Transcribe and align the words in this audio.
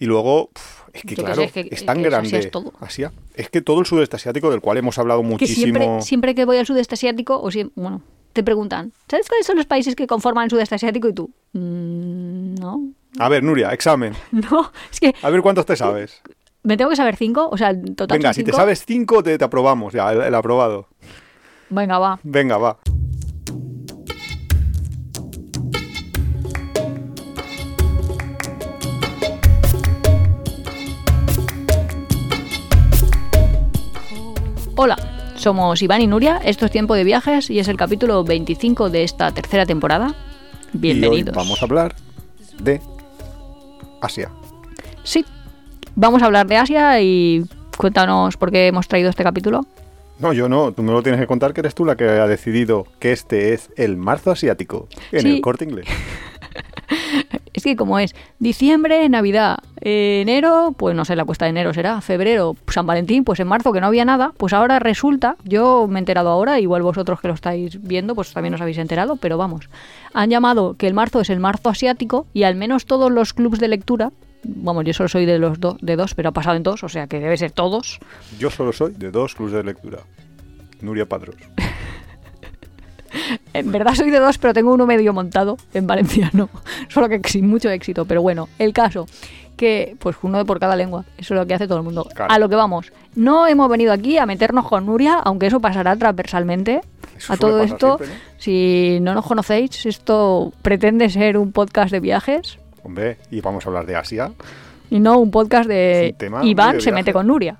Y 0.00 0.06
luego, 0.06 0.50
pf, 0.52 0.82
es 0.94 1.02
que 1.02 1.14
Yo 1.14 1.22
claro, 1.24 1.42
sé, 1.42 1.44
es, 1.44 1.56
es 1.70 1.80
que- 1.80 1.86
tan 1.86 1.98
es- 1.98 2.06
Asia 2.06 2.10
grande 2.10 2.38
es 2.38 2.50
todo. 2.50 2.72
Asia. 2.80 3.12
Es 3.34 3.48
que 3.50 3.60
todo 3.60 3.78
el 3.80 3.86
sudeste 3.86 4.16
asiático, 4.16 4.50
del 4.50 4.60
cual 4.60 4.78
hemos 4.78 4.98
hablado 4.98 5.20
Que 5.20 5.26
muchísimo. 5.28 5.62
siempre, 5.78 6.02
siempre 6.02 6.34
que 6.34 6.44
voy 6.46 6.56
al 6.56 6.66
sudeste 6.66 6.94
asiático, 6.94 7.40
o 7.40 7.50
si, 7.52 7.70
bueno, 7.76 8.02
te 8.32 8.42
preguntan, 8.42 8.92
¿sabes 9.08 9.28
cuáles 9.28 9.46
son 9.46 9.56
los 9.56 9.66
países 9.66 9.94
que 9.94 10.06
conforman 10.06 10.44
el 10.44 10.50
sudeste 10.50 10.74
asiático? 10.74 11.06
Y 11.08 11.12
tú, 11.12 11.30
"Mm, 11.52 12.54
no, 12.54 12.88
A 13.18 13.28
ver, 13.28 13.42
Nuria, 13.42 13.70
examen. 13.72 14.14
no, 14.32 14.70
es 14.90 15.00
que 15.00 15.14
A 15.22 15.30
ver 15.30 15.42
cuántos 15.42 15.66
te 15.66 15.76
sabes. 15.76 16.22
me 16.62 16.76
tengo 16.76 16.88
que 16.90 16.96
saber 16.96 17.16
cinco, 17.16 17.48
o 17.50 17.58
sea, 17.58 17.74
total 17.94 18.18
Venga, 18.18 18.32
si 18.32 18.42
te 18.42 18.46
cinco. 18.52 18.56
sabes 18.56 18.84
cinco, 18.86 19.22
te, 19.22 19.36
te 19.36 19.44
aprobamos. 19.44 19.92
Ya, 19.92 20.10
el, 20.12 20.22
el 20.22 20.34
aprobado. 20.34 20.88
Venga, 21.68 21.98
va. 21.98 22.18
Venga, 22.22 22.56
va. 22.56 22.78
Hola, 34.82 34.96
somos 35.36 35.82
Iván 35.82 36.00
y 36.00 36.06
Nuria, 36.06 36.38
esto 36.42 36.64
es 36.64 36.72
Tiempo 36.72 36.94
de 36.94 37.04
Viajes 37.04 37.50
y 37.50 37.58
es 37.58 37.68
el 37.68 37.76
capítulo 37.76 38.24
25 38.24 38.88
de 38.88 39.04
esta 39.04 39.30
tercera 39.30 39.66
temporada. 39.66 40.14
Bienvenidos. 40.72 41.18
Y 41.18 41.28
hoy 41.28 41.34
vamos 41.34 41.60
a 41.60 41.66
hablar 41.66 41.94
de 42.62 42.80
Asia. 44.00 44.30
Sí, 45.02 45.22
vamos 45.94 46.22
a 46.22 46.24
hablar 46.24 46.46
de 46.46 46.56
Asia 46.56 46.98
y 47.02 47.44
cuéntanos 47.76 48.38
por 48.38 48.50
qué 48.50 48.68
hemos 48.68 48.88
traído 48.88 49.10
este 49.10 49.22
capítulo. 49.22 49.66
No, 50.18 50.32
yo 50.32 50.48
no. 50.48 50.72
Tú 50.72 50.82
me 50.82 50.92
lo 50.92 51.02
tienes 51.02 51.20
que 51.20 51.26
contar 51.26 51.52
que 51.52 51.60
eres 51.60 51.74
tú 51.74 51.84
la 51.84 51.94
que 51.94 52.04
ha 52.08 52.26
decidido 52.26 52.86
que 53.00 53.12
este 53.12 53.52
es 53.52 53.68
el 53.76 53.98
marzo 53.98 54.30
asiático 54.30 54.88
en 55.12 55.20
Sí. 55.20 55.34
el 55.34 55.40
corte 55.42 55.64
inglés. 55.64 55.88
Es 57.60 57.64
que 57.64 57.76
como 57.76 57.98
es 57.98 58.14
diciembre, 58.38 59.06
Navidad, 59.10 59.58
eh, 59.82 60.20
enero, 60.22 60.74
pues 60.78 60.96
no 60.96 61.04
sé, 61.04 61.14
la 61.14 61.26
cuesta 61.26 61.44
de 61.44 61.50
enero 61.50 61.74
será, 61.74 62.00
febrero, 62.00 62.56
San 62.68 62.86
Valentín, 62.86 63.22
pues 63.22 63.38
en 63.38 63.48
marzo 63.48 63.70
que 63.70 63.82
no 63.82 63.86
había 63.88 64.06
nada, 64.06 64.32
pues 64.38 64.54
ahora 64.54 64.78
resulta, 64.78 65.36
yo 65.44 65.86
me 65.86 65.98
he 65.98 66.00
enterado 66.00 66.30
ahora, 66.30 66.58
igual 66.58 66.80
vosotros 66.82 67.20
que 67.20 67.28
lo 67.28 67.34
estáis 67.34 67.82
viendo, 67.82 68.14
pues 68.14 68.32
también 68.32 68.54
os 68.54 68.62
habéis 68.62 68.78
enterado, 68.78 69.16
pero 69.16 69.36
vamos, 69.36 69.68
han 70.14 70.30
llamado 70.30 70.74
que 70.78 70.86
el 70.86 70.94
marzo 70.94 71.20
es 71.20 71.28
el 71.28 71.38
marzo 71.38 71.68
asiático 71.68 72.26
y 72.32 72.44
al 72.44 72.54
menos 72.56 72.86
todos 72.86 73.12
los 73.12 73.34
clubs 73.34 73.58
de 73.58 73.68
lectura, 73.68 74.10
vamos, 74.42 74.84
yo 74.86 74.94
solo 74.94 75.10
soy 75.10 75.26
de 75.26 75.38
los 75.38 75.60
do- 75.60 75.76
de 75.82 75.96
dos, 75.96 76.14
pero 76.14 76.30
ha 76.30 76.32
pasado 76.32 76.56
en 76.56 76.62
dos, 76.62 76.82
o 76.82 76.88
sea 76.88 77.08
que 77.08 77.20
debe 77.20 77.36
ser 77.36 77.50
todos, 77.50 77.98
Yo 78.38 78.48
solo 78.50 78.72
soy 78.72 78.94
de 78.94 79.10
dos 79.10 79.34
clubes 79.34 79.52
de 79.52 79.64
lectura. 79.64 79.98
Nuria 80.80 81.04
Padros. 81.06 81.36
En 83.52 83.72
verdad 83.72 83.94
soy 83.94 84.10
de 84.10 84.18
dos, 84.18 84.38
pero 84.38 84.54
tengo 84.54 84.72
uno 84.72 84.86
medio 84.86 85.12
montado 85.12 85.56
en 85.74 85.86
valenciano. 85.86 86.48
Solo 86.88 87.08
que 87.08 87.20
sin 87.28 87.48
mucho 87.48 87.68
éxito. 87.70 88.04
Pero 88.04 88.22
bueno, 88.22 88.48
el 88.58 88.72
caso, 88.72 89.06
que 89.56 89.96
pues 89.98 90.16
uno 90.22 90.38
de 90.38 90.44
por 90.44 90.60
cada 90.60 90.76
lengua. 90.76 91.04
Eso 91.18 91.34
es 91.34 91.40
lo 91.40 91.46
que 91.46 91.54
hace 91.54 91.66
todo 91.66 91.78
el 91.78 91.84
mundo. 91.84 92.08
Claro. 92.14 92.32
A 92.32 92.38
lo 92.38 92.48
que 92.48 92.56
vamos. 92.56 92.92
No 93.14 93.46
hemos 93.46 93.68
venido 93.68 93.92
aquí 93.92 94.18
a 94.18 94.26
meternos 94.26 94.66
con 94.68 94.86
Nuria, 94.86 95.16
aunque 95.16 95.46
eso 95.46 95.60
pasará 95.60 95.96
transversalmente. 95.96 96.80
Eso 97.16 97.32
a 97.32 97.36
todo 97.36 97.60
esto, 97.62 97.98
siempre, 97.98 98.06
¿no? 98.06 98.22
si 98.38 98.98
no 99.00 99.14
nos 99.14 99.26
conocéis, 99.26 99.84
esto 99.84 100.52
pretende 100.62 101.10
ser 101.10 101.36
un 101.36 101.52
podcast 101.52 101.90
de 101.92 102.00
viajes 102.00 102.58
Hombre, 102.82 103.18
y 103.30 103.40
vamos 103.40 103.64
a 103.64 103.68
hablar 103.68 103.86
de 103.86 103.96
Asia. 103.96 104.32
y 104.88 105.00
no 105.00 105.18
un 105.18 105.30
podcast 105.30 105.68
de 105.68 106.14
tema 106.16 106.44
Iván 106.44 106.76
de 106.76 106.80
se 106.80 106.92
mete 106.92 107.12
con 107.12 107.26
Nuria. 107.26 107.58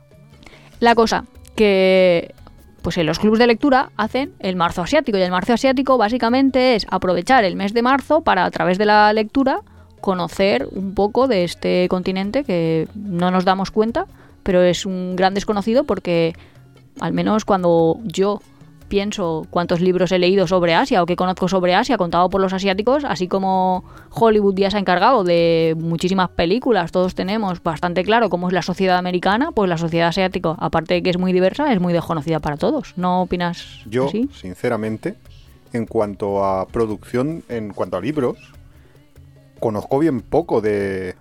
La 0.78 0.94
cosa 0.94 1.24
que 1.54 2.34
pues 2.82 2.98
en 2.98 3.06
los 3.06 3.18
clubes 3.18 3.38
de 3.38 3.46
lectura 3.46 3.90
hacen 3.96 4.32
el 4.38 4.56
marzo 4.56 4.82
asiático 4.82 5.18
y 5.18 5.22
el 5.22 5.30
marzo 5.30 5.52
asiático 5.52 5.98
básicamente 5.98 6.74
es 6.74 6.86
aprovechar 6.90 7.44
el 7.44 7.56
mes 7.56 7.72
de 7.72 7.82
marzo 7.82 8.22
para 8.22 8.44
a 8.44 8.50
través 8.50 8.78
de 8.78 8.86
la 8.86 9.12
lectura 9.12 9.60
conocer 10.00 10.66
un 10.72 10.94
poco 10.94 11.28
de 11.28 11.44
este 11.44 11.86
continente 11.88 12.44
que 12.44 12.88
no 12.94 13.30
nos 13.30 13.44
damos 13.44 13.70
cuenta, 13.70 14.06
pero 14.42 14.62
es 14.62 14.86
un 14.86 15.14
gran 15.14 15.34
desconocido 15.34 15.84
porque 15.84 16.34
al 17.00 17.12
menos 17.12 17.44
cuando 17.44 17.98
yo 18.04 18.40
pienso 18.90 19.46
cuántos 19.48 19.80
libros 19.80 20.12
he 20.12 20.18
leído 20.18 20.46
sobre 20.46 20.74
Asia 20.74 21.02
o 21.02 21.06
que 21.06 21.16
conozco 21.16 21.48
sobre 21.48 21.74
Asia 21.74 21.96
contado 21.96 22.28
por 22.28 22.42
los 22.42 22.52
asiáticos, 22.52 23.04
así 23.04 23.28
como 23.28 23.84
Hollywood 24.10 24.56
ya 24.56 24.70
se 24.70 24.76
ha 24.76 24.80
encargado 24.80 25.24
de 25.24 25.74
muchísimas 25.78 26.28
películas, 26.28 26.92
todos 26.92 27.14
tenemos 27.14 27.62
bastante 27.62 28.02
claro 28.04 28.28
cómo 28.28 28.48
es 28.48 28.52
la 28.52 28.62
sociedad 28.62 28.98
americana, 28.98 29.52
pues 29.52 29.70
la 29.70 29.78
sociedad 29.78 30.08
asiática, 30.08 30.56
aparte 30.58 30.94
de 30.94 31.02
que 31.02 31.10
es 31.10 31.18
muy 31.18 31.32
diversa, 31.32 31.72
es 31.72 31.80
muy 31.80 31.94
desconocida 31.94 32.40
para 32.40 32.58
todos. 32.58 32.92
¿No 32.96 33.22
opinas 33.22 33.80
Yo, 33.86 34.08
así? 34.08 34.28
sinceramente, 34.34 35.14
en 35.72 35.86
cuanto 35.86 36.44
a 36.44 36.66
producción, 36.66 37.44
en 37.48 37.72
cuanto 37.72 37.96
a 37.96 38.00
libros, 38.00 38.38
conozco 39.60 40.00
bien 40.00 40.20
poco 40.20 40.60
de, 40.60 41.14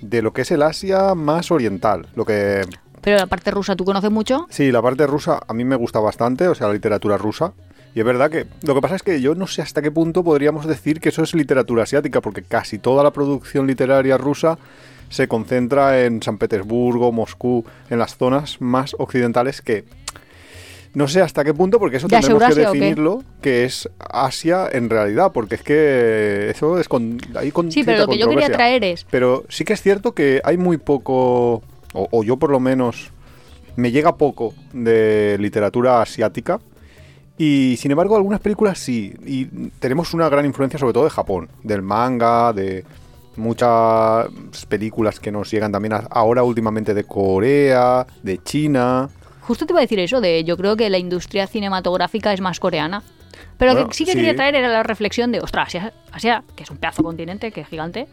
de 0.00 0.22
lo 0.22 0.32
que 0.32 0.42
es 0.42 0.50
el 0.52 0.62
Asia 0.62 1.14
más 1.16 1.50
oriental. 1.50 2.06
Lo 2.14 2.24
que 2.24 2.62
Pero 3.06 3.18
la 3.18 3.26
parte 3.26 3.52
rusa, 3.52 3.76
¿tú 3.76 3.84
conoces 3.84 4.10
mucho? 4.10 4.48
Sí, 4.50 4.72
la 4.72 4.82
parte 4.82 5.06
rusa 5.06 5.38
a 5.46 5.54
mí 5.54 5.64
me 5.64 5.76
gusta 5.76 6.00
bastante, 6.00 6.48
o 6.48 6.56
sea, 6.56 6.66
la 6.66 6.72
literatura 6.72 7.16
rusa. 7.16 7.52
Y 7.94 8.00
es 8.00 8.04
verdad 8.04 8.32
que 8.32 8.46
lo 8.62 8.74
que 8.74 8.80
pasa 8.80 8.96
es 8.96 9.04
que 9.04 9.20
yo 9.20 9.36
no 9.36 9.46
sé 9.46 9.62
hasta 9.62 9.80
qué 9.80 9.92
punto 9.92 10.24
podríamos 10.24 10.66
decir 10.66 10.98
que 10.98 11.10
eso 11.10 11.22
es 11.22 11.32
literatura 11.32 11.84
asiática, 11.84 12.20
porque 12.20 12.42
casi 12.42 12.80
toda 12.80 13.04
la 13.04 13.12
producción 13.12 13.68
literaria 13.68 14.18
rusa 14.18 14.58
se 15.08 15.28
concentra 15.28 16.04
en 16.04 16.20
San 16.20 16.36
Petersburgo, 16.36 17.12
Moscú, 17.12 17.64
en 17.90 18.00
las 18.00 18.16
zonas 18.16 18.60
más 18.60 18.96
occidentales 18.98 19.62
que... 19.62 19.84
No 20.92 21.06
sé 21.06 21.22
hasta 21.22 21.44
qué 21.44 21.54
punto, 21.54 21.78
porque 21.78 21.98
eso 21.98 22.08
¿Ya 22.08 22.18
es 22.18 22.26
tendremos 22.26 22.56
que 22.56 22.60
definirlo, 22.60 23.22
que 23.40 23.66
es 23.66 23.88
Asia 24.00 24.68
en 24.72 24.90
realidad, 24.90 25.30
porque 25.32 25.54
es 25.54 25.62
que 25.62 26.50
eso 26.50 26.80
es 26.80 26.88
con... 26.88 27.20
Ahí 27.36 27.52
con 27.52 27.70
Sí, 27.70 27.84
pero 27.84 27.98
lo 27.98 28.08
que 28.08 28.18
yo 28.18 28.28
quería 28.28 28.50
traer 28.50 28.82
es... 28.82 29.06
Pero 29.08 29.44
sí 29.48 29.64
que 29.64 29.74
es 29.74 29.80
cierto 29.80 30.12
que 30.12 30.40
hay 30.42 30.56
muy 30.56 30.78
poco, 30.78 31.62
o, 31.96 32.08
o 32.10 32.22
yo 32.22 32.36
por 32.36 32.50
lo 32.50 32.60
menos, 32.60 33.10
me 33.76 33.90
llega 33.90 34.16
poco 34.16 34.54
de 34.72 35.36
literatura 35.38 36.02
asiática. 36.02 36.60
Y 37.38 37.76
sin 37.78 37.90
embargo, 37.90 38.16
algunas 38.16 38.40
películas 38.40 38.78
sí. 38.78 39.14
Y 39.26 39.44
tenemos 39.78 40.14
una 40.14 40.28
gran 40.28 40.46
influencia 40.46 40.78
sobre 40.78 40.94
todo 40.94 41.04
de 41.04 41.10
Japón, 41.10 41.48
del 41.62 41.82
manga, 41.82 42.52
de 42.52 42.84
muchas 43.36 44.28
películas 44.68 45.20
que 45.20 45.30
nos 45.30 45.50
llegan 45.50 45.70
también 45.70 45.94
ahora 46.10 46.42
últimamente 46.42 46.94
de 46.94 47.04
Corea, 47.04 48.06
de 48.22 48.42
China. 48.42 49.10
Justo 49.42 49.66
te 49.66 49.72
iba 49.72 49.80
a 49.80 49.82
decir 49.82 49.98
eso, 49.98 50.20
de 50.20 50.42
yo 50.44 50.56
creo 50.56 50.76
que 50.76 50.88
la 50.88 50.98
industria 50.98 51.46
cinematográfica 51.46 52.32
es 52.32 52.40
más 52.40 52.58
coreana. 52.58 53.02
Pero 53.58 53.72
Bueno, 53.72 53.88
que 53.88 53.94
sí 53.94 54.04
que 54.04 54.12
sí. 54.12 54.18
quería 54.18 54.34
traer 54.34 54.54
era 54.54 54.68
la 54.68 54.82
reflexión 54.82 55.30
de, 55.32 55.40
ostras, 55.40 55.68
Asia, 55.68 55.92
Asia, 56.12 56.44
que 56.54 56.62
es 56.62 56.70
un 56.70 56.78
pedazo 56.78 57.02
de 57.02 57.04
continente, 57.04 57.52
que 57.52 57.60
es 57.60 57.68
gigante, 57.68 58.06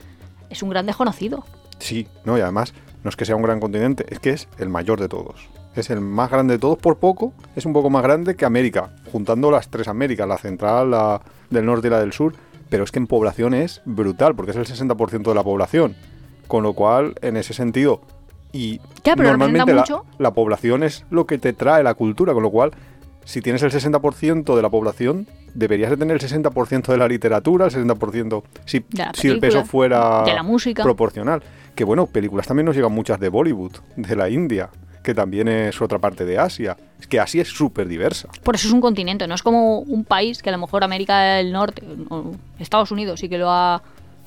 es 0.50 0.62
un 0.62 0.70
gran 0.70 0.86
desconocido. 0.86 1.46
Sí, 1.80 2.08
no, 2.26 2.38
y 2.38 2.42
además 2.42 2.74
no 3.03 3.09
es 3.09 3.16
que 3.16 3.25
sea 3.25 3.36
un 3.36 3.41
gran 3.41 3.59
continente, 3.59 4.06
es 4.09 4.19
que 4.19 4.31
es 4.31 4.47
el 4.58 4.69
mayor 4.69 5.00
de 5.00 5.09
todos. 5.09 5.50
Es 5.75 5.90
el 5.90 6.02
más 6.02 6.30
grande 6.30 6.56
de 6.56 6.59
todos 6.59 6.78
por 6.78 6.97
poco, 6.97 7.34
es 7.56 7.66
un 7.66 7.74
poco 7.74 7.90
más 7.90 8.03
grande 8.03 8.36
que 8.36 8.46
América, 8.46 8.91
juntando 9.12 9.52
las 9.52 9.69
tres 9.69 9.88
Américas, 9.88 10.28
la 10.28 10.38
central, 10.38 10.91
la 10.91 11.22
del 11.50 11.66
norte 11.66 11.88
y 11.88 11.91
la 11.91 12.00
del 12.00 12.14
sur, 12.14 12.34
pero 12.69 12.84
es 12.84 12.91
que 12.91 13.00
en 13.00 13.08
población 13.08 13.53
es 13.53 13.81
brutal, 13.86 14.36
porque 14.36 14.52
es 14.52 14.58
el 14.58 14.66
60% 14.66 15.24
de 15.24 15.36
la 15.36 15.44
población. 15.44 15.96
Con 16.47 16.64
lo 16.64 16.74
cual, 16.74 17.16
en 17.22 17.38
ese 17.38 17.53
sentido, 17.53 18.02
y 18.52 18.80
Ya, 19.03 19.16
pero 19.16 19.30
normalmente 19.30 19.74
la, 19.74 19.85
la 20.20 20.34
población 20.34 20.84
es 20.84 21.06
lo 21.09 21.25
que 21.25 21.40
te 21.40 21.53
trae 21.53 21.84
la 21.84 21.96
cultura, 21.96 22.34
con 22.34 22.44
lo 22.44 22.52
cual, 22.52 22.72
si 23.25 23.41
tienes 23.41 23.63
el 23.63 23.72
60% 23.72 24.56
de 24.56 24.61
la 24.61 24.69
población, 24.69 25.28
deberías 25.53 25.89
de 25.89 25.97
tener 25.97 26.22
el 26.22 26.22
60% 26.22 26.88
de 26.88 26.97
la 26.97 27.07
literatura, 27.07 27.66
el 27.66 27.72
60%, 27.72 28.44
si, 28.66 28.85
si 29.13 29.28
el 29.28 29.39
peso 29.39 29.66
fuera 29.66 30.23
de 30.23 30.34
la 30.34 30.44
música. 30.44 30.84
proporcional. 30.84 31.41
Que 31.75 31.84
bueno, 31.84 32.06
películas 32.07 32.47
también 32.47 32.66
nos 32.66 32.75
llegan 32.75 32.91
muchas 32.91 33.19
de 33.19 33.29
Bollywood, 33.29 33.73
de 33.95 34.16
la 34.16 34.29
India, 34.29 34.69
que 35.01 35.13
también 35.13 35.47
es 35.47 35.81
otra 35.81 36.00
parte 36.00 36.25
de 36.25 36.38
Asia. 36.38 36.78
Es 37.00 37.07
que 37.07 37.19
Asia 37.19 37.41
es 37.41 37.50
súper 37.50 37.88
diversa. 37.88 38.29
Por 38.44 38.56
eso 38.56 38.67
es 38.67 38.73
un 38.73 38.81
continente, 38.81 39.28
no 39.28 39.35
es 39.35 39.44
como 39.44 39.79
un 39.79 40.05
país 40.05 40.41
que 40.41 40.50
a 40.50 40.51
lo 40.51 40.59
mejor 40.59 40.84
América 40.84 41.35
del 41.35 41.51
Norte, 41.51 41.84
Estados 42.59 42.91
Unidos 42.91 43.19
sí 43.19 43.29
que 43.29 43.38
lo 43.38 43.50
ha, 43.50 43.81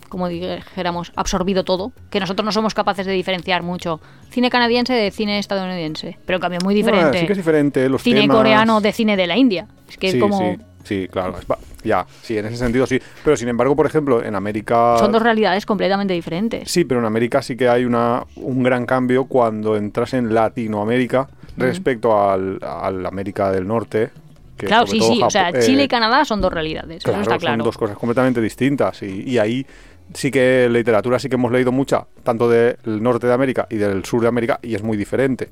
como 0.08 0.28
dijéramos, 0.28 1.12
absorbido 1.16 1.64
todo, 1.64 1.92
que 2.10 2.20
nosotros 2.20 2.44
no 2.44 2.52
somos 2.52 2.74
capaces 2.74 3.06
de 3.06 3.12
diferenciar 3.12 3.62
mucho 3.62 4.00
cine 4.30 4.50
canadiense 4.50 4.92
de 4.92 5.10
cine 5.10 5.38
estadounidense, 5.38 6.18
pero 6.26 6.36
en 6.36 6.40
cambio 6.40 6.60
muy 6.64 6.74
diferente. 6.74 7.06
Bueno, 7.06 7.20
sí 7.20 7.26
que 7.26 7.32
es 7.32 7.38
diferente 7.38 7.88
los 7.88 8.02
cine 8.02 8.22
temas. 8.22 8.36
coreano 8.36 8.80
de 8.80 8.92
cine 8.92 9.16
de 9.16 9.26
la 9.26 9.36
India. 9.36 9.66
Es 9.88 9.96
que 9.96 10.10
sí, 10.10 10.16
es 10.16 10.22
como... 10.22 10.38
sí, 10.38 10.58
sí, 10.84 11.08
claro. 11.10 11.36
Ya, 11.86 12.04
sí, 12.22 12.36
en 12.36 12.46
ese 12.46 12.56
sentido 12.56 12.86
sí. 12.86 13.00
Pero 13.24 13.36
sin 13.36 13.48
embargo, 13.48 13.76
por 13.76 13.86
ejemplo, 13.86 14.22
en 14.22 14.34
América... 14.34 14.96
Son 14.98 15.12
dos 15.12 15.22
realidades 15.22 15.64
completamente 15.64 16.14
diferentes. 16.14 16.70
Sí, 16.70 16.84
pero 16.84 17.00
en 17.00 17.06
América 17.06 17.42
sí 17.42 17.56
que 17.56 17.68
hay 17.68 17.84
una, 17.84 18.24
un 18.36 18.62
gran 18.62 18.86
cambio 18.86 19.26
cuando 19.26 19.76
entras 19.76 20.12
en 20.14 20.34
Latinoamérica 20.34 21.28
respecto 21.56 22.28
al, 22.28 22.58
al 22.62 23.06
América 23.06 23.52
del 23.52 23.66
Norte. 23.66 24.10
claro, 24.56 24.86
sí, 24.86 25.00
sí. 25.00 25.20
O 25.22 25.30
sea, 25.30 25.52
Chile 25.60 25.82
eh, 25.82 25.84
y 25.84 25.88
Canadá 25.88 26.24
son 26.24 26.40
dos 26.40 26.52
realidades. 26.52 27.04
Claro, 27.04 27.20
eso 27.20 27.30
está 27.30 27.38
claro. 27.38 27.58
son 27.58 27.64
dos 27.64 27.78
cosas 27.78 27.96
completamente 27.96 28.40
distintas. 28.40 29.02
Y, 29.02 29.22
y 29.22 29.38
ahí 29.38 29.66
sí 30.14 30.30
que 30.30 30.68
literatura 30.70 31.18
sí 31.18 31.28
que 31.28 31.34
hemos 31.36 31.52
leído 31.52 31.72
mucha, 31.72 32.06
tanto 32.22 32.48
del 32.48 32.76
norte 32.84 33.26
de 33.26 33.32
América 33.32 33.66
y 33.70 33.76
del 33.76 34.04
sur 34.04 34.20
de 34.20 34.28
América, 34.28 34.58
y 34.62 34.74
es 34.74 34.82
muy 34.82 34.96
diferente. 34.96 35.48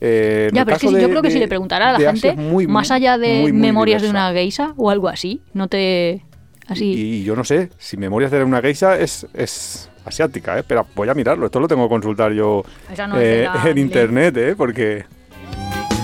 Eh, 0.00 0.50
Ya, 0.52 0.64
pero 0.64 0.76
es 0.76 0.82
que 0.82 1.00
yo 1.00 1.08
creo 1.08 1.22
que 1.22 1.30
si 1.30 1.38
le 1.38 1.48
preguntara 1.48 1.90
a 1.90 1.98
la 1.98 2.12
gente, 2.12 2.34
muy, 2.34 2.66
más 2.66 2.90
allá 2.90 3.16
de 3.18 3.40
muy, 3.42 3.52
muy 3.52 3.60
memorias 3.60 4.02
de 4.02 4.10
una 4.10 4.32
geisha 4.32 4.74
o 4.76 4.90
algo 4.90 5.08
así, 5.08 5.40
no 5.52 5.68
te 5.68 6.22
Así. 6.66 6.84
Y, 6.84 7.00
y 7.16 7.24
yo 7.24 7.36
no 7.36 7.44
sé, 7.44 7.70
si 7.78 7.96
Memorias 7.96 8.30
de 8.30 8.42
una 8.42 8.60
geisha 8.60 8.98
es, 8.98 9.26
es 9.34 9.90
asiática, 10.04 10.58
¿eh? 10.58 10.64
Pero 10.66 10.86
voy 10.94 11.08
a 11.08 11.14
mirarlo, 11.14 11.46
esto 11.46 11.60
lo 11.60 11.68
tengo 11.68 11.84
que 11.84 11.88
consultar 11.90 12.32
yo 12.32 12.64
no 13.08 13.20
eh, 13.20 13.46
en 13.64 13.78
internet, 13.78 14.36
¿eh? 14.36 14.54
Porque... 14.56 15.04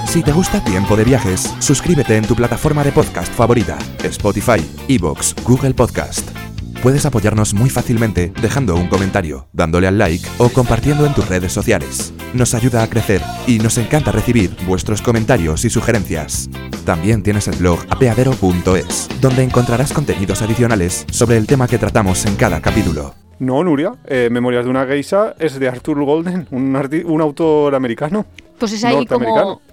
Si 0.06 0.22
te 0.22 0.32
gusta 0.32 0.62
Tiempo 0.64 0.96
de 0.96 1.04
Viajes, 1.04 1.54
suscríbete 1.60 2.16
en 2.16 2.26
tu 2.26 2.34
plataforma 2.34 2.82
de 2.82 2.90
podcast 2.90 3.32
favorita, 3.32 3.78
Spotify, 4.02 4.60
Evox, 4.88 5.36
Google 5.44 5.72
Podcast. 5.72 6.49
Puedes 6.82 7.04
apoyarnos 7.04 7.52
muy 7.52 7.68
fácilmente 7.68 8.32
dejando 8.40 8.74
un 8.74 8.88
comentario, 8.88 9.46
dándole 9.52 9.86
al 9.86 9.98
like 9.98 10.26
o 10.38 10.48
compartiendo 10.48 11.04
en 11.04 11.12
tus 11.12 11.28
redes 11.28 11.52
sociales. 11.52 12.14
Nos 12.32 12.54
ayuda 12.54 12.82
a 12.82 12.88
crecer 12.88 13.20
y 13.46 13.58
nos 13.58 13.76
encanta 13.76 14.12
recibir 14.12 14.50
vuestros 14.66 15.02
comentarios 15.02 15.66
y 15.66 15.70
sugerencias. 15.70 16.48
También 16.86 17.22
tienes 17.22 17.48
el 17.48 17.56
blog 17.56 17.80
apeadero.es, 17.90 19.08
donde 19.20 19.42
encontrarás 19.44 19.92
contenidos 19.92 20.40
adicionales 20.40 21.04
sobre 21.10 21.36
el 21.36 21.46
tema 21.46 21.68
que 21.68 21.76
tratamos 21.76 22.24
en 22.24 22.36
cada 22.36 22.62
capítulo. 22.62 23.14
No, 23.38 23.62
Nuria, 23.62 23.92
eh, 24.06 24.28
Memorias 24.30 24.64
de 24.64 24.70
una 24.70 24.86
geisha 24.86 25.34
es 25.38 25.60
de 25.60 25.68
Arthur 25.68 26.02
Golden, 26.02 26.46
un, 26.50 27.20
autor 27.20 27.74
americano. 27.74 28.24
Pues 28.58 28.72
es 28.72 28.84
ahí 28.84 28.94
norteamericano. 28.96 29.60
como 29.60 29.69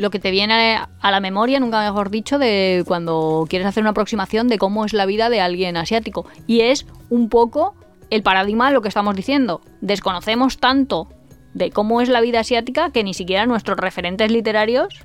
lo 0.00 0.10
que 0.10 0.18
te 0.18 0.30
viene 0.30 0.78
a 1.00 1.10
la 1.10 1.20
memoria, 1.20 1.60
nunca 1.60 1.80
mejor 1.82 2.10
dicho, 2.10 2.38
de 2.38 2.84
cuando 2.86 3.46
quieres 3.48 3.68
hacer 3.68 3.82
una 3.82 3.90
aproximación 3.90 4.48
de 4.48 4.56
cómo 4.56 4.86
es 4.86 4.94
la 4.94 5.04
vida 5.04 5.28
de 5.28 5.40
alguien 5.40 5.76
asiático. 5.76 6.26
Y 6.46 6.62
es 6.62 6.86
un 7.10 7.28
poco 7.28 7.74
el 8.08 8.22
paradigma 8.22 8.68
de 8.68 8.74
lo 8.74 8.80
que 8.80 8.88
estamos 8.88 9.14
diciendo. 9.14 9.60
Desconocemos 9.82 10.56
tanto 10.56 11.08
de 11.52 11.70
cómo 11.70 12.00
es 12.00 12.08
la 12.08 12.22
vida 12.22 12.40
asiática 12.40 12.90
que 12.90 13.04
ni 13.04 13.12
siquiera 13.12 13.44
nuestros 13.44 13.76
referentes 13.76 14.30
literarios 14.30 15.04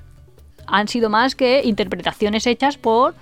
han 0.66 0.88
sido 0.88 1.10
más 1.10 1.34
que 1.34 1.62
interpretaciones 1.64 2.46
hechas 2.46 2.78
por 2.78 3.14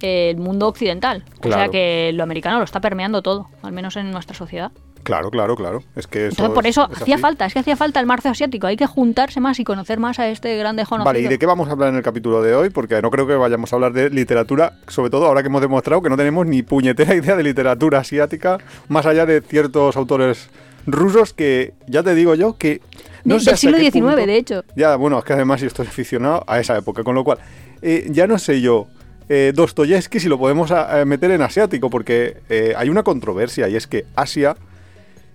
el 0.00 0.38
mundo 0.38 0.66
occidental. 0.66 1.24
O 1.44 1.48
sea 1.48 1.68
que 1.68 2.10
lo 2.14 2.22
americano 2.22 2.58
lo 2.58 2.64
está 2.64 2.80
permeando 2.80 3.22
todo, 3.22 3.48
al 3.62 3.72
menos 3.72 3.96
en 3.96 4.10
nuestra 4.10 4.34
sociedad. 4.34 4.72
Claro, 5.02 5.30
claro, 5.30 5.56
claro. 5.56 5.82
Es 5.96 6.06
que 6.06 6.26
eso 6.28 6.30
Entonces, 6.44 6.54
por 6.54 6.64
es- 6.66 6.70
eso 6.70 6.88
es 6.92 7.02
hacía 7.02 7.14
así. 7.16 7.22
falta, 7.22 7.46
es 7.46 7.52
que 7.52 7.58
hacía 7.58 7.76
falta 7.76 7.98
el 8.00 8.06
marzo 8.06 8.28
asiático. 8.28 8.66
Hay 8.68 8.76
que 8.76 8.86
juntarse 8.86 9.40
más 9.40 9.58
y 9.58 9.64
conocer 9.64 9.98
más 9.98 10.18
a 10.18 10.28
este 10.28 10.56
grande 10.56 10.84
conocido. 10.84 11.04
Vale, 11.06 11.20
¿y 11.20 11.26
de 11.28 11.38
qué 11.38 11.46
vamos 11.46 11.68
a 11.68 11.72
hablar 11.72 11.88
en 11.88 11.96
el 11.96 12.02
capítulo 12.02 12.40
de 12.42 12.54
hoy? 12.54 12.70
Porque 12.70 13.02
no 13.02 13.10
creo 13.10 13.26
que 13.26 13.34
vayamos 13.34 13.72
a 13.72 13.76
hablar 13.76 13.92
de 13.92 14.10
literatura, 14.10 14.74
sobre 14.88 15.10
todo 15.10 15.26
ahora 15.26 15.42
que 15.42 15.48
hemos 15.48 15.60
demostrado 15.60 16.02
que 16.02 16.08
no 16.10 16.16
tenemos 16.16 16.46
ni 16.46 16.62
puñetera 16.62 17.14
idea 17.16 17.34
de 17.36 17.42
literatura 17.42 17.98
asiática, 17.98 18.58
más 18.88 19.06
allá 19.06 19.26
de 19.26 19.40
ciertos 19.40 19.96
autores 19.96 20.48
rusos 20.86 21.32
que, 21.32 21.74
ya 21.86 22.02
te 22.02 22.14
digo 22.14 22.34
yo, 22.34 22.56
que... 22.56 22.80
No 23.24 23.38
sé 23.38 23.50
del 23.50 23.58
siglo 23.58 23.78
XIX, 23.78 23.92
punto- 24.00 24.16
de 24.26 24.36
hecho. 24.36 24.64
Ya, 24.74 24.96
bueno, 24.96 25.18
es 25.18 25.24
que 25.24 25.32
además 25.32 25.60
yo 25.60 25.68
estoy 25.68 25.86
aficionado 25.86 26.42
a 26.46 26.58
esa 26.58 26.76
época, 26.76 27.04
con 27.04 27.14
lo 27.14 27.22
cual, 27.22 27.38
eh, 27.82 28.06
ya 28.10 28.26
no 28.26 28.36
sé 28.38 28.60
yo, 28.60 28.88
eh, 29.28 29.52
Dostoyevsky 29.54 30.18
si 30.18 30.28
lo 30.28 30.38
podemos 30.38 30.72
a- 30.72 31.00
a 31.00 31.04
meter 31.04 31.30
en 31.30 31.40
asiático, 31.42 31.88
porque 31.88 32.38
eh, 32.48 32.74
hay 32.76 32.88
una 32.88 33.04
controversia 33.04 33.68
y 33.68 33.76
es 33.76 33.86
que 33.86 34.04
Asia 34.16 34.56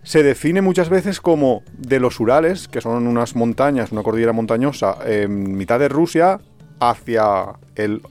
se 0.07 0.23
define 0.23 0.61
muchas 0.61 0.87
veces 0.87 1.19
como 1.19 1.63
de 1.77 1.99
los 1.99 2.21
Urales, 2.21 2.69
que 2.69 2.79
son 2.79 3.07
unas 3.07 3.35
montañas, 3.35 3.91
una 3.91 4.03
cordillera 4.03 4.31
montañosa, 4.31 4.99
en 5.05 5.57
mitad 5.57 5.79
de 5.79 5.89
Rusia, 5.89 6.39
hacia 6.79 7.47
el 7.75 8.01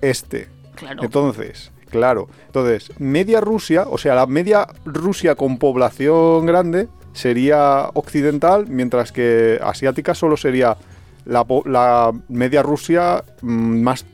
este. 0.00 0.48
Claro. 0.74 1.04
Entonces, 1.04 1.70
claro, 1.90 2.28
entonces, 2.46 2.98
media 2.98 3.42
Rusia, 3.42 3.84
o 3.90 3.98
sea, 3.98 4.14
la 4.14 4.26
media 4.26 4.66
Rusia 4.86 5.34
con 5.34 5.58
población 5.58 6.46
grande 6.46 6.88
sería 7.12 7.90
occidental, 7.92 8.64
mientras 8.66 9.12
que 9.12 9.60
asiática 9.62 10.14
solo 10.14 10.38
sería 10.38 10.78
la, 11.26 12.10
media 12.30 12.62
Rusia 12.62 13.22
mm, 13.42 13.82
más 13.82 14.06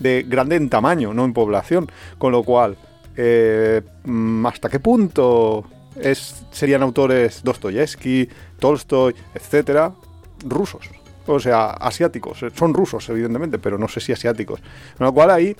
de 0.00 0.24
grande 0.28 0.56
en 0.56 0.68
tamaño, 0.68 1.14
no 1.14 1.24
en 1.24 1.34
población. 1.34 1.86
Con 2.18 2.32
lo 2.32 2.42
cual, 2.42 2.76
eh, 3.16 3.80
mm, 4.02 4.44
¿hasta 4.44 4.68
qué 4.68 4.80
punto 4.80 5.77
es, 6.02 6.42
serían 6.50 6.82
autores 6.82 7.42
Dostoyevsky, 7.44 8.28
Tolstoy, 8.58 9.14
etcétera, 9.34 9.92
rusos? 10.44 10.88
O 11.26 11.38
sea, 11.40 11.70
asiáticos. 11.70 12.38
Son 12.56 12.72
rusos, 12.74 13.08
evidentemente, 13.10 13.58
pero 13.58 13.76
no 13.78 13.88
sé 13.88 14.00
si 14.00 14.12
asiáticos. 14.12 14.60
Con 14.96 15.06
lo 15.06 15.12
cual 15.12 15.30
ahí... 15.30 15.56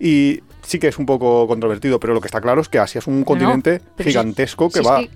Y 0.00 0.42
sí 0.62 0.78
que 0.78 0.86
es 0.86 0.96
un 0.98 1.06
poco 1.06 1.48
controvertido, 1.48 1.98
pero 1.98 2.14
lo 2.14 2.20
que 2.20 2.28
está 2.28 2.40
claro 2.40 2.60
es 2.60 2.68
que 2.68 2.78
Asia 2.78 3.00
es 3.00 3.08
un 3.08 3.24
continente 3.24 3.80
si- 3.98 4.04
gigantesco 4.04 4.68
que 4.68 4.74
si 4.74 4.78
es 4.80 4.86
va 4.86 5.00
que- 5.00 5.10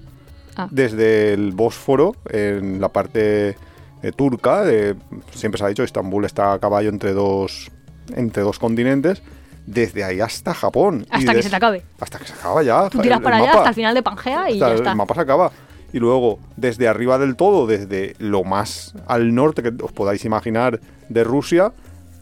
Ah. 0.57 0.67
desde 0.73 1.33
el 1.33 1.53
Bósforo, 1.53 2.17
en 2.29 2.81
la 2.81 2.89
parte 2.89 3.57
eh, 4.03 4.13
turca, 4.17 4.63
de- 4.65 4.97
siempre 5.33 5.59
se 5.61 5.65
ha 5.65 5.69
dicho, 5.69 5.85
Estambul 5.85 6.25
está 6.25 6.53
a 6.53 6.59
caballo 6.59 6.89
entre 6.91 7.13
dos, 7.13 7.71
entre 8.17 8.43
dos 8.43 8.59
continentes, 8.59 9.23
desde 9.67 10.05
ahí 10.05 10.21
hasta 10.21 10.53
Japón. 10.55 11.07
Y 11.11 11.15
Hasta 11.17 11.31
que 11.33 11.37
des- 11.37 11.45
se 11.45 11.51
te 11.51 11.57
acabe. 11.57 11.83
Hasta 12.01 12.19
que 12.19 12.27
se 12.27 12.33
acaba 12.35 12.63
ya. 12.63 12.89
Tú 12.89 13.01
tiras 13.01 13.19
el- 13.19 13.23
para 13.25 13.37
el 13.37 13.43
allá 13.43 13.51
mapa. 13.53 13.59
hasta 13.61 13.69
el 13.71 13.75
final 13.77 13.95
de 13.95 14.03
Pangea 14.03 14.51
y 14.51 14.55
Hasta 14.55 14.67
ya 14.67 14.73
el 14.73 14.79
está. 14.79 14.95
mapa 14.95 15.15
se 15.15 15.21
acaba. 15.21 15.53
Y 15.93 15.99
luego, 15.99 16.39
desde 16.57 16.89
arriba 16.89 17.19
del 17.19 17.37
todo, 17.37 17.67
desde 17.67 18.15
lo 18.19 18.45
más 18.45 18.95
al 19.07 19.35
norte 19.35 19.63
que 19.63 19.73
os 19.83 19.93
podáis 19.93 20.25
imaginar 20.25 20.81
de 21.09 21.23
Rusia, 21.25 21.73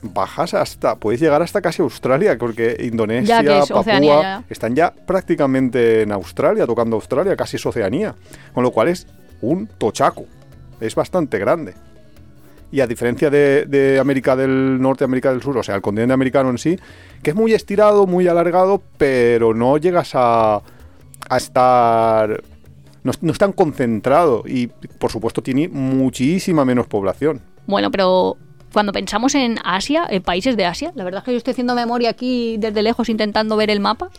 bajas 0.03 0.55
hasta, 0.55 0.97
puedes 0.97 1.21
llegar 1.21 1.41
hasta 1.43 1.61
casi 1.61 1.83
Australia, 1.83 2.37
porque 2.39 2.77
Indonesia, 2.81 3.43
Ya 3.43 3.59
es 3.59 3.69
Papúa, 3.69 3.81
Oceanía, 3.81 4.23
ya. 4.23 4.45
están 4.49 4.75
ya 4.75 4.93
prácticamente 4.93 6.03
en 6.03 6.11
Australia, 6.13 6.67
tocando 6.67 6.97
Australia, 6.97 7.37
casi 7.37 7.57
es 7.57 7.67
Oceanía. 7.67 8.15
Con 8.53 8.65
lo 8.65 8.71
cual 8.73 8.89
es 8.89 9.07
un 9.41 9.67
tochaco. 9.79 10.25
Es 10.81 10.95
bastante 10.95 11.39
grande. 11.39 11.75
Y 12.73 12.81
a 12.81 12.87
diferencia 12.87 13.31
de, 13.31 13.99
América 14.01 14.37
del 14.37 14.81
Norte, 14.81 15.05
América 15.05 15.31
del 15.31 15.43
Sur, 15.43 15.59
o 15.59 15.63
sea, 15.63 15.75
el 15.75 15.83
continente 15.83 16.13
americano 16.13 16.51
en 16.51 16.59
sí, 16.59 16.79
que 17.23 17.31
es 17.31 17.37
muy 17.37 17.53
estirado, 17.53 18.07
muy 18.07 18.29
alargado, 18.29 18.83
pero 18.97 19.55
no 19.55 19.77
llegas 19.77 20.13
a, 20.15 20.63
a 21.29 21.37
estar... 21.37 22.43
No, 23.03 23.13
no 23.23 23.33
es 23.33 23.39
tan 23.39 23.53
concentrado 23.53 24.45
y, 24.47 24.67
por 24.67 25.11
supuesto, 25.11 25.43
tiene 25.43 25.69
muchísima 25.69 26.65
menos 26.67 26.87
población. 26.87 27.41
Bueno, 27.67 27.91
pero 27.91 28.37
cuando 28.73 28.93
pensamos 28.93 29.35
en 29.35 29.59
Asia, 29.65 30.07
en 30.09 30.23
países 30.23 30.57
de 30.57 30.67
Asia, 30.67 30.93
la 30.95 31.05
verdad 31.05 31.21
es 31.21 31.25
que 31.25 31.33
yo 31.33 31.39
estoy 31.39 31.53
haciendo 31.53 31.75
memoria 31.75 32.11
aquí 32.11 32.57
desde 32.59 32.83
lejos 32.83 33.09
intentando 33.09 33.57
ver 33.57 33.71
el 33.71 33.81
mapa. 33.81 34.11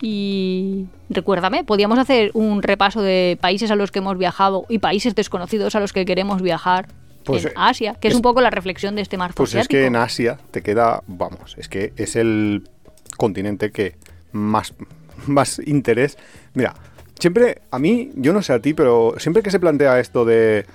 Y 0.00 0.86
recuérdame, 1.08 1.64
podíamos 1.64 1.98
hacer 1.98 2.30
un 2.34 2.62
repaso 2.62 3.02
de 3.02 3.38
países 3.40 3.70
a 3.70 3.76
los 3.76 3.90
que 3.90 4.00
hemos 4.00 4.18
viajado 4.18 4.66
y 4.68 4.78
países 4.78 5.14
desconocidos 5.14 5.74
a 5.74 5.80
los 5.80 5.92
que 5.92 6.04
queremos 6.04 6.42
viajar 6.42 6.88
Pues, 7.24 7.44
en 7.44 7.50
eh, 7.50 7.54
Asia, 7.56 7.94
que 8.00 8.08
es, 8.08 8.12
es- 8.12 8.16
un 8.16 8.22
poco 8.22 8.40
la 8.40 8.50
reflexión 8.50 8.94
de 8.96 9.02
este 9.02 9.16
marzo 9.16 9.34
Pues 9.36 9.54
es 9.54 9.68
que 9.68 9.86
en 9.86 9.96
Asia 9.96 10.38
te 10.50 10.62
queda, 10.62 11.02
vamos, 11.06 11.54
es 11.58 11.68
que 11.68 11.92
es 11.96 12.16
el 12.16 12.68
continente 13.16 13.70
que 13.72 13.96
más, 14.32 14.74
más 15.26 15.60
interés. 15.64 16.18
Mira, 16.54 16.74
siempre, 17.18 17.62
a 17.70 17.78
mí, 17.78 18.10
yo 18.16 18.32
no 18.32 18.42
sé 18.42 18.52
a 18.52 18.58
ti, 18.60 18.74
pero 18.74 19.14
siempre 19.18 19.42
que 19.42 19.50
se 19.50 19.58
plantea 19.60 19.98
esto 20.00 20.24
de... 20.24 20.66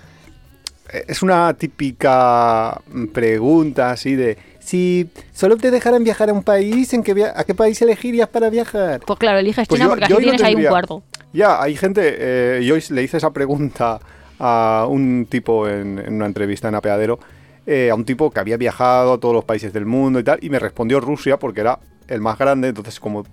eh, 0.91 1.05
Es 1.07 1.21
una 1.21 1.53
típica 1.53 2.81
pregunta 3.13 3.91
así 3.91 4.15
de... 4.15 4.37
Si 4.59 5.09
solo 5.33 5.57
te 5.57 5.71
dejaran 5.71 6.03
viajar 6.03 6.29
a 6.29 6.33
un 6.33 6.43
país, 6.43 6.93
¿en 6.93 7.01
qué 7.01 7.13
via- 7.15 7.33
¿a 7.35 7.43
qué 7.43 7.55
país 7.55 7.81
elegirías 7.81 8.29
para 8.29 8.49
viajar? 8.51 8.99
Pues 9.05 9.17
claro, 9.17 9.39
eliges 9.39 9.67
Pues 9.67 9.79
China 9.79 9.85
yo- 9.85 9.89
porque 9.95 10.09
yo 10.09 10.17
así 10.17 10.25
no 10.25 10.31
tienes 10.31 10.41
ahí 10.43 10.55
un 10.55 10.65
cuarto. 10.65 11.03
Ya, 11.33 11.61
hay 11.61 11.75
gente, 11.75 12.01
eh, 12.17 12.63
yo 12.63 12.75
le 12.93 13.03
hice 13.03 13.17
esa 13.17 13.31
pregunta 13.31 13.99
a 14.39 14.85
un 14.89 15.27
tipo 15.29 15.67
en, 15.67 15.99
en 15.99 16.13
una 16.13 16.25
entrevista 16.25 16.67
en 16.69 16.75
Apeadero, 16.75 17.19
eh, 17.67 17.89
a 17.91 17.95
un 17.95 18.05
tipo 18.05 18.31
que 18.31 18.39
había 18.39 18.57
viajado 18.57 19.13
a 19.13 19.17
todos 19.19 19.35
los 19.35 19.43
países 19.45 19.71
del 19.73 19.85
mundo 19.85 20.19
y 20.19 20.23
tal, 20.23 20.39
y 20.41 20.49
me 20.49 20.59
respondió 20.59 20.99
Rusia 20.99 21.37
porque 21.37 21.61
era 21.61 21.79
el 22.07 22.21
más 22.21 22.37
grande, 22.37 22.69
entonces 22.69 22.99
como, 22.99 23.25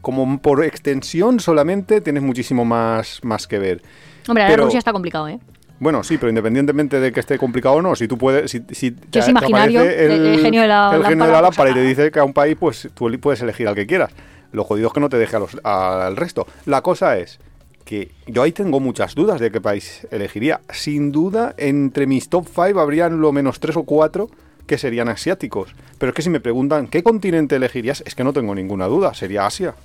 como 0.00 0.38
por 0.40 0.64
extensión 0.64 1.40
solamente 1.40 2.00
tienes 2.00 2.22
muchísimo 2.22 2.64
más, 2.64 3.20
más 3.22 3.46
que 3.46 3.58
ver. 3.58 3.82
Hombre, 4.28 4.44
ahora 4.44 4.54
Pero- 4.54 4.64
Rusia 4.66 4.78
está 4.78 4.92
complicado, 4.92 5.28
¿eh? 5.28 5.38
Bueno, 5.78 6.02
sí, 6.02 6.16
pero 6.16 6.30
independientemente 6.30 6.98
de 7.00 7.12
que 7.12 7.20
esté 7.20 7.36
complicado 7.36 7.74
o 7.74 7.82
no, 7.82 7.94
si 7.96 8.08
tú 8.08 8.16
puedes, 8.16 8.50
si, 8.50 8.62
si 8.70 8.92
te, 8.92 9.18
es 9.18 9.28
imaginario, 9.28 9.82
el- 9.82 10.26
el 10.26 10.40
genio 10.40 10.62
de 10.62 10.68
la 10.68 10.90
el 10.94 11.04
genio 11.04 11.26
de 11.26 11.32
la 11.32 11.42
lámpara, 11.42 11.68
y 11.70 11.74
te 11.74 11.82
dice 11.82 12.10
que 12.10 12.18
a 12.18 12.24
un 12.24 12.32
país, 12.32 12.56
pues 12.58 12.88
tú 12.94 13.10
puedes 13.20 13.42
elegir 13.42 13.68
al 13.68 13.74
que 13.74 13.86
quieras. 13.86 14.10
Lo 14.52 14.64
jodido 14.64 14.86
es 14.88 14.94
que 14.94 15.00
no 15.00 15.10
te 15.10 15.18
deje 15.18 15.36
a 15.36 15.38
los- 15.40 15.58
al 15.64 16.16
resto. 16.16 16.46
La 16.64 16.80
cosa 16.80 17.18
es 17.18 17.38
que 17.86 18.10
yo 18.26 18.42
ahí 18.42 18.50
tengo 18.52 18.80
muchas 18.80 19.14
dudas 19.14 19.40
de 19.40 19.50
qué 19.50 19.60
país 19.62 20.06
elegiría. 20.10 20.60
Sin 20.70 21.12
duda, 21.12 21.54
entre 21.56 22.06
mis 22.06 22.28
top 22.28 22.46
5 22.52 22.80
habrían 22.80 23.20
lo 23.20 23.30
menos 23.32 23.60
3 23.60 23.76
o 23.76 23.84
4 23.84 24.28
que 24.66 24.76
serían 24.76 25.08
asiáticos. 25.08 25.70
Pero 25.96 26.10
es 26.10 26.16
que 26.16 26.22
si 26.22 26.28
me 26.28 26.40
preguntan 26.40 26.88
qué 26.88 27.04
continente 27.04 27.54
elegirías, 27.54 28.02
es 28.04 28.16
que 28.16 28.24
no 28.24 28.32
tengo 28.32 28.54
ninguna 28.56 28.86
duda, 28.86 29.14
sería 29.14 29.46
Asia. 29.46 29.76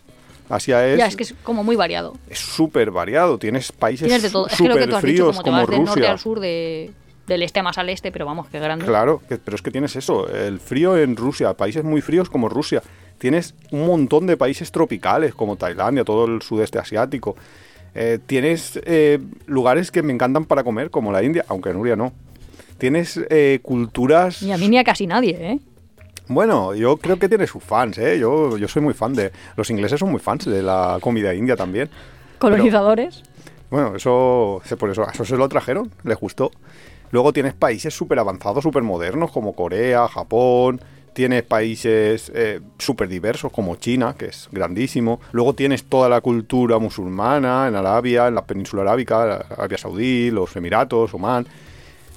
Asia 0.50 0.86
es 0.88 0.98
ya, 0.98 1.06
es 1.06 1.16
que 1.16 1.24
es 1.24 1.36
como 1.44 1.64
muy 1.64 1.76
variado. 1.76 2.18
es 2.28 2.40
súper 2.40 2.90
variado, 2.90 3.38
tienes 3.38 3.72
países 3.72 4.08
Tienes 4.08 4.24
de 4.24 4.32
todo. 4.32 4.48
Es 4.48 4.58
que 4.58 4.64
lo 4.68 4.74
que 4.74 4.82
súper 4.82 4.90
tú 4.90 4.96
has 4.96 5.04
dicho, 5.04 5.14
fríos 5.32 5.36
como 5.38 5.44
te 5.44 5.50
como 5.52 5.58
vas 5.62 5.70
del 5.70 5.80
norte 5.86 5.92
Rusia. 6.00 6.12
al 6.12 6.20
sur, 6.20 6.40
de, 6.40 6.92
del 7.28 7.44
este 7.44 7.62
más 7.62 7.78
al 7.78 7.90
este, 7.90 8.12
pero 8.12 8.26
vamos, 8.26 8.48
qué 8.50 8.60
grande. 8.60 8.84
Claro, 8.86 9.22
que- 9.30 9.38
pero 9.38 9.54
es 9.56 9.62
que 9.62 9.70
tienes 9.70 9.96
eso, 9.96 10.28
el 10.28 10.60
frío 10.60 10.98
en 10.98 11.16
Rusia, 11.16 11.54
países 11.54 11.84
muy 11.84 12.02
fríos 12.02 12.32
como 12.32 12.50
Rusia. 12.50 12.82
Tienes 13.20 13.54
un 13.72 13.86
montón 13.86 14.26
de 14.26 14.36
países 14.36 14.72
tropicales 14.72 15.36
como 15.36 15.56
Tailandia, 15.56 16.04
todo 16.04 16.26
el 16.26 16.42
sudeste 16.42 16.80
asiático. 16.80 17.36
Eh, 17.94 18.20
tienes 18.26 18.80
eh, 18.86 19.20
lugares 19.48 19.92
que 19.92 20.02
me 20.04 20.14
encantan 20.14 20.46
para 20.46 20.64
comer, 20.64 20.90
como 20.90 21.12
la 21.12 21.24
India, 21.24 21.46
aunque 21.48 21.74
Nuria 21.74 21.96
no. 21.96 22.14
Tienes 22.78 23.20
eh, 23.30 23.60
culturas... 23.62 24.42
Ni 24.42 24.54
a 24.54 24.58
mí 24.58 24.70
ni 24.70 24.78
a 24.78 24.84
casi 24.84 25.06
nadie, 25.08 25.38
¿eh? 25.40 25.60
Bueno, 26.28 26.74
yo 26.74 26.98
creo 26.98 27.20
que 27.20 27.28
tiene 27.28 27.46
sus 27.46 27.64
fans, 27.64 27.98
¿eh? 27.98 28.18
Yo, 28.18 28.58
yo 28.58 28.68
soy 28.68 28.82
muy 28.82 28.94
fan 28.94 29.14
de... 29.14 29.32
Los 29.58 29.70
ingleses 29.70 30.00
son 30.00 30.12
muy 30.12 30.20
fans 30.20 30.46
de 30.46 30.64
la 30.64 30.98
comida 31.02 31.34
india 31.34 31.56
también. 31.56 31.90
Colonizadores. 32.40 33.24
Bueno, 33.70 33.96
eso, 33.96 34.62
por 34.80 34.90
eso, 34.90 35.06
eso 35.14 35.26
se 35.26 35.38
lo 35.38 35.48
trajeron, 35.48 35.92
les 36.04 36.18
gustó. 36.18 36.52
Luego 37.12 37.34
tienes 37.34 37.54
países 37.54 37.94
súper 37.94 38.20
avanzados, 38.20 38.64
súper 38.64 38.84
modernos, 38.84 39.32
como 39.32 39.54
Corea, 39.54 40.08
Japón. 40.08 40.82
Tienes 41.14 41.44
países 41.44 42.32
súper 42.78 43.10
diversos, 43.10 43.52
como 43.52 43.76
China, 43.76 44.16
que 44.18 44.28
es 44.28 44.48
grandísimo. 44.52 45.20
Luego 45.34 45.54
tienes 45.54 45.84
toda 45.84 46.08
la 46.08 46.22
cultura 46.22 46.80
musulmana 46.80 47.68
en 47.68 47.76
Arabia, 47.76 48.28
en 48.28 48.36
la 48.36 48.46
península 48.46 48.84
arábica, 48.84 49.26
la 49.26 49.36
Arabia 49.58 49.78
Saudí, 49.78 50.32
los 50.32 50.56
Emiratos, 50.56 51.14
Omán. 51.14 51.46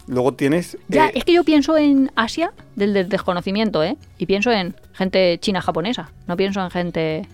Luego 0.07 0.35
tienes... 0.35 0.77
Ya, 0.89 1.09
eh, 1.09 1.13
es 1.17 1.25
que 1.25 1.33
yo 1.33 1.43
pienso 1.45 1.77
en 1.77 2.13
Asia 2.15 2.53
del, 2.77 2.93
del 2.93 3.09
desconocimiento, 3.09 3.83
¿eh? 3.83 3.97
Y 4.19 4.27
pienso 4.27 4.53
en 4.53 4.77
gente 4.93 5.39
china-japonesa, 5.41 6.11
no 6.29 6.37
pienso 6.37 6.63
en 6.63 6.71
gente 6.71 7.27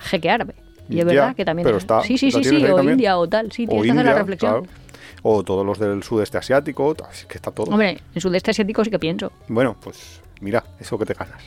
jeque 0.00 0.30
árabe. 0.30 0.54
Y 0.88 0.98
es 1.00 1.04
verdad 1.04 1.36
que 1.36 1.44
también... 1.44 1.64
pero 1.64 1.76
es- 1.76 1.82
está- 1.84 2.02
sí, 2.02 2.16
sí, 2.18 2.30
¿lo 2.30 2.38
sí, 2.38 2.44
sí, 2.48 2.64
o 2.64 2.74
también? 2.76 2.94
India 2.94 3.18
o 3.18 3.28
tal, 3.28 3.52
sí, 3.52 3.66
o 3.66 3.68
tienes 3.68 3.84
que 3.84 3.90
hacer 3.92 4.04
la 4.06 4.14
reflexión. 4.18 4.62
claro. 4.64 4.78
O 5.22 5.42
todos 5.42 5.66
los 5.66 5.78
del 5.78 6.02
sudeste 6.02 6.38
asiático, 6.38 6.94
que 7.28 7.36
está 7.36 7.50
todo. 7.50 7.70
Hombre, 7.72 7.98
en 8.14 8.20
sudeste 8.20 8.52
asiático 8.52 8.84
sí 8.84 8.90
que 8.90 8.98
pienso. 9.00 9.32
Bueno, 9.48 9.76
pues 9.82 10.22
mira, 10.40 10.64
eso 10.80 10.98
que 10.98 11.06
te 11.06 11.14
ganas. 11.14 11.42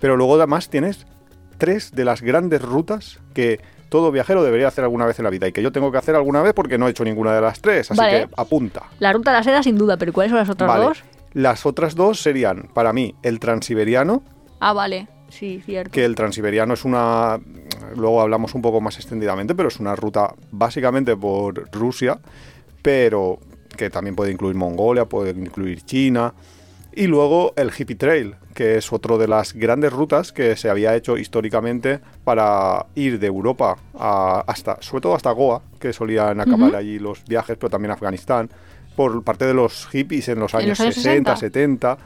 Pero 0.00 0.16
luego 0.16 0.36
además 0.36 0.68
tienes 0.68 1.06
tres 1.58 1.92
de 1.92 2.04
las 2.04 2.22
grandes 2.22 2.62
rutas 2.62 3.18
que 3.34 3.60
todo 3.88 4.12
viajero 4.12 4.42
debería 4.44 4.68
hacer 4.68 4.84
alguna 4.84 5.06
vez 5.06 5.18
en 5.18 5.24
la 5.24 5.30
vida 5.30 5.48
y 5.48 5.52
que 5.52 5.62
yo 5.62 5.72
tengo 5.72 5.90
que 5.90 5.98
hacer 5.98 6.14
alguna 6.14 6.42
vez 6.42 6.52
porque 6.54 6.76
no 6.78 6.86
he 6.86 6.90
hecho 6.90 7.04
ninguna 7.04 7.34
de 7.34 7.40
las 7.40 7.60
tres, 7.60 7.90
así 7.90 7.98
Vale. 7.98 8.26
que 8.26 8.34
apunta. 8.36 8.82
La 9.00 9.12
ruta 9.12 9.30
de 9.32 9.38
la 9.38 9.42
seda 9.42 9.62
sin 9.62 9.76
duda, 9.78 9.96
pero 9.96 10.12
¿cuáles 10.12 10.30
son 10.30 10.38
las 10.38 10.48
otras 10.50 10.68
Vale. 10.68 10.84
dos? 10.84 11.04
Las 11.32 11.66
otras 11.66 11.94
dos 11.94 12.20
serían, 12.20 12.68
para 12.74 12.92
mí, 12.92 13.14
el 13.22 13.40
transiberiano, 13.40 14.22
Ah, 14.60 14.72
vale, 14.72 15.08
sí, 15.28 15.62
cierto. 15.64 15.90
que 15.92 16.04
el 16.04 16.14
transiberiano 16.14 16.74
es 16.74 16.84
una... 16.84 17.38
Luego 17.96 18.20
hablamos 18.20 18.54
un 18.54 18.62
poco 18.62 18.80
más 18.80 18.96
extendidamente, 18.96 19.54
pero 19.54 19.68
es 19.68 19.78
una 19.80 19.94
ruta 19.96 20.34
básicamente 20.50 21.16
por 21.16 21.70
Rusia, 21.72 22.18
pero 22.82 23.38
que 23.76 23.88
también 23.90 24.16
puede 24.16 24.32
incluir 24.32 24.54
Mongolia, 24.56 25.04
puede 25.06 25.30
incluir 25.30 25.82
China. 25.82 26.34
Y 26.98 27.06
luego 27.06 27.52
el 27.56 27.70
Hippie 27.70 27.94
Trail, 27.94 28.34
que 28.54 28.76
es 28.76 28.92
otro 28.92 29.18
de 29.18 29.28
las 29.28 29.52
grandes 29.52 29.92
rutas 29.92 30.32
que 30.32 30.56
se 30.56 30.68
había 30.68 30.96
hecho 30.96 31.16
históricamente 31.16 32.00
para 32.24 32.86
ir 32.96 33.20
de 33.20 33.28
Europa 33.28 33.76
a- 33.96 34.42
hasta, 34.48 34.78
sobre 34.80 35.02
todo 35.02 35.14
hasta 35.14 35.30
Goa, 35.30 35.62
que 35.78 35.92
solían 35.92 36.40
acabar 36.40 36.74
allí 36.74 36.98
los 36.98 37.24
viajes, 37.24 37.56
pero 37.56 37.70
también 37.70 37.92
Afganistán, 37.92 38.50
por 38.96 39.22
parte 39.22 39.46
de 39.46 39.54
los 39.54 39.86
hippies 39.92 40.28
en 40.28 40.40
los 40.40 40.54
¿En 40.54 40.60
años, 40.60 40.70
los 40.70 40.80
años 40.80 40.94
60, 40.96 41.36
60? 41.36 41.96
70 41.96 41.98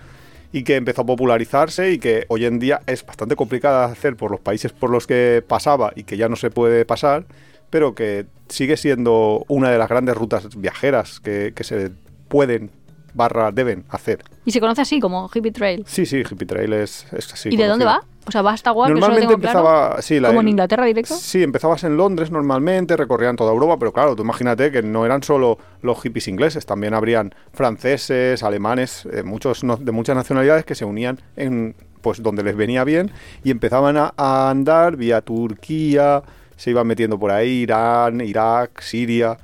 y 0.53 0.63
que 0.63 0.77
empezó 0.77 1.01
a 1.01 1.07
popularizarse 1.07 1.91
y 1.93 1.99
que 1.99 2.27
hoy 2.29 2.45
en 2.45 2.59
día 2.59 2.83
es 2.87 3.07
bastante 3.07 3.35
complicada 3.35 3.87
de 3.87 3.93
hacer 3.95 4.17
por 4.17 4.31
los 4.31 4.41
países 4.41 4.73
por 4.73 4.91
los 4.91 5.07
que 5.07 5.43
pasaba 5.49 5.95
y 5.97 6.03
que 6.03 6.19
ya 6.19 6.29
no 6.29 6.37
se 6.37 6.51
puede 6.51 6.85
pasar, 6.85 7.25
pero 7.71 7.95
que 7.95 8.27
sigue 8.51 8.77
siendo 8.77 9.47
una 9.49 9.71
de 9.71 9.79
las 9.79 9.89
grandes 9.89 10.15
rutas 10.19 10.55
viajeras 10.55 11.19
que, 11.21 11.55
que 11.57 11.65
se 11.65 11.93
pueden 12.29 12.71
barra 13.14 13.50
deben 13.52 13.85
hacer. 13.88 14.23
Y 14.45 14.50
se 14.52 14.61
conoce 14.61 14.83
así, 14.83 15.00
como 15.00 15.31
Hippie 15.33 15.52
Trail. 15.52 15.85
Sí, 15.87 16.07
sí, 16.07 16.19
Hippie 16.21 16.47
Trail 16.47 16.73
es, 16.73 17.07
es 17.12 17.33
así. 17.33 17.49
¿Y 17.50 17.57
de 17.57 17.66
dónde 17.66 17.85
va? 17.85 18.02
O 18.25 18.31
sea, 18.31 18.40
va 18.42 18.52
hasta 18.52 18.71
Goa, 18.71 18.87
que 18.87 18.92
eso 18.92 19.00
lo 19.00 19.07
Normalmente 19.09 19.35
claro. 19.40 19.59
empezaba, 19.59 20.00
sí, 20.02 20.21
la- 20.21 20.28
¿Como 20.28 20.42
en 20.42 20.49
Inglaterra 20.49 20.85
directo? 20.87 21.14
Sí, 21.16 21.42
empezabas 21.42 21.83
en 21.83 21.97
Londres 21.97 22.31
normalmente, 22.31 22.97
recorrían 22.97 23.35
toda 23.35 23.52
Europa, 23.52 23.76
pero 23.81 23.92
claro, 23.92 24.14
tú 24.14 24.23
imagínate 24.23 24.71
que 24.71 24.81
no 24.83 25.04
eran 25.04 25.25
solo 25.25 25.59
los 25.83 26.00
hippies 26.02 26.28
ingleses, 26.28 26.64
también 26.64 26.95
habrían 26.95 27.35
franceses, 27.52 28.42
alemanes, 28.45 29.07
eh, 29.12 29.23
muchos 29.25 29.64
no- 29.64 29.76
de 29.76 29.90
muchas 29.92 30.14
nacionalidades 30.14 30.64
que 30.64 30.75
se 30.75 30.85
unían 30.85 31.21
en 31.37 31.75
pues 32.00 32.23
donde 32.23 32.42
les 32.42 32.57
venía 32.57 32.83
bien 32.85 33.11
y 33.45 33.50
empezaban 33.50 33.97
a, 33.97 34.12
a 34.16 34.50
andar 34.50 34.97
vía 34.97 35.21
Turquía, 35.21 36.23
se 36.57 36.71
iban 36.71 36.87
metiendo 36.87 37.19
por 37.19 37.31
ahí, 37.31 37.62
Irán, 37.62 38.21
Irak, 38.21 38.81
Siria, 38.83 39.37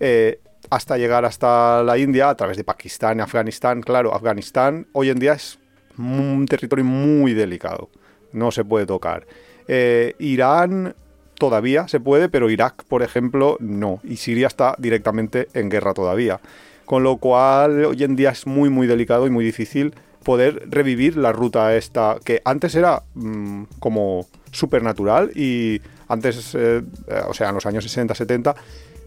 eh, 0.00 0.40
hasta 0.70 0.96
llegar 0.96 1.24
hasta 1.24 1.82
la 1.82 1.98
India 1.98 2.30
a 2.30 2.36
través 2.36 2.56
de 2.56 2.64
Pakistán, 2.64 3.20
Afganistán. 3.20 3.82
Claro, 3.82 4.14
Afganistán 4.14 4.86
hoy 4.92 5.10
en 5.10 5.18
día 5.18 5.34
es 5.34 5.58
un 5.98 6.46
territorio 6.46 6.84
muy 6.84 7.34
delicado, 7.34 7.90
no 8.32 8.50
se 8.50 8.64
puede 8.64 8.86
tocar. 8.86 9.26
Eh, 9.68 10.14
Irán 10.18 10.94
todavía 11.38 11.88
se 11.88 12.00
puede, 12.00 12.28
pero 12.28 12.50
Irak, 12.50 12.84
por 12.84 13.02
ejemplo, 13.02 13.56
no. 13.60 14.00
Y 14.04 14.16
Siria 14.16 14.46
está 14.46 14.74
directamente 14.78 15.48
en 15.54 15.68
guerra 15.68 15.94
todavía. 15.94 16.40
Con 16.84 17.02
lo 17.02 17.16
cual, 17.16 17.84
hoy 17.84 18.02
en 18.04 18.16
día 18.16 18.30
es 18.30 18.46
muy, 18.46 18.70
muy 18.70 18.86
delicado 18.86 19.26
y 19.26 19.30
muy 19.30 19.44
difícil 19.44 19.94
poder 20.22 20.64
revivir 20.68 21.16
la 21.16 21.32
ruta 21.32 21.76
esta, 21.76 22.16
que 22.24 22.42
antes 22.44 22.74
era 22.74 23.02
mm, 23.14 23.64
como 23.78 24.26
supernatural 24.50 25.30
y 25.36 25.80
antes, 26.08 26.54
eh, 26.54 26.82
eh, 27.08 27.20
o 27.28 27.34
sea, 27.34 27.50
en 27.50 27.54
los 27.54 27.66
años 27.66 27.84
60, 27.84 28.14
70, 28.14 28.56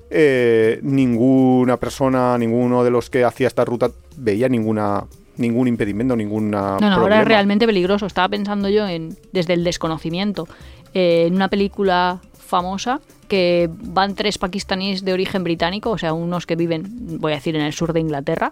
eh, 0.09 0.79
ninguna 0.81 1.77
persona, 1.77 2.37
ninguno 2.37 2.83
de 2.83 2.91
los 2.91 3.09
que 3.09 3.23
hacía 3.23 3.47
esta 3.47 3.65
ruta 3.65 3.91
veía 4.17 4.49
ninguna 4.49 5.05
ningún 5.37 5.67
impedimento, 5.69 6.15
ninguna 6.17 6.77
No, 6.79 6.79
no, 6.81 6.85
ahora 6.87 6.95
problema. 6.97 7.21
es 7.21 7.27
realmente 7.27 7.65
peligroso. 7.65 8.05
Estaba 8.05 8.27
pensando 8.27 8.67
yo 8.67 8.85
en 8.87 9.15
desde 9.31 9.53
el 9.53 9.63
desconocimiento. 9.63 10.47
eh, 10.93 11.25
en 11.27 11.35
una 11.35 11.47
película 11.49 12.19
famosa 12.37 12.99
que 13.27 13.69
van 13.71 14.15
tres 14.15 14.37
pakistaníes 14.39 15.05
de 15.05 15.13
origen 15.13 15.43
británico, 15.43 15.91
o 15.91 15.97
sea, 15.99 16.13
unos 16.13 16.45
que 16.47 16.55
viven, 16.55 17.19
voy 17.19 17.31
a 17.31 17.35
decir, 17.35 17.55
en 17.55 17.61
el 17.61 17.73
sur 17.73 17.93
de 17.93 17.99
Inglaterra, 17.99 18.51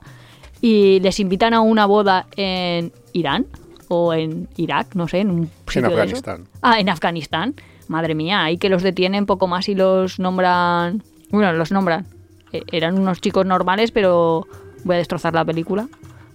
y 0.62 1.00
les 1.00 1.20
invitan 1.20 1.56
a 1.56 1.62
una 1.62 1.88
boda 1.88 2.28
en 2.36 2.92
Irán 3.14 3.48
o 3.88 4.14
en 4.14 4.48
Irak, 4.56 4.94
no 4.94 5.08
sé, 5.08 5.22
en 5.22 5.32
un 5.32 5.50
sitio 5.68 5.90
de 5.90 6.06
esos. 6.06 6.20
Afganistán. 6.20 6.48
Ah, 6.62 6.80
en 6.80 6.90
Afganistán. 6.90 7.56
Madre 7.88 8.14
mía, 8.16 8.44
ahí 8.44 8.58
que 8.58 8.70
los 8.70 8.84
detienen 8.84 9.26
poco 9.26 9.48
más 9.48 9.68
y 9.68 9.74
los 9.76 10.20
nombran. 10.20 11.02
Bueno, 11.30 11.54
los 11.54 11.72
nombran. 11.72 12.06
Eh, 12.52 12.64
eran 12.72 12.98
unos 12.98 13.22
chicos 13.22 13.46
normales, 13.46 13.92
pero 13.92 14.48
voy 14.84 14.96
a 14.96 15.00
destrozar 15.00 15.34
la 15.34 15.46
película. 15.46 15.88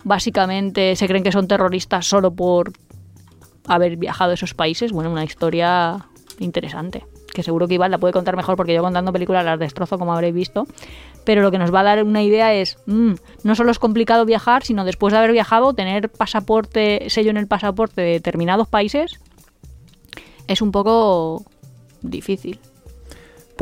Básicamente 0.05 0.97
se 0.97 1.07
creen 1.07 1.23
que 1.23 1.33
son 1.33 1.49
terroristas 1.49 2.07
solo 2.07 2.33
por 2.33 2.73
haber 3.67 3.97
viajado 3.97 4.33
a 4.33 4.35
esos 4.35 4.55
países. 4.55 4.93
Bueno, 4.93 5.11
una 5.11 5.25
historia 5.25 6.07
interesante. 6.39 7.05
Que 7.33 7.43
seguro 7.43 7.67
que 7.67 7.75
Iván 7.75 7.91
la 7.91 7.99
puede 7.99 8.13
contar 8.13 8.37
mejor 8.37 8.57
porque 8.57 8.75
yo 8.75 8.83
contando 8.83 9.13
películas 9.13 9.45
las 9.45 9.59
destrozo, 9.59 9.99
como 9.99 10.13
habréis 10.13 10.35
visto. 10.35 10.67
Pero 11.25 11.41
lo 11.41 11.51
que 11.51 11.59
nos 11.59 11.73
va 11.73 11.81
a 11.81 11.85
dar 11.85 12.05
una 12.05 12.23
idea 12.23 12.53
es, 12.53 12.77
mm, 12.87 13.13
no 13.45 13.55
solo 13.55 13.71
es 13.71 13.79
complicado 13.79 14.27
viajar, 14.27 14.65
sino 14.65 14.85
después 14.85 15.13
de 15.13 15.19
haber 15.19 15.33
viajado, 15.33 15.73
tener 15.73 16.11
pasaporte, 16.11 17.09
sello 17.09 17.31
en 17.31 17.37
el 17.37 17.47
pasaporte 17.47 18.03
de 18.03 18.11
determinados 18.13 18.69
países, 18.69 19.21
es 20.49 20.61
un 20.61 20.73
poco 20.73 21.45
difícil. 22.03 22.59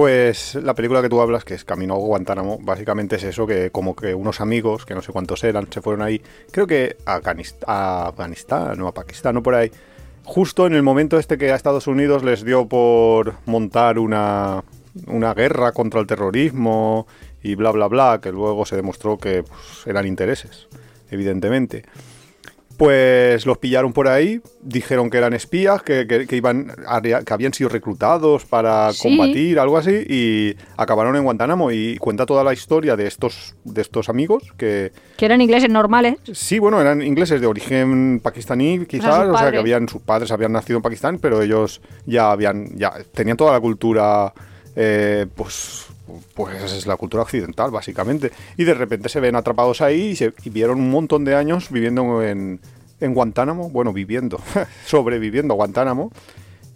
Pues 0.00 0.54
la 0.54 0.72
película 0.72 1.02
que 1.02 1.10
tú 1.10 1.20
hablas, 1.20 1.44
que 1.44 1.52
es 1.52 1.62
Camino 1.62 1.92
a 1.92 1.98
Guantánamo, 1.98 2.58
básicamente 2.62 3.16
es 3.16 3.22
eso, 3.22 3.46
que 3.46 3.70
como 3.70 3.94
que 3.94 4.14
unos 4.14 4.40
amigos, 4.40 4.86
que 4.86 4.94
no 4.94 5.02
sé 5.02 5.12
cuántos 5.12 5.44
eran, 5.44 5.70
se 5.70 5.82
fueron 5.82 6.00
ahí, 6.00 6.22
creo 6.50 6.66
que 6.66 6.96
a, 7.04 7.20
Afganist- 7.20 7.62
a 7.66 8.06
Afganistán 8.06 8.80
o 8.80 8.88
a 8.88 8.94
Pakistán 8.94 9.36
o 9.36 9.42
por 9.42 9.54
ahí, 9.54 9.70
justo 10.24 10.66
en 10.66 10.72
el 10.72 10.82
momento 10.82 11.18
este 11.18 11.36
que 11.36 11.52
a 11.52 11.54
Estados 11.54 11.86
Unidos 11.86 12.24
les 12.24 12.46
dio 12.46 12.66
por 12.66 13.34
montar 13.44 13.98
una, 13.98 14.64
una 15.06 15.34
guerra 15.34 15.72
contra 15.72 16.00
el 16.00 16.06
terrorismo 16.06 17.06
y 17.42 17.54
bla, 17.56 17.70
bla, 17.70 17.86
bla, 17.86 18.20
que 18.22 18.32
luego 18.32 18.64
se 18.64 18.76
demostró 18.76 19.18
que 19.18 19.42
pues, 19.42 19.86
eran 19.86 20.06
intereses, 20.06 20.66
evidentemente. 21.10 21.84
Pues 22.80 23.44
los 23.44 23.58
pillaron 23.58 23.92
por 23.92 24.08
ahí, 24.08 24.40
dijeron 24.62 25.10
que 25.10 25.18
eran 25.18 25.34
espías, 25.34 25.82
que, 25.82 26.06
que- 26.06 26.26
que 26.26 26.34
iban 26.36 26.72
a- 26.88 27.02
que 27.02 27.34
habían 27.34 27.52
sido 27.52 27.68
reclutados 27.68 28.46
para 28.46 28.90
Sí. 28.94 29.02
combatir, 29.18 29.58
algo 29.58 29.76
así, 29.76 29.90
y 30.08 30.56
acabaron 30.78 31.14
en 31.14 31.24
Guantánamo. 31.24 31.70
Y 31.72 31.98
cuenta 31.98 32.24
toda 32.24 32.42
la 32.42 32.54
historia 32.54 32.96
de 32.96 33.06
estos, 33.06 33.54
de 33.64 33.82
estos 33.82 34.08
amigos 34.08 34.54
que, 34.56 34.92
Que 35.18 35.26
eran 35.26 35.42
ingleses 35.42 35.68
normales. 35.68 36.14
sí, 36.32 36.58
bueno, 36.58 36.80
eran 36.80 37.02
ingleses 37.02 37.38
de 37.42 37.46
origen 37.46 38.18
pakistaní, 38.22 38.86
quizás, 38.86 39.28
o 39.28 39.36
sea, 39.36 39.50
que 39.50 39.58
habían 39.58 39.86
sus 39.86 40.00
padres 40.00 40.32
habían 40.32 40.52
nacido 40.52 40.78
en 40.78 40.82
Pakistán, 40.82 41.18
pero 41.20 41.42
ellos 41.42 41.82
ya 42.06 42.32
habían, 42.32 42.78
ya 42.78 42.94
tenían 43.12 43.36
toda 43.36 43.52
la 43.52 43.60
cultura, 43.60 44.32
eh, 44.74 45.26
pues, 45.36 45.84
pues 46.34 46.72
es 46.72 46.86
la 46.86 46.96
cultura 46.96 47.22
occidental, 47.22 47.70
básicamente. 47.70 48.30
Y 48.56 48.64
de 48.64 48.74
repente 48.74 49.08
se 49.08 49.20
ven 49.20 49.36
atrapados 49.36 49.80
ahí 49.80 50.00
y, 50.10 50.16
se, 50.16 50.32
y 50.44 50.50
vieron 50.50 50.78
un 50.80 50.90
montón 50.90 51.24
de 51.24 51.34
años 51.34 51.70
viviendo 51.70 52.22
en, 52.22 52.60
en 53.00 53.14
Guantánamo, 53.14 53.70
bueno, 53.70 53.92
viviendo, 53.92 54.40
sobreviviendo 54.86 55.54
a 55.54 55.56
Guantánamo. 55.56 56.10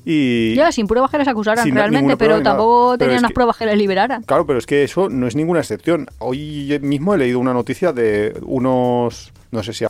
Y, 0.06 0.54
Ya, 0.54 0.70
sin 0.70 0.86
pruebas 0.86 1.10
que 1.10 1.16
les 1.18 1.28
acusaran 1.28 1.70
realmente, 1.74 2.16
pero 2.18 2.42
tampoco 2.42 2.90
Pero 2.98 3.08
tenían 3.08 3.22
las 3.22 3.30
que- 3.30 3.34
pruebas 3.34 3.56
que 3.56 3.64
les 3.66 3.78
liberaran. 3.78 4.22
Claro, 4.22 4.44
pero 4.46 4.58
es 4.58 4.66
que 4.66 4.84
eso 4.84 5.08
no 5.08 5.26
es 5.26 5.34
ninguna 5.34 5.60
excepción. 5.60 6.08
Hoy 6.18 6.78
mismo 6.82 7.14
he 7.14 7.18
leído 7.18 7.38
una 7.38 7.54
noticia 7.54 7.92
de 7.94 8.38
unos, 8.42 9.32
no 9.54 9.62
sé 9.62 9.72
si 9.72 9.84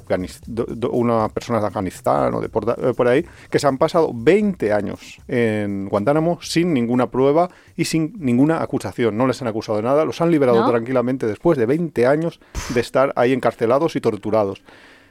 unas 0.93 1.33
personas 1.33 1.63
de 1.63 1.69
Afganistán 1.69 2.35
o 2.35 2.41
de 2.41 2.49
por, 2.49 2.69
eh, 2.71 2.95
por 2.95 3.09
ahí, 3.09 3.25
que 3.51 3.59
se 3.59 3.67
han 3.67 3.79
pasado 3.79 4.11
20 4.15 4.73
años 4.73 5.19
en 5.27 5.89
Guantánamo 5.89 6.39
sin 6.43 6.73
ninguna 6.73 7.11
prueba 7.11 7.49
y 7.77 7.87
sin 7.87 8.15
ninguna 8.19 8.63
acusación. 8.63 9.17
No 9.17 9.27
les 9.27 9.41
han 9.43 9.49
acusado 9.49 9.77
de 9.79 9.83
nada, 9.85 10.05
los 10.05 10.21
han 10.21 10.31
liberado 10.31 10.61
¿No? 10.61 10.71
tranquilamente 10.71 11.27
después 11.27 11.59
de 11.59 11.67
20 11.67 12.07
años 12.07 12.41
de 12.75 12.81
estar 12.81 13.13
ahí 13.17 13.33
encarcelados 13.33 13.97
y 13.97 14.01
torturados. 14.01 14.63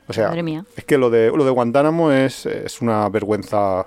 O 0.07 0.13
sea, 0.13 0.27
Madre 0.29 0.43
mía. 0.43 0.65
es 0.75 0.83
que 0.85 0.97
lo 0.97 1.09
de, 1.09 1.31
lo 1.35 1.45
de 1.45 1.51
Guantánamo 1.51 2.11
es, 2.11 2.45
es 2.45 2.81
una 2.81 3.07
vergüenza 3.09 3.85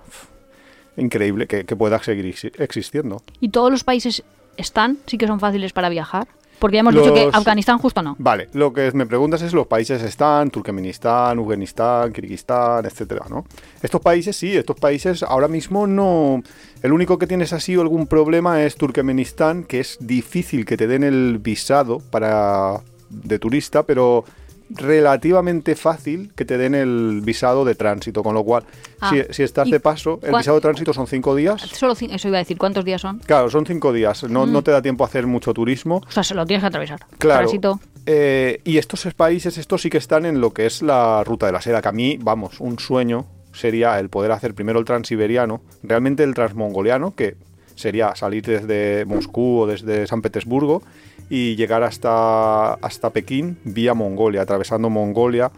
increíble 0.97 1.47
que, 1.47 1.65
que 1.65 1.77
pueda 1.77 2.03
seguir 2.03 2.25
exi- 2.27 2.53
existiendo. 2.61 3.23
¿Y 3.41 3.51
todos 3.51 3.71
los 3.71 3.85
países 3.85 4.23
están? 4.57 4.99
¿Sí 5.07 5.19
que 5.19 5.27
son 5.27 5.41
fáciles 5.41 5.73
para 5.73 5.89
viajar? 5.89 6.27
Porque 6.59 6.77
ya 6.77 6.81
hemos 6.81 6.95
dicho 6.95 7.13
que 7.13 7.27
Los- 7.27 7.35
Afganistán 7.35 7.79
justo 7.79 8.03
no. 8.03 8.17
Vale, 8.19 8.49
lo 8.55 8.73
que 8.73 8.91
me 8.93 9.05
preguntas 9.07 9.43
es 9.43 9.53
los 9.53 9.67
países 9.67 10.03
están, 10.03 10.51
Turkmenistán, 10.51 11.39
Uzbekistán, 11.39 12.13
Kirguistán, 12.13 12.85
etcétera, 12.87 13.27
¿no? 13.29 13.45
Estos 13.83 14.01
países 14.01 14.37
sí, 14.37 14.57
estos 14.57 14.77
países 14.79 15.23
ahora 15.23 15.49
mismo 15.49 15.87
no. 15.87 16.43
El 16.83 16.93
único 16.93 17.19
que 17.19 17.27
tienes 17.27 17.53
así 17.53 17.77
o 17.77 17.83
algún 17.83 18.07
problema 18.07 18.63
es 18.65 18.77
Turkmenistán, 18.77 19.65
que 19.65 19.81
es 19.81 19.99
difícil 20.01 20.65
que 20.65 20.77
te 20.77 20.87
den 20.87 21.05
el 21.05 21.39
visado 21.39 21.99
para 22.11 22.81
de 23.11 23.39
turista, 23.39 23.83
pero 23.83 24.25
relativamente 24.71 25.75
fácil 25.77 26.33
que 26.35 26.45
te 26.45 26.59
den 26.59 26.75
el 26.75 27.21
visado 27.23 27.65
de 27.65 27.75
tránsito, 27.75 28.23
con 28.23 28.35
lo 28.35 28.45
cual, 28.45 28.65
Ah, 29.01 29.11
si, 29.11 29.23
si 29.35 29.43
estás 29.43 29.69
¿y 29.69 29.73
de 29.73 29.81
paso, 29.81 30.19
el 30.23 30.35
visado 30.35 30.57
de 30.57 30.61
tránsito 30.63 30.93
son 30.93 31.07
cinco 31.07 31.35
días. 31.35 31.61
Solo 31.61 31.93
eso 31.93 32.29
iba 32.29 32.39
a 32.39 32.41
decir, 32.41 32.57
¿cuántos 32.57 32.85
días 32.85 33.01
son? 33.03 33.19
Claro, 33.21 33.51
son 33.51 33.67
cinco 33.67 33.93
días, 33.93 34.25
no, 34.25 34.47
Mm. 34.47 34.53
no 34.53 34.63
te 34.63 34.71
da 34.71 34.81
tiempo 34.83 35.05
a 35.05 35.07
hacer 35.07 35.27
mucho 35.27 35.53
turismo. 35.53 36.03
O 36.07 36.11
sea, 36.11 36.23
se 36.23 36.35
lo 36.35 36.47
tienes 36.47 36.63
que 36.63 36.69
atravesar. 36.69 37.01
Claro. 37.19 37.41
Tránsito. 37.41 37.81
Eh, 38.07 38.61
y 38.65 38.79
estos 38.79 39.07
países, 39.15 39.59
estos 39.59 39.83
sí 39.83 39.91
que 39.91 39.99
están 39.99 40.25
en 40.27 40.41
lo 40.41 40.53
que 40.53 40.67
es 40.67 40.81
la 40.83 41.23
ruta 41.25 41.47
de 41.47 41.53
la 41.53 41.61
seda, 41.61 41.83
que 41.83 41.89
a 41.89 41.93
mí, 41.93 42.19
vamos, 42.21 42.61
un 42.61 42.79
sueño 42.79 43.27
sería 43.53 43.99
el 43.99 44.09
poder 44.11 44.33
hacer 44.33 44.55
primero 44.55 44.79
el 44.79 44.85
transiberiano, 44.85 45.61
realmente 45.83 46.23
el 46.23 46.35
transmongoliano, 46.35 47.15
que 47.15 47.37
sería 47.75 48.15
salir 48.15 48.45
desde 48.45 49.05
Moscú 49.07 49.61
o 49.61 49.67
desde 49.67 50.07
San 50.07 50.23
Petersburgo 50.23 50.83
y 51.31 51.57
llegar 51.57 51.83
hasta, 51.83 52.75
hasta 52.75 53.11
Pekín 53.11 53.59
vía 53.65 53.95
Mongolia, 53.95 54.43
atravesando 54.43 54.89
Mongolia, 54.91 55.51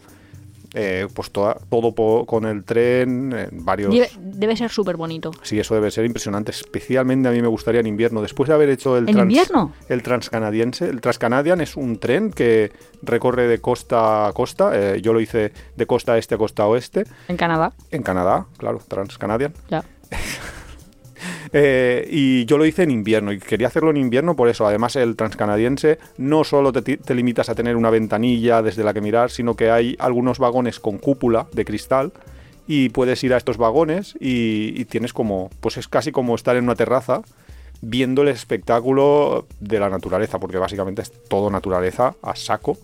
eh, 0.75 1.09
pues 1.15 1.31
toda- 1.31 1.57
todo 1.71 1.95
po- 1.95 2.27
con 2.27 2.45
el 2.45 2.63
tren, 2.63 3.33
en 3.33 3.65
varios... 3.65 3.91
Debe, 3.93 4.11
debe 4.19 4.55
ser 4.57 4.71
súper 4.71 4.97
bonito. 4.99 5.31
Sí, 5.43 5.59
eso 5.59 5.75
debe 5.75 5.91
ser 5.91 6.05
impresionante. 6.05 6.51
Especialmente 6.51 7.27
a 7.29 7.33
mí 7.33 7.41
me 7.41 7.49
gustaría 7.49 7.81
en 7.81 7.87
invierno. 7.87 8.21
Después 8.21 8.49
de 8.49 8.55
haber 8.55 8.69
hecho 8.69 8.99
el, 8.99 9.09
¿En 9.09 9.15
trans- 9.15 9.31
invierno? 9.31 9.73
el 9.89 10.03
transcanadiense. 10.03 10.87
El 10.89 11.01
transcanadian 11.01 11.63
es 11.63 11.75
un 11.75 11.99
tren 11.99 12.31
que 12.31 12.71
recorre 13.03 13.49
de 13.49 13.61
costa 13.61 14.27
a 14.29 14.33
costa. 14.35 14.71
Eh, 14.75 15.01
yo 15.01 15.15
lo 15.15 15.21
hice 15.21 15.53
de 15.75 15.87
costa 15.87 16.19
este 16.19 16.35
a 16.35 16.39
costa 16.39 16.67
oeste. 16.67 17.05
En 17.29 17.39
Canadá. 17.39 17.73
En 17.91 18.03
Canadá, 18.03 18.47
claro, 18.59 18.79
transcanadian. 18.87 19.55
Ya. 19.71 19.83
Eh, 21.53 22.07
y 22.11 22.45
yo 22.45 22.59
lo 22.59 22.67
hice 22.67 22.83
en 22.83 22.91
invierno 22.91 23.33
y 23.33 23.39
quería 23.39 23.69
hacerlo 23.69 23.91
en 23.91 23.97
invierno 23.97 24.37
por 24.37 24.49
eso. 24.49 24.67
Además, 24.67 24.97
el 24.97 25.17
transcanadiense 25.17 25.99
no 26.17 26.45
solo 26.45 26.73
te, 26.73 26.99
limitas 27.15 27.49
a 27.49 27.55
tener 27.55 27.77
una 27.77 27.91
ventanilla 27.91 28.63
desde 28.63 28.85
la 28.85 28.95
que 28.95 29.01
mirar, 29.01 29.31
sino 29.31 29.55
que 29.55 29.71
hay 29.71 29.97
algunos 29.99 30.39
vagones 30.39 30.81
con 30.81 30.99
cúpula 30.99 31.47
de 31.53 31.65
cristal 31.65 32.13
y 32.67 32.91
puedes 32.91 33.23
ir 33.25 33.33
a 33.33 33.39
estos 33.39 33.57
vagones 33.57 34.15
y, 34.21 34.75
y 34.79 34.85
tienes 34.85 35.13
como, 35.13 35.51
pues 35.61 35.77
es 35.79 35.89
casi 35.89 36.13
como 36.13 36.35
estar 36.35 36.57
en 36.57 36.65
una 36.65 36.75
terraza 36.75 37.23
viendo 37.81 38.23
el 38.23 38.29
espectáculo 38.29 39.47
de 39.61 39.81
la 39.81 39.89
naturaleza, 39.89 40.39
porque 40.39 40.59
básicamente 40.59 41.03
es 41.03 41.13
todo 41.29 41.51
naturaleza 41.51 42.15
a 42.23 42.35
saco 42.35 42.77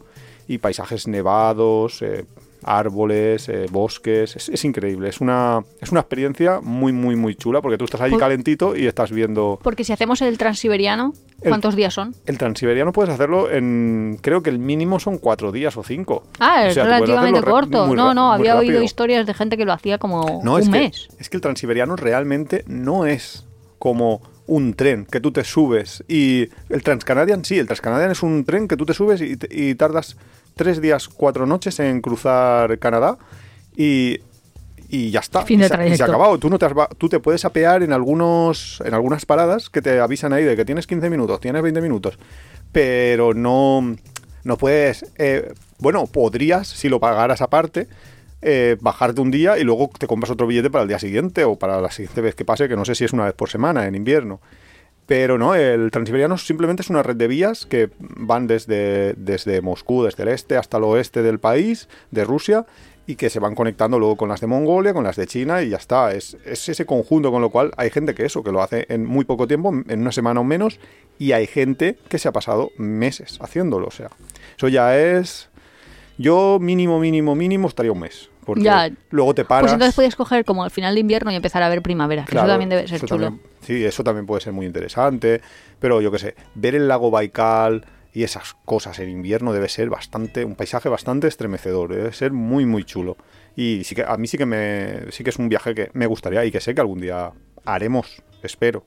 y 0.46 0.58
paisajes 0.58 1.08
nevados, 1.08 2.02
eh, 2.02 2.24
árboles, 2.64 3.48
eh, 3.48 3.66
bosques, 3.70 4.36
es, 4.36 4.48
es 4.48 4.64
increíble, 4.64 5.08
es 5.08 5.20
una, 5.20 5.62
es 5.80 5.90
una 5.90 6.00
experiencia 6.00 6.60
muy, 6.62 6.92
muy, 6.92 7.16
muy 7.16 7.34
chula, 7.34 7.60
porque 7.60 7.78
tú 7.78 7.84
estás 7.84 8.00
allí 8.00 8.16
calentito 8.16 8.76
y 8.76 8.86
estás 8.86 9.10
viendo... 9.10 9.58
Porque 9.62 9.84
si 9.84 9.92
hacemos 9.92 10.22
el 10.22 10.38
transiberiano, 10.38 11.12
El- 11.42 11.50
¿cuántos 11.50 11.76
días 11.76 11.94
son? 11.94 12.14
El 12.26 12.38
transiberiano 12.38 12.92
puedes 12.92 13.12
hacerlo 13.12 13.50
en, 13.50 14.18
creo 14.20 14.42
que 14.42 14.50
el 14.50 14.58
mínimo 14.58 14.98
son 15.00 15.18
cuatro 15.18 15.52
días 15.52 15.76
o 15.76 15.82
cinco. 15.82 16.24
Ah, 16.40 16.62
O 16.64 16.66
es 16.68 16.74
sea, 16.74 16.84
relativamente 16.84 17.40
corto. 17.42 17.86
muy 17.86 17.96
No, 17.96 18.14
no, 18.14 18.32
había 18.32 18.56
oído 18.56 18.82
historias 18.82 19.26
de 19.26 19.34
gente 19.34 19.56
que 19.56 19.64
lo 19.64 19.72
hacía 19.72 19.98
como 19.98 20.40
No, 20.42 20.54
un 20.54 20.60
es 20.60 20.68
mes. 20.68 21.08
Que, 21.16 21.22
es 21.22 21.28
que 21.30 21.36
el 21.36 21.40
transiberiano 21.40 21.96
realmente 21.96 22.64
no 22.66 23.06
es 23.06 23.46
como 23.78 24.22
un 24.46 24.74
tren 24.74 25.06
que 25.06 25.20
tú 25.20 25.32
te 25.32 25.42
subes 25.42 26.04
y 26.06 26.48
el 26.68 26.82
Transcanadian 26.82 27.44
sí, 27.46 27.58
el 27.58 27.66
Transcanadian 27.66 28.10
es 28.10 28.22
un 28.22 28.44
tren 28.44 28.68
que 28.68 28.76
tú 28.76 28.84
te 28.84 28.92
subes 28.92 29.22
y 29.22 29.74
tardas 29.74 30.16
tres 30.54 30.80
días, 30.80 31.08
cuatro 31.08 31.46
noches 31.46 31.78
en 31.80 32.00
cruzar 32.00 32.78
Canadá 32.78 33.18
y, 33.76 34.20
y 34.88 35.10
ya 35.10 35.20
está. 35.20 35.42
Fin 35.42 35.60
de 35.60 35.66
y, 35.66 35.68
se, 35.68 35.88
y 35.88 35.96
se 35.96 36.02
ha 36.02 36.06
acabado. 36.06 36.38
Tú, 36.38 36.48
no 36.50 36.58
te 36.58 36.66
has 36.66 36.72
tú 36.98 37.08
te 37.08 37.20
puedes 37.20 37.44
apear 37.44 37.82
en, 37.82 37.92
algunos, 37.92 38.82
en 38.84 38.94
algunas 38.94 39.26
paradas 39.26 39.70
que 39.70 39.82
te 39.82 40.00
avisan 40.00 40.32
ahí 40.32 40.44
de 40.44 40.56
que 40.56 40.64
tienes 40.64 40.86
15 40.86 41.10
minutos, 41.10 41.40
tienes 41.40 41.62
20 41.62 41.80
minutos, 41.80 42.18
pero 42.72 43.34
no, 43.34 43.96
no 44.44 44.56
puedes... 44.56 45.06
eh, 45.16 45.52
bueno, 45.78 46.06
podrías, 46.06 46.68
si 46.68 46.88
lo 46.88 47.00
pagaras 47.00 47.42
aparte, 47.42 47.88
eh, 48.40 48.76
bajarte 48.80 49.20
un 49.20 49.30
día 49.30 49.58
y 49.58 49.64
luego 49.64 49.90
te 49.98 50.06
compras 50.06 50.30
otro 50.30 50.46
billete 50.46 50.70
para 50.70 50.82
el 50.82 50.88
día 50.88 50.98
siguiente 50.98 51.44
o 51.44 51.56
para 51.56 51.80
la 51.80 51.90
siguiente 51.90 52.20
vez 52.20 52.34
que 52.34 52.44
pase, 52.44 52.68
que 52.68 52.76
no 52.76 52.84
sé 52.84 52.94
si 52.94 53.04
es 53.04 53.12
una 53.12 53.24
vez 53.24 53.34
por 53.34 53.50
semana 53.50 53.86
en 53.86 53.94
invierno. 53.94 54.40
Pero 55.06 55.36
no, 55.36 55.54
el 55.54 55.90
transiberiano 55.90 56.38
simplemente 56.38 56.82
es 56.82 56.90
una 56.90 57.02
red 57.02 57.16
de 57.16 57.28
vías 57.28 57.66
que 57.66 57.90
van 57.98 58.46
desde, 58.46 59.12
desde 59.14 59.60
Moscú, 59.60 60.04
desde 60.04 60.22
el 60.22 60.30
este 60.30 60.56
hasta 60.56 60.78
el 60.78 60.84
oeste 60.84 61.22
del 61.22 61.38
país, 61.38 61.88
de 62.10 62.24
Rusia, 62.24 62.64
y 63.06 63.16
que 63.16 63.28
se 63.28 63.38
van 63.38 63.54
conectando 63.54 63.98
luego 63.98 64.16
con 64.16 64.30
las 64.30 64.40
de 64.40 64.46
Mongolia, 64.46 64.94
con 64.94 65.04
las 65.04 65.16
de 65.16 65.26
China 65.26 65.62
y 65.62 65.68
ya 65.68 65.76
está. 65.76 66.14
Es, 66.14 66.38
es 66.46 66.68
ese 66.70 66.86
conjunto 66.86 67.30
con 67.30 67.42
lo 67.42 67.50
cual 67.50 67.70
hay 67.76 67.90
gente 67.90 68.14
que 68.14 68.24
eso, 68.24 68.42
que 68.42 68.50
lo 68.50 68.62
hace 68.62 68.86
en 68.88 69.04
muy 69.04 69.26
poco 69.26 69.46
tiempo, 69.46 69.74
en 69.88 70.00
una 70.00 70.12
semana 70.12 70.40
o 70.40 70.44
menos, 70.44 70.80
y 71.18 71.32
hay 71.32 71.46
gente 71.46 71.98
que 72.08 72.18
se 72.18 72.28
ha 72.28 72.32
pasado 72.32 72.70
meses 72.78 73.38
haciéndolo. 73.42 73.88
O 73.88 73.92
sea, 73.92 74.08
eso 74.56 74.68
ya 74.68 74.98
es... 74.98 75.50
Yo 76.16 76.58
mínimo, 76.60 77.00
mínimo, 77.00 77.34
mínimo 77.34 77.68
estaría 77.68 77.92
un 77.92 77.98
mes. 77.98 78.30
Porque 78.44 78.62
Ya. 78.64 78.90
luego 79.10 79.34
te 79.34 79.44
paras... 79.44 79.62
Pues 79.64 79.72
entonces 79.72 79.94
puedes 79.94 80.16
coger 80.16 80.44
como 80.44 80.64
al 80.64 80.70
final 80.70 80.94
de 80.94 81.00
invierno 81.00 81.30
y 81.32 81.34
empezar 81.36 81.62
a 81.62 81.68
ver 81.68 81.82
primavera. 81.82 82.24
que 82.24 82.36
eso 82.36 82.46
también 82.46 82.70
debe 82.70 82.86
ser 82.88 83.00
chulo. 83.00 83.26
también- 83.26 83.42
sí, 83.62 83.84
eso 83.84 84.04
también 84.04 84.26
puede 84.26 84.40
ser 84.40 84.52
muy 84.52 84.66
interesante. 84.66 85.40
Pero 85.80 86.00
yo 86.00 86.10
qué 86.10 86.18
sé, 86.18 86.34
ver 86.54 86.74
el 86.74 86.88
lago 86.88 87.10
Baikal 87.10 87.86
y 88.12 88.22
esas 88.22 88.54
cosas 88.64 88.98
en 89.00 89.08
invierno 89.10 89.52
debe 89.52 89.68
ser 89.68 89.90
bastante, 89.90 90.44
un 90.44 90.54
paisaje 90.54 90.88
bastante 90.88 91.26
estremecedor. 91.26 91.94
Debe 91.94 92.12
ser 92.12 92.32
muy, 92.32 92.64
muy 92.66 92.84
chulo. 92.84 93.16
Y 93.56 93.82
sí 93.84 93.94
que 93.94 94.02
a 94.04 94.16
mí 94.16 94.26
sí 94.26 94.36
que 94.38 94.46
me, 94.46 95.10
sí 95.10 95.24
que 95.24 95.30
es 95.30 95.38
un 95.38 95.48
viaje 95.48 95.74
que 95.74 95.90
me 95.94 96.06
gustaría 96.06 96.44
y 96.44 96.50
que 96.50 96.60
sé 96.60 96.74
que 96.74 96.80
algún 96.80 97.00
día 97.00 97.32
haremos, 97.64 98.22
espero. 98.42 98.84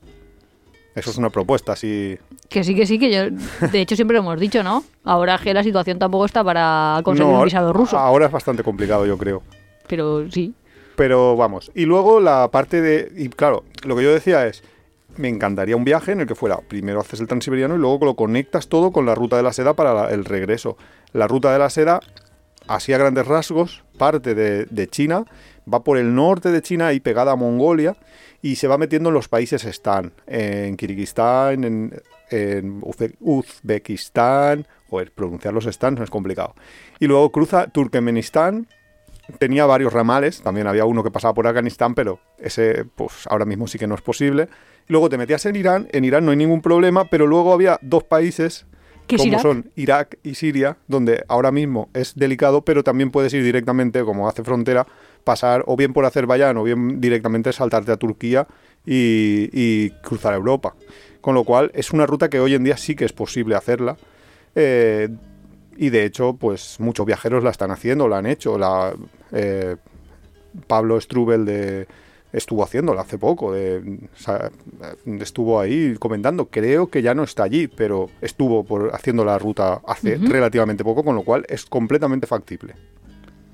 Eso 0.98 1.12
es 1.12 1.18
una 1.18 1.30
propuesta, 1.30 1.76
sí. 1.76 2.18
Que 2.50 2.64
sí, 2.64 2.74
que 2.76 2.86
sí, 2.88 2.98
que 2.98 3.12
yo. 3.12 3.68
De 3.72 3.82
hecho, 3.82 3.96
siempre 3.96 4.16
lo 4.16 4.22
hemos 4.24 4.40
dicho, 4.40 4.64
¿no? 4.64 4.84
Ahora 5.04 5.38
que 5.42 5.54
la 5.54 5.64
situación 5.64 6.00
tampoco 6.00 6.26
está 6.26 6.44
para 6.44 7.02
conseguir 7.04 7.32
No, 7.32 7.40
un 7.40 7.46
visado 7.46 7.72
ruso. 7.72 7.98
Ahora 7.98 8.26
es 8.26 8.32
bastante 8.32 8.64
complicado, 8.64 9.06
yo 9.06 9.18
creo. 9.18 9.44
Pero 9.88 10.30
sí. 10.32 10.54
Pero 10.96 11.36
vamos, 11.38 11.72
y 11.76 11.86
luego 11.86 12.20
la 12.20 12.50
parte 12.50 12.82
de... 12.82 13.12
Y 13.16 13.30
claro, 13.30 13.64
lo 13.86 13.96
que 13.96 14.02
yo 14.04 14.12
decía 14.12 14.48
es, 14.48 14.64
me 15.16 15.30
encantaría 15.30 15.76
un 15.78 15.84
viaje 15.84 16.12
en 16.14 16.22
el 16.22 16.26
que 16.28 16.34
fuera, 16.34 16.58
primero 16.68 17.00
haces 17.02 17.20
el 17.20 17.28
transiberiano 17.28 17.76
y 17.76 17.78
luego 17.78 18.04
lo 18.04 18.16
conectas 18.16 18.68
todo 18.68 18.92
con 18.92 19.06
la 19.06 19.14
ruta 19.14 19.38
de 19.38 19.44
la 19.44 19.54
seda 19.54 19.76
para 19.76 19.94
la- 19.94 20.10
el 20.10 20.26
regreso. 20.26 20.76
La 21.14 21.28
ruta 21.28 21.54
de 21.54 21.60
la 21.60 21.70
seda, 21.70 22.00
así 22.68 22.94
a 22.94 22.98
grandes 22.98 23.28
rasgos, 23.28 23.84
parte 24.00 24.34
de, 24.34 24.66
de 24.66 24.88
China, 24.88 25.26
va 25.72 25.84
por 25.84 25.98
el 25.98 26.14
norte 26.16 26.52
de 26.52 26.62
China 26.62 26.94
y 26.94 27.00
pegada 27.00 27.34
a 27.34 27.36
Mongolia 27.36 27.96
y 28.42 28.56
se 28.56 28.68
va 28.68 28.78
metiendo 28.78 29.10
en 29.10 29.16
los 29.16 29.28
países 29.28 29.66
están, 29.66 30.14
en 30.28 30.78
Kirguistán, 30.78 31.64
en, 31.64 32.02
en 32.30 32.82
Uzbe- 32.82 33.16
Uzbekistán, 33.20 34.66
joder, 34.90 35.12
pronunciarlos 35.12 35.66
están 35.66 35.96
no 35.96 36.04
es 36.04 36.10
complicado. 36.10 36.56
Y 37.00 37.08
luego 37.08 37.32
cruza 37.32 37.68
Turkmenistán, 37.68 38.68
tenía 39.40 39.66
varios 39.66 39.92
ramales, 39.94 40.42
también 40.42 40.68
había 40.68 40.86
uno 40.86 41.04
que 41.04 41.12
pasaba 41.12 41.34
por 41.34 41.48
Afganistán, 41.48 41.96
pero 41.96 42.20
ese 42.38 42.86
pues 42.96 43.28
ahora 43.30 43.46
mismo 43.46 43.68
sí 43.68 43.78
que 43.78 43.88
no 43.88 43.96
es 43.96 44.02
posible. 44.02 44.48
Luego 44.88 45.10
te 45.10 45.18
metías 45.18 45.46
en 45.46 45.56
Irán, 45.58 45.88
en 45.92 46.06
Irán 46.06 46.24
no 46.26 46.32
hay 46.32 46.38
ningún 46.38 46.62
problema, 46.62 47.06
pero 47.06 47.28
luego 47.28 47.52
había 47.54 47.78
dos 47.82 48.04
países 48.04 48.66
¿Qué 49.06 49.16
es 49.16 49.22
como 49.22 49.32
Irak? 49.34 49.42
son 49.42 49.72
Irak 49.76 50.18
y 50.24 50.36
Siria, 50.36 50.78
donde 50.88 51.24
ahora 51.28 51.52
mismo 51.52 51.90
es 51.94 52.16
delicado, 52.16 52.64
pero 52.64 52.84
también 52.84 53.10
puedes 53.12 53.34
ir 53.34 53.44
directamente, 53.44 54.04
como 54.04 54.28
hace 54.30 54.44
frontera, 54.44 54.86
pasar 55.32 55.64
o 55.68 55.76
bien 55.76 55.92
por 55.94 56.06
Azerbaiyán 56.06 56.56
o 56.58 56.64
bien 56.64 57.00
directamente 57.02 57.52
saltarte 57.54 57.92
a 57.92 57.98
Turquía 57.98 58.48
y, 58.86 59.50
y 59.54 59.90
cruzar 60.02 60.34
Europa. 60.34 60.74
Con 61.22 61.36
lo 61.36 61.44
cual 61.44 61.70
es 61.74 61.92
una 61.92 62.06
ruta 62.06 62.30
que 62.30 62.40
hoy 62.40 62.54
en 62.56 62.64
día 62.64 62.78
sí 62.78 62.96
que 62.96 63.06
es 63.06 63.14
posible 63.14 63.56
hacerla. 63.56 63.98
eh, 64.56 65.10
y 65.80 65.90
de 65.92 66.06
hecho, 66.06 66.34
pues 66.34 66.80
muchos 66.80 67.06
viajeros 67.06 67.44
la 67.44 67.52
están 67.52 67.70
haciendo, 67.70 68.08
la 68.08 68.18
han 68.18 68.26
hecho. 68.26 68.58
La, 68.58 68.94
eh, 69.32 69.76
Pablo 70.66 71.00
Strubel 71.00 71.46
de, 71.46 71.86
estuvo 72.34 72.64
haciéndola 72.64 73.02
hace 73.02 73.20
poco. 73.20 73.54
de- 73.54 74.00
o 74.12 74.18
sea, 74.20 74.50
estuvo 75.20 75.60
ahí 75.60 75.96
comentando. 76.00 76.46
Creo 76.48 76.88
que 76.90 77.04
ya 77.04 77.14
no 77.14 77.22
está 77.24 77.44
allí, 77.44 77.68
pero 77.68 78.10
estuvo 78.22 78.64
por, 78.64 78.90
haciendo 78.96 79.24
la 79.24 79.38
ruta 79.38 79.82
hace 79.86 80.16
relativamente 80.30 80.84
poco, 80.84 81.04
con 81.04 81.14
lo 81.16 81.22
cual 81.22 81.46
es 81.48 81.66
completamente 81.68 82.26
factible. 82.26 82.74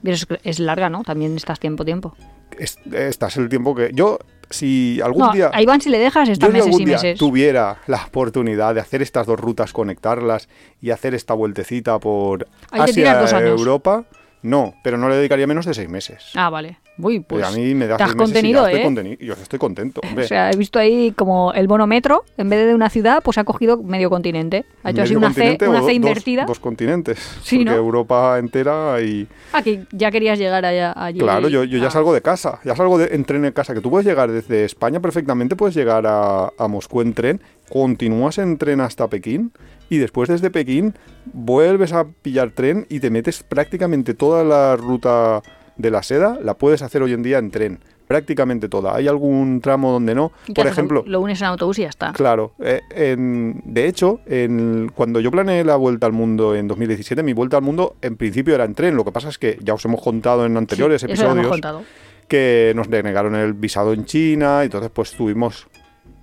Pero 0.04 0.16
es, 0.16 0.28
es 0.44 0.60
larga, 0.60 0.89
¿no? 0.89 1.04
También 1.04 1.36
estás 1.36 1.60
tiempo, 1.60 1.86
tiempo. 1.86 2.16
Es- 2.60 2.78
estás 2.92 3.38
el 3.38 3.50
tiempo 3.50 3.74
que. 3.74 3.92
Yo, 3.94 4.20
si 4.50 5.00
algún 5.02 5.22
No, 5.24 5.32
día. 5.32 5.50
a 5.54 5.62
Iván 5.62 5.82
si 5.82 5.89
le 5.89 5.98
dejas 5.98 6.30
está 6.30 6.50
meses 6.50 6.66
algún 6.66 6.82
y 6.82 6.86
día 6.86 6.96
meses. 6.98 7.18
tuviera 7.18 7.78
la 7.88 8.04
oportunidad 8.06 8.76
de 8.76 8.82
hacer 8.82 9.02
estas 9.02 9.26
dos 9.26 9.39
rutas, 9.39 9.74
conectarlas 9.74 10.50
y 10.82 10.92
hacer 10.92 11.13
esta 11.16 11.34
vueltecita 11.34 11.98
por 12.00 12.48
Hay 12.72 12.82
Asia. 12.82 13.39
Europa, 13.39 14.04
No, 14.44 14.74
pero 14.84 14.98
no 14.98 15.08
le 15.08 15.16
dedicaría 15.16 15.48
menos 15.48 15.66
de 15.66 15.74
seis 15.74 15.88
meses. 15.89 16.32
Ah, 16.36 16.50
vale. 16.50 16.78
Uy, 16.99 17.21
pues. 17.21 17.43
a 17.43 17.51
mí 17.51 17.73
me 17.73 17.88
da 17.88 17.97
te 17.97 18.03
has 18.03 18.10
seis 18.12 18.19
meses 18.19 18.43
y 18.43 18.53
contenido, 18.53 18.67
¿eh? 18.67 18.84
conteni- 18.86 19.17
Yo 19.19 19.34
estoy 19.34 19.58
contento. 19.60 20.01
hombre. 20.08 20.25
O 20.25 20.27
sea, 20.27 20.51
he 20.51 20.56
visto 20.56 20.77
ahí 20.77 21.12
como 21.12 21.51
el 21.53 21.67
bonometro, 21.67 22.23
en 22.38 22.49
vez 22.49 22.67
de 22.67 22.75
una 22.75 22.89
ciudad, 22.89 23.21
pues 23.23 23.38
ha 23.39 23.43
cogido 23.43 23.82
medio 23.82 24.10
continente. 24.12 24.65
Ha 24.84 24.91
hecho 24.91 25.01
así 25.01 25.15
una 25.15 25.34
C, 25.34 25.58
una 25.67 25.79
C 25.79 25.86
dos- 25.86 25.91
invertida. 25.91 26.45
Dos, 26.45 26.60
continentes. 26.60 27.17
Sí, 27.43 27.58
porque 27.58 27.71
¿no? 27.71 27.75
Europa 27.77 28.38
entera 28.38 29.01
y... 29.01 29.27
Ah, 29.53 29.63
que 29.63 29.86
ya 29.91 30.12
querías 30.12 30.38
llegar 30.38 30.65
allá, 30.65 30.93
allí. 30.95 31.19
Claro, 31.19 31.47
yo, 31.49 31.63
yo 31.63 31.79
ya 31.79 31.89
salgo 31.89 32.13
de 32.13 32.21
casa, 32.21 32.60
ya 32.63 32.75
salgo 32.75 32.97
de, 32.99 33.15
en 33.15 33.25
tren 33.25 33.43
en 33.45 33.53
casa, 33.53 33.73
que 33.73 33.82
tú 33.82 33.89
puedes 33.89 34.06
llegar 34.06 34.32
desde 34.32 34.63
España 34.63 34.99
perfectamente, 34.99 35.56
puedes 35.56 35.75
llegar 35.75 36.06
a, 36.06 36.51
a 36.58 36.67
Moscú 36.67 37.01
en 37.01 37.13
tren, 37.13 37.41
continúas 37.69 38.38
en 38.38 38.58
tren 38.58 38.82
hasta 38.82 39.08
Pekín 39.08 39.51
y 39.89 39.97
después 39.97 40.29
desde 40.29 40.51
Pekín 40.51 40.93
vuelves 41.34 41.91
a 41.93 42.06
pillar 42.21 42.51
tren 42.51 42.86
y 42.89 42.99
te 42.99 43.10
metes 43.10 43.41
prácticamente 43.43 44.13
toda 44.13 44.43
la 44.43 44.75
ruta 44.75 45.41
de 45.78 45.92
la 45.92 46.04
seda, 46.04 46.38
la 46.42 46.54
puedes 46.56 46.82
hacer 46.82 47.02
hoy 47.02 47.14
en 47.14 47.24
día 47.24 47.38
en 47.40 47.50
tren, 47.52 47.80
prácticamente 48.08 48.70
toda. 48.70 48.96
Hay 48.96 49.08
algún 49.08 49.60
tramo 49.62 49.92
donde 49.92 50.14
no, 50.14 50.32
¿Y 50.48 50.54
qué 50.54 50.62
por 50.62 50.68
ejemplo... 50.72 51.04
Lo 51.08 51.20
unes 51.22 51.42
en 51.42 51.48
autobús 51.48 51.80
y 51.80 51.84
ya 51.84 51.90
está. 51.90 52.14
Claro, 52.14 52.54
eh, 52.60 52.82
en- 52.92 53.62
de 53.66 53.88
hecho, 53.88 54.20
en- 54.28 54.92
cuando 54.94 55.20
yo 55.20 55.32
planeé 55.32 55.64
la 55.64 55.76
vuelta 55.76 56.06
al 56.06 56.14
mundo 56.14 56.54
en 56.56 56.68
2017, 56.68 57.24
mi 57.24 57.34
vuelta 57.34 57.58
al 57.58 57.64
mundo 57.64 57.96
en 58.02 58.16
principio 58.18 58.54
era 58.54 58.66
en 58.66 58.76
tren. 58.76 58.96
Lo 58.96 59.04
que 59.04 59.12
pasa 59.12 59.30
es 59.30 59.38
que 59.38 59.58
ya 59.62 59.74
os 59.74 59.84
hemos 59.86 60.02
contado 60.02 60.46
en 60.46 60.56
anteriores 60.58 61.02
Sí, 61.02 61.08
eso 61.12 61.24
lo 61.24 61.32
hemos 61.32 61.38
episodios 61.46 61.52
contado. 61.52 61.82
que 62.28 62.74
nos 62.76 62.90
denegaron 62.90 63.36
el 63.36 63.54
visado 63.54 63.94
en 63.94 64.06
China, 64.06 64.60
y 64.62 64.66
entonces 64.66 64.92
pues 64.94 65.12
tuvimos, 65.12 65.68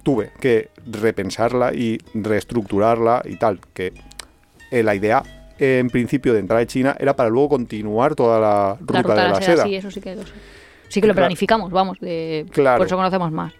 tuve 0.02 0.30
que 0.40 0.68
repensarla 0.86 1.74
y 1.74 1.98
reestructurarla 2.14 3.22
y 3.24 3.36
tal, 3.36 3.60
que 3.74 3.92
eh, 4.70 4.82
la 4.82 4.94
idea 4.94 5.22
en 5.60 5.90
principio 5.90 6.32
de 6.32 6.40
entrar 6.40 6.58
a 6.60 6.66
China 6.66 6.96
era 6.98 7.14
para 7.14 7.28
luego 7.28 7.50
continuar 7.50 8.14
toda 8.14 8.40
la 8.40 8.76
ruta, 8.80 8.92
La 8.94 9.02
ruta 9.02 9.14
de 9.22 9.28
la, 9.28 9.42
seda. 9.42 9.64
sí, 9.64 9.76
eso 9.76 9.90
sí 9.90 10.00
que 10.00 10.14
lo 10.16 10.22
sé. 10.22 10.32
Sí 10.88 11.00
que 11.00 11.06
lo 11.06 11.12
Claro. 11.14 11.26
planificamos, 11.26 11.70
vamos, 11.70 11.98
de... 12.00 12.46
Claro. 12.50 12.78
por 12.78 12.86
eso 12.86 12.96
conocemos 12.96 13.30
más. 13.30 13.52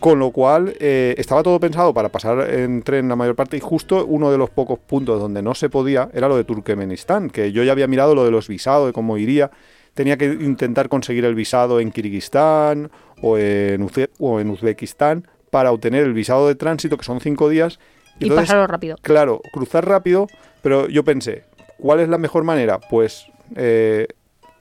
Con 0.00 0.18
lo 0.20 0.30
cual, 0.30 0.74
eh, 0.78 1.14
estaba 1.18 1.42
todo 1.42 1.58
pensado 1.58 1.92
para 1.92 2.08
pasar 2.08 2.48
en 2.54 2.82
tren 2.82 3.08
la 3.08 3.16
mayor 3.16 3.34
parte 3.34 3.56
y 3.56 3.60
justo 3.60 4.06
uno 4.06 4.30
de 4.30 4.38
los 4.38 4.48
pocos 4.48 4.78
puntos 4.78 5.20
donde 5.20 5.42
no 5.42 5.54
se 5.54 5.68
podía 5.68 6.08
era 6.14 6.28
lo 6.28 6.36
de 6.36 6.44
Turkmenistán, 6.44 7.28
que 7.30 7.50
yo 7.50 7.64
ya 7.64 7.72
había 7.72 7.88
mirado 7.88 8.14
lo 8.14 8.24
de 8.24 8.30
los 8.30 8.46
visados, 8.46 8.86
de 8.86 8.92
cómo 8.92 9.18
iría. 9.18 9.50
Tenía 9.94 10.16
que 10.16 10.26
intentar 10.26 10.88
conseguir 10.88 11.24
el 11.24 11.34
visado 11.34 11.80
en 11.80 11.90
Kirguistán 11.90 12.90
o 13.22 13.36
en, 13.38 13.82
Uze- 13.84 14.10
o 14.20 14.38
en 14.38 14.50
Uzbekistán 14.50 15.26
para 15.50 15.72
obtener 15.72 16.04
el 16.04 16.12
visado 16.12 16.46
de 16.46 16.54
tránsito, 16.54 16.96
que 16.96 17.04
son 17.04 17.20
cinco 17.20 17.48
días. 17.48 17.80
Y 18.20 18.24
entonces, 18.24 18.46
pasarlo 18.48 18.66
rápido. 18.68 18.96
Claro, 19.02 19.40
cruzar 19.52 19.86
rápido, 19.88 20.28
pero 20.62 20.88
yo 20.88 21.02
pensé, 21.04 21.44
¿cuál 21.78 22.00
es 22.00 22.08
la 22.08 22.18
mejor 22.18 22.44
manera? 22.44 22.78
Pues 22.80 23.26
eh, 23.56 24.06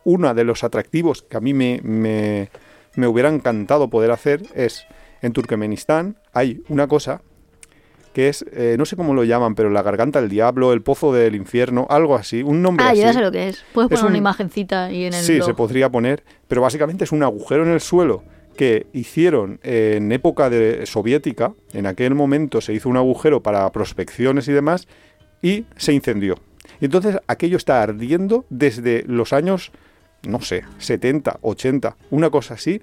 uno 0.04 0.34
de 0.34 0.44
los 0.44 0.64
atractivos 0.64 1.22
que 1.24 1.38
a 1.38 1.40
mí 1.42 1.54
me, 1.54 1.80
me, 1.84 2.50
me 2.96 3.08
hubiera 3.08 3.30
encantado 3.30 3.90
poder 3.90 4.12
hacer 4.12 4.44
es, 4.56 4.86
en 5.22 5.34
Turkmenistán 5.34 6.18
hay 6.34 6.62
una 6.70 6.88
cosa 6.88 7.22
que 8.14 8.30
es, 8.30 8.44
eh, 8.52 8.76
no 8.80 8.86
sé 8.86 8.96
cómo 8.96 9.14
lo 9.14 9.24
llaman, 9.24 9.54
pero 9.54 9.70
la 9.70 9.84
garganta 9.84 10.20
del 10.20 10.30
diablo, 10.30 10.74
el 10.74 10.82
pozo 10.82 11.14
del 11.14 11.36
infierno, 11.36 11.86
algo 11.90 12.16
así, 12.16 12.42
un 12.42 12.64
nombre 12.64 12.86
Ah, 12.86 12.90
así. 12.92 13.02
ya 13.02 13.14
sé 13.14 13.22
lo 13.22 13.32
que 13.32 13.50
es. 13.50 13.64
Puedes 13.74 13.92
Es 13.92 14.00
poner 14.00 14.06
una 14.12 14.18
un- 14.18 14.24
imagencita 14.24 14.86
ahí 14.86 15.06
en 15.06 15.14
el 15.14 15.24
Sí, 15.24 15.36
blog. 15.36 15.46
se 15.46 15.54
podría 15.54 15.90
poner, 15.92 16.24
pero 16.48 16.62
básicamente 16.64 17.04
es 17.04 17.12
un 17.12 17.22
agujero 17.22 17.64
en 17.64 17.70
el 17.74 17.80
suelo 17.82 18.24
que 18.56 18.88
hicieron 18.92 19.60
en 19.62 20.12
época 20.12 20.50
de 20.50 20.88
soviética. 20.88 21.54
En 21.74 21.86
aquel 21.86 22.16
momento 22.16 22.60
se 22.60 22.74
hizo 22.74 22.90
un 22.90 22.98
agujero 22.98 23.44
para 23.44 23.72
prospecciones 23.72 24.48
y 24.48 24.52
demás 24.54 24.88
y 25.44 25.66
se 25.76 25.94
incendió. 25.94 26.40
Y 26.80 26.86
entonces 26.86 27.18
aquello 27.28 27.58
está 27.58 27.82
ardiendo 27.82 28.46
desde 28.50 29.04
los 29.08 29.34
años, 29.34 29.72
no 30.28 30.42
sé, 30.42 30.64
70, 30.78 31.40
80, 31.42 31.96
una 32.12 32.30
cosa 32.30 32.54
así, 32.56 32.82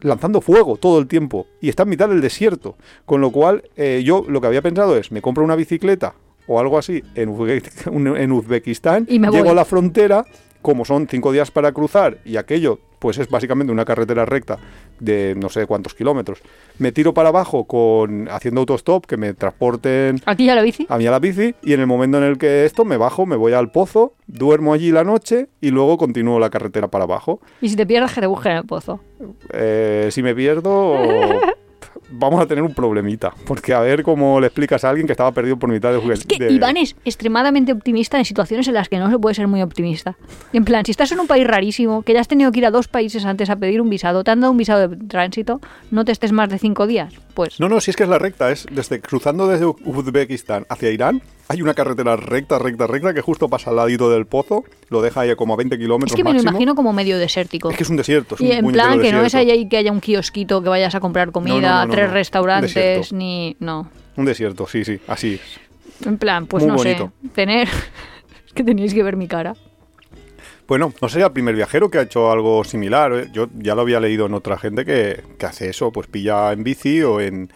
lanzando 0.00 0.40
fuego 0.40 0.76
todo 0.76 0.98
el 0.98 1.06
tiempo 1.08 1.46
y 1.60 1.68
está 1.68 1.82
en 1.82 1.88
mitad 1.90 2.08
del 2.08 2.20
desierto. 2.20 2.76
Con 3.04 3.20
lo 3.20 3.30
cual, 3.30 3.64
eh, 3.76 4.02
yo 4.04 4.24
lo 4.28 4.40
que 4.40 4.46
había 4.46 4.62
pensado 4.62 4.96
es, 4.96 5.10
me 5.12 5.22
compro 5.22 5.44
una 5.44 5.56
bicicleta 5.56 6.14
o 6.46 6.60
algo 6.60 6.78
así 6.78 7.02
en, 7.14 7.30
Uzbe- 7.30 8.16
en 8.16 8.32
Uzbekistán, 8.32 9.06
Y 9.08 9.18
me 9.18 9.28
llego 9.30 9.44
voy. 9.44 9.52
a 9.52 9.54
la 9.56 9.64
frontera, 9.64 10.24
como 10.62 10.84
son 10.84 11.06
cinco 11.08 11.32
días 11.32 11.50
para 11.50 11.72
cruzar 11.72 12.18
y 12.24 12.36
aquello, 12.36 12.80
pues 12.98 13.18
es 13.18 13.28
básicamente 13.28 13.72
una 13.72 13.84
carretera 13.84 14.24
recta 14.24 14.58
de 15.00 15.34
no 15.36 15.48
sé 15.48 15.66
cuántos 15.66 15.94
kilómetros, 15.94 16.40
me 16.78 16.92
tiro 16.92 17.14
para 17.14 17.28
abajo 17.28 17.64
con 17.64 18.28
haciendo 18.30 18.60
autostop, 18.60 19.06
que 19.06 19.16
me 19.16 19.34
transporten 19.34 20.20
Aquí 20.26 20.46
ya 20.46 20.54
la 20.54 20.62
bici. 20.62 20.86
a 20.88 20.98
mí 20.98 21.06
a 21.06 21.10
la 21.10 21.18
bici 21.18 21.54
y 21.62 21.72
en 21.72 21.80
el 21.80 21.86
momento 21.86 22.18
en 22.18 22.24
el 22.24 22.38
que 22.38 22.64
esto 22.64 22.84
me 22.84 22.96
bajo, 22.96 23.26
me 23.26 23.36
voy 23.36 23.52
al 23.52 23.70
pozo, 23.70 24.14
duermo 24.26 24.72
allí 24.72 24.90
la 24.90 25.04
noche 25.04 25.48
y 25.60 25.70
luego 25.70 25.98
continúo 25.98 26.38
la 26.38 26.50
carretera 26.50 26.88
para 26.88 27.04
abajo. 27.04 27.40
Y 27.60 27.68
si 27.68 27.76
te 27.76 27.86
pierdes, 27.86 28.12
que 28.12 28.20
te 28.20 28.26
busquen 28.26 28.52
en 28.52 28.58
el 28.58 28.64
pozo. 28.64 29.00
Eh, 29.52 30.08
si 30.10 30.22
me 30.22 30.34
pierdo, 30.34 30.96
vamos 32.10 32.40
a 32.40 32.46
tener 32.46 32.62
un 32.62 32.74
problemita. 32.74 33.32
Porque 33.46 33.74
a 33.74 33.80
ver 33.80 34.02
cómo 34.02 34.40
le 34.40 34.46
explicas 34.46 34.84
a 34.84 34.90
alguien 34.90 35.06
que 35.06 35.12
estaba 35.12 35.32
perdido 35.32 35.58
por 35.58 35.70
mitad 35.70 35.92
de 35.92 35.98
juguete. 35.98 36.20
Es 36.20 36.38
que 36.38 36.50
Iván 36.50 36.76
es 36.76 36.96
extremadamente 37.04 37.72
optimista 37.72 38.18
en 38.18 38.24
situaciones 38.24 38.68
en 38.68 38.74
las 38.74 38.88
que 38.88 38.98
no 38.98 39.10
se 39.10 39.18
puede 39.18 39.34
ser 39.34 39.48
muy 39.48 39.62
optimista. 39.62 40.16
En 40.52 40.64
plan, 40.64 40.84
si 40.84 40.90
estás 40.90 41.12
en 41.12 41.20
un 41.20 41.26
país 41.26 41.46
rarísimo, 41.46 42.02
que 42.02 42.14
ya 42.14 42.20
has 42.20 42.28
tenido 42.28 42.52
que 42.52 42.58
ir 42.58 42.66
a 42.66 42.70
dos 42.70 42.88
países 42.88 43.24
antes 43.24 43.50
a 43.50 43.56
pedir 43.56 43.80
un 43.80 43.90
visado, 43.90 44.24
te 44.24 44.30
han 44.30 44.40
dado 44.40 44.52
un 44.52 44.58
visado 44.58 44.88
de 44.88 44.96
tránsito, 44.96 45.60
no 45.90 46.04
te 46.04 46.12
estés 46.12 46.32
más 46.32 46.48
de 46.48 46.58
cinco 46.58 46.86
días, 46.86 47.14
pues... 47.34 47.60
No, 47.60 47.68
no, 47.68 47.80
si 47.80 47.90
es 47.90 47.96
que 47.96 48.04
es 48.04 48.08
la 48.08 48.18
recta, 48.18 48.50
es 48.50 48.66
desde 48.70 49.00
cruzando 49.00 49.46
desde 49.46 49.66
Uzbekistán 49.66 50.66
hacia 50.68 50.90
Irán, 50.90 51.22
hay 51.48 51.62
una 51.62 51.72
carretera 51.72 52.14
recta, 52.16 52.58
recta, 52.58 52.86
recta 52.86 53.14
que 53.14 53.22
justo 53.22 53.48
pasa 53.48 53.70
al 53.70 53.76
ladito 53.76 54.10
del 54.10 54.26
pozo, 54.26 54.64
lo 54.90 55.00
deja 55.00 55.22
ahí 55.22 55.34
como 55.34 55.54
a 55.54 55.56
20 55.56 55.78
kilómetros 55.78 56.12
Es 56.12 56.16
que 56.16 56.22
me 56.22 56.34
lo 56.34 56.40
imagino 56.40 56.74
como 56.74 56.92
medio 56.92 57.18
desértico. 57.18 57.70
Es 57.70 57.76
que 57.76 57.84
es 57.84 57.90
un 57.90 57.96
desierto, 57.96 58.34
es 58.34 58.40
y 58.42 58.50
un 58.50 58.52
en 58.52 58.72
plan, 58.72 59.00
que 59.00 59.10
no 59.12 59.22
es 59.22 59.34
ahí 59.34 59.66
que 59.66 59.78
haya 59.78 59.90
un 59.90 60.00
kiosquito 60.00 60.62
que 60.62 60.68
vayas 60.68 60.94
a 60.94 61.00
comprar 61.00 61.32
comida, 61.32 61.80
no, 61.80 61.86
no, 61.86 61.94
tres 61.94 62.08
no. 62.08 62.14
Restaurantes, 62.14 62.74
desierto. 62.74 63.16
ni... 63.16 63.56
No. 63.60 63.90
Un 64.16 64.26
desierto, 64.26 64.66
sí, 64.66 64.84
sí, 64.84 65.00
así 65.06 65.34
es. 65.34 66.06
En 66.06 66.18
plan, 66.18 66.46
pues 66.46 66.64
Muy 66.64 66.72
no 66.72 66.76
bonito. 66.76 67.12
sé, 67.22 67.28
tener... 67.30 67.68
es 68.46 68.52
que 68.52 68.62
tenéis 68.62 68.92
que 68.92 69.02
ver 69.02 69.16
mi 69.16 69.26
cara. 69.26 69.54
Bueno, 70.66 70.92
no 71.00 71.08
sería 71.08 71.26
el 71.28 71.32
primer 71.32 71.54
viajero 71.54 71.90
que 71.90 71.96
ha 71.96 72.02
hecho 72.02 72.30
algo 72.30 72.62
similar. 72.62 73.12
¿eh? 73.14 73.28
Yo 73.32 73.48
ya 73.56 73.74
lo 73.74 73.80
había 73.80 74.00
leído 74.00 74.26
en 74.26 74.34
otra 74.34 74.58
gente 74.58 74.84
que, 74.84 75.22
que 75.38 75.46
hace 75.46 75.70
eso, 75.70 75.90
pues 75.92 76.08
pilla 76.08 76.52
en 76.52 76.62
bici 76.62 77.02
o 77.02 77.20
en... 77.22 77.50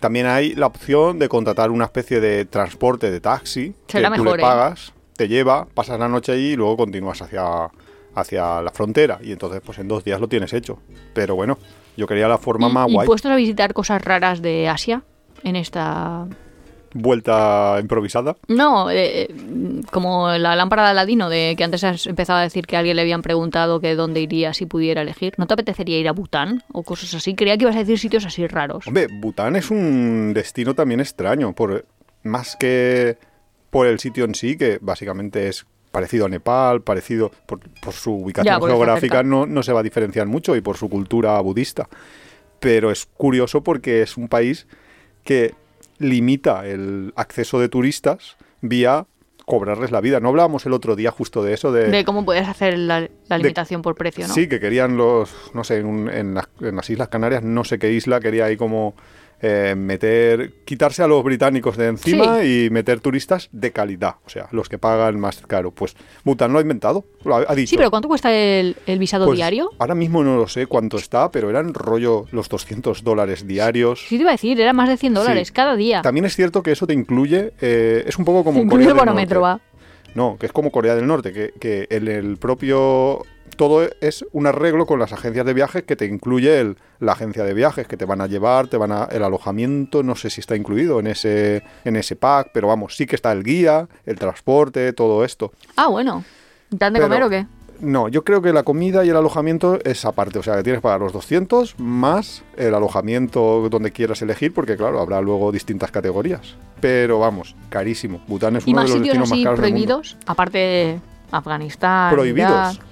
También 0.00 0.26
hay 0.26 0.54
la 0.54 0.66
opción 0.66 1.18
de 1.18 1.28
contratar 1.28 1.70
una 1.70 1.84
especie 1.84 2.20
de 2.20 2.44
transporte 2.44 3.10
de 3.10 3.20
taxi. 3.20 3.74
Será 3.88 4.10
que 4.10 4.16
tú 4.16 4.22
mejor, 4.24 4.38
le 4.38 4.42
¿eh? 4.42 4.46
pagas, 4.46 4.92
te 5.16 5.28
lleva, 5.28 5.66
pasas 5.74 5.98
la 5.98 6.08
noche 6.08 6.32
allí 6.32 6.52
y 6.52 6.56
luego 6.56 6.76
continúas 6.76 7.20
hacia, 7.20 7.68
hacia 8.14 8.62
la 8.62 8.70
frontera. 8.70 9.18
Y 9.22 9.32
entonces, 9.32 9.60
pues 9.64 9.78
en 9.78 9.88
dos 9.88 10.04
días 10.04 10.20
lo 10.20 10.28
tienes 10.28 10.52
hecho. 10.52 10.78
Pero 11.14 11.34
bueno, 11.34 11.58
yo 11.96 12.06
quería 12.06 12.28
la 12.28 12.38
forma 12.38 12.68
¿Y, 12.68 12.72
más 12.72 12.88
y 12.88 12.92
guay. 12.94 13.06
puestos 13.06 13.30
a 13.30 13.36
visitar 13.36 13.74
cosas 13.74 14.00
raras 14.02 14.40
de 14.40 14.68
Asia 14.68 15.02
en 15.42 15.56
esta 15.56 16.26
Vuelta 16.94 17.76
improvisada. 17.80 18.36
No, 18.48 18.90
eh, 18.90 19.22
eh, 19.22 19.34
como 19.90 20.30
la 20.30 20.56
lámpara 20.56 20.84
de 20.84 20.90
Aladino, 20.90 21.28
de 21.28 21.54
que 21.56 21.64
antes 21.64 21.84
has 21.84 22.06
empezado 22.06 22.38
a 22.38 22.42
decir 22.42 22.66
que 22.66 22.76
a 22.76 22.78
alguien 22.78 22.96
le 22.96 23.02
habían 23.02 23.22
preguntado 23.22 23.80
que 23.80 23.94
dónde 23.94 24.20
iría 24.20 24.54
si 24.54 24.66
pudiera 24.66 25.02
elegir. 25.02 25.34
¿No 25.36 25.46
te 25.46 25.54
apetecería 25.54 25.98
ir 25.98 26.08
a 26.08 26.12
Bután 26.12 26.62
o 26.72 26.82
cosas 26.82 27.14
así? 27.14 27.34
Creía 27.34 27.56
que 27.56 27.64
ibas 27.64 27.76
a 27.76 27.80
decir 27.80 27.98
sitios 27.98 28.24
así 28.24 28.46
raros. 28.46 28.86
Hombre, 28.86 29.06
Bután 29.10 29.56
es 29.56 29.70
un 29.70 30.32
destino 30.34 30.74
también 30.74 31.00
extraño, 31.00 31.52
por 31.52 31.84
más 32.22 32.56
que 32.56 33.18
por 33.70 33.86
el 33.86 33.98
sitio 33.98 34.24
en 34.24 34.34
sí, 34.34 34.56
que 34.56 34.78
básicamente 34.80 35.48
es 35.48 35.66
parecido 35.90 36.26
a 36.26 36.28
Nepal, 36.28 36.82
parecido 36.82 37.30
por, 37.46 37.60
por 37.80 37.92
su 37.92 38.12
ubicación 38.12 38.60
Ya, 38.60 38.66
geográfica, 38.66 39.22
no, 39.22 39.46
no 39.46 39.62
se 39.62 39.72
va 39.72 39.80
a 39.80 39.82
diferenciar 39.82 40.26
mucho 40.26 40.56
y 40.56 40.60
por 40.60 40.76
su 40.76 40.88
cultura 40.88 41.40
budista. 41.40 41.88
Pero 42.60 42.90
es 42.90 43.06
curioso 43.06 43.62
porque 43.62 44.02
es 44.02 44.16
un 44.16 44.28
país 44.28 44.66
que 45.24 45.54
limita 45.98 46.66
el 46.66 47.12
acceso 47.16 47.58
de 47.60 47.68
turistas 47.68 48.36
vía 48.60 49.06
cobrarles 49.44 49.90
la 49.92 50.00
vida. 50.02 50.20
No 50.20 50.28
hablábamos 50.28 50.66
el 50.66 50.74
otro 50.74 50.94
día 50.94 51.10
justo 51.10 51.42
de 51.42 51.54
eso, 51.54 51.72
De 51.72 52.04
cómo 52.04 52.24
puedes 52.24 52.46
hacer 52.46 52.76
la, 52.78 53.00
la 53.00 53.36
de- 53.36 53.38
limitación 53.44 53.80
por 53.80 53.94
precio, 53.94 54.28
¿no? 54.28 54.34
Sí, 54.34 54.46
que 54.46 54.60
querían 54.60 54.96
los, 54.98 55.30
no 55.54 55.64
sé, 55.64 55.78
en, 55.78 55.86
un- 55.86 56.10
en 56.10 56.34
las, 56.34 56.48
en 56.60 56.76
las 56.76 56.90
Islas 56.90 57.08
Canarias, 57.08 57.42
no 57.42 57.64
sé 57.64 57.78
qué 57.78 57.90
isla, 57.92 58.20
quería 58.20 58.44
ahí 58.44 58.56
como 58.58 58.94
eh, 59.40 59.74
meter, 59.76 60.52
quitarse 60.64 61.02
a 61.02 61.06
los 61.06 61.22
británicos 61.22 61.76
de 61.76 61.86
encima 61.88 62.42
y 62.44 62.70
meter 62.70 63.00
turistas 63.00 63.48
de 63.52 63.70
calidad, 63.72 64.16
o 64.26 64.28
sea, 64.28 64.48
los 64.52 64.68
que 64.68 64.78
pagan 64.78 65.18
más 65.20 65.40
caro. 65.46 65.70
Pues 65.70 65.96
Bután 66.24 66.52
lo 66.52 66.58
ha 66.58 66.62
inventado, 66.62 67.04
lo 67.24 67.36
ha, 67.36 67.44
ha 67.48 67.54
dicho. 67.54 67.70
Sí, 67.70 67.76
pero 67.76 67.90
¿cuánto 67.90 68.08
cuesta 68.08 68.32
el, 68.32 68.76
el 68.86 68.98
visado 68.98 69.26
Pues, 69.26 69.36
diario? 69.36 69.70
Ahora 69.78 69.94
mismo 69.94 70.24
no 70.24 70.36
lo 70.36 70.48
sé 70.48 70.66
cuánto 70.66 70.96
está, 70.96 71.30
pero 71.30 71.50
eran 71.50 71.74
rollo 71.74 72.26
los 72.32 72.48
200 72.48 73.04
dólares 73.04 73.46
diarios. 73.46 74.00
Sí, 74.08 74.16
te 74.16 74.22
iba 74.22 74.30
a 74.30 74.34
decir, 74.34 74.60
era 74.60 74.72
más 74.72 74.88
de 74.88 74.96
100 74.96 75.14
dólares 75.14 75.48
Sí. 75.48 75.54
cada 75.54 75.76
día. 75.76 76.02
También 76.02 76.24
es 76.24 76.34
cierto 76.34 76.62
que 76.62 76.72
eso 76.72 76.86
te 76.86 76.94
incluye, 76.94 77.52
eh, 77.60 78.04
es 78.06 78.18
un 78.18 78.24
poco 78.24 78.44
como 78.44 78.60
Incluye 78.60 78.88
el 78.90 78.96
va. 79.42 79.60
No, 80.14 80.36
que 80.38 80.46
es 80.46 80.52
como 80.52 80.70
Corea 80.72 80.94
del 80.94 81.06
Norte, 81.06 81.32
que, 81.32 81.52
que 81.60 81.86
en 81.90 82.08
el 82.08 82.38
propio... 82.38 83.22
Todo 83.56 83.88
es 84.00 84.24
un 84.32 84.46
arreglo 84.46 84.86
con 84.86 84.98
las 84.98 85.12
agencias 85.12 85.44
de 85.46 85.54
viajes 85.54 85.82
que 85.82 85.96
te 85.96 86.06
incluye 86.06 86.60
el- 86.60 86.76
la 87.00 87.12
agencia 87.12 87.44
de 87.44 87.54
viajes, 87.54 87.86
que 87.86 87.96
te 87.96 88.04
van 88.04 88.20
a 88.20 88.26
llevar, 88.26 88.68
te 88.68 88.76
van 88.76 88.92
a... 88.92 89.04
El 89.04 89.22
alojamiento, 89.24 90.02
no 90.02 90.14
sé 90.16 90.30
si 90.30 90.40
está 90.40 90.56
incluido 90.56 91.00
en 91.00 91.06
ese, 91.08 91.62
en 91.84 91.96
ese 91.96 92.16
pack, 92.16 92.50
pero 92.52 92.68
vamos, 92.68 92.96
sí 92.96 93.06
que 93.06 93.16
está 93.16 93.32
el 93.32 93.42
guía, 93.44 93.88
el 94.06 94.18
transporte, 94.18 94.92
todo 94.92 95.24
esto. 95.24 95.52
Ah, 95.76 95.88
bueno. 95.88 96.24
¿Dan 96.70 96.92
de 96.92 96.98
Pero- 97.00 97.08
comer 97.08 97.22
o 97.24 97.30
qué? 97.30 97.46
No, 97.80 98.08
yo 98.08 98.24
creo 98.24 98.42
que 98.42 98.52
la 98.52 98.64
comida 98.64 99.04
y 99.04 99.10
el 99.10 99.14
alojamiento 99.16 99.78
es 99.84 100.04
aparte, 100.04 100.40
o 100.40 100.42
sea, 100.42 100.56
que 100.56 100.64
tienes 100.64 100.82
pagar 100.82 100.98
los 100.98 101.12
200 101.12 101.76
más 101.78 102.42
el 102.56 102.74
alojamiento 102.74 103.68
donde 103.70 103.92
quieras 103.92 104.20
elegir, 104.20 104.52
porque 104.52 104.76
claro, 104.76 104.98
habrá 105.00 105.20
luego 105.20 105.52
distintas 105.52 105.92
categorías. 105.92 106.56
Pero 106.80 107.20
vamos, 107.20 107.54
carísimo. 107.68 108.20
Bután 108.26 108.56
es 108.56 108.66
¿Y 108.66 108.72
uno 108.72 108.80
de 108.80 108.82
más 108.82 108.90
los 108.90 108.98
sitios 108.98 109.14
destinos 109.14 109.30
más 109.30 109.38
del 109.38 109.46
mundo. 109.46 109.62
prohibidos? 109.62 110.16
Aparte 110.26 110.58
de 110.58 111.00
Afganistán. 111.30 112.12
Prohibidos. 112.14 112.74
Irak. 112.74 112.87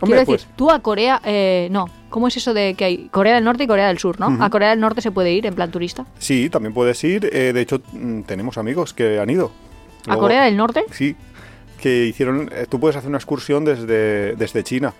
Hombre, 0.00 0.18
Quiero 0.18 0.32
decir, 0.32 0.46
pues 0.46 0.56
tú 0.56 0.70
a 0.70 0.80
Corea, 0.80 1.20
eh, 1.24 1.68
no, 1.70 1.86
¿cómo 2.08 2.28
es 2.28 2.36
eso 2.36 2.54
de 2.54 2.74
que 2.74 2.84
hay 2.84 3.08
Corea 3.08 3.34
del 3.34 3.44
Norte 3.44 3.64
y 3.64 3.66
Corea 3.66 3.88
del 3.88 3.98
Sur, 3.98 4.20
no? 4.20 4.42
A 4.42 4.48
Corea 4.50 4.70
del 4.70 4.80
Norte 4.80 5.00
se 5.00 5.10
puede 5.10 5.32
ir 5.32 5.44
en 5.46 5.54
plan 5.54 5.70
turista. 5.70 6.06
sí, 6.18 6.48
también 6.50 6.72
puedes 6.72 7.02
ir. 7.04 7.28
eh, 7.32 7.52
de 7.52 7.60
hecho, 7.60 7.80
mm, 7.92 8.22
tenemos 8.22 8.58
amigos 8.58 8.94
que 8.94 9.18
han 9.18 9.30
ido. 9.30 9.50
¿A 10.06 10.16
Corea 10.16 10.44
del 10.44 10.56
Norte? 10.56 10.84
Sí, 10.92 11.16
que 11.80 12.06
hicieron. 12.06 12.50
eh, 12.52 12.66
tú 12.68 12.78
puedes 12.80 12.96
hacer 12.96 13.08
una 13.08 13.18
excursión 13.18 13.64
desde, 13.64 14.34
desde 14.36 14.62
China. 14.64 14.94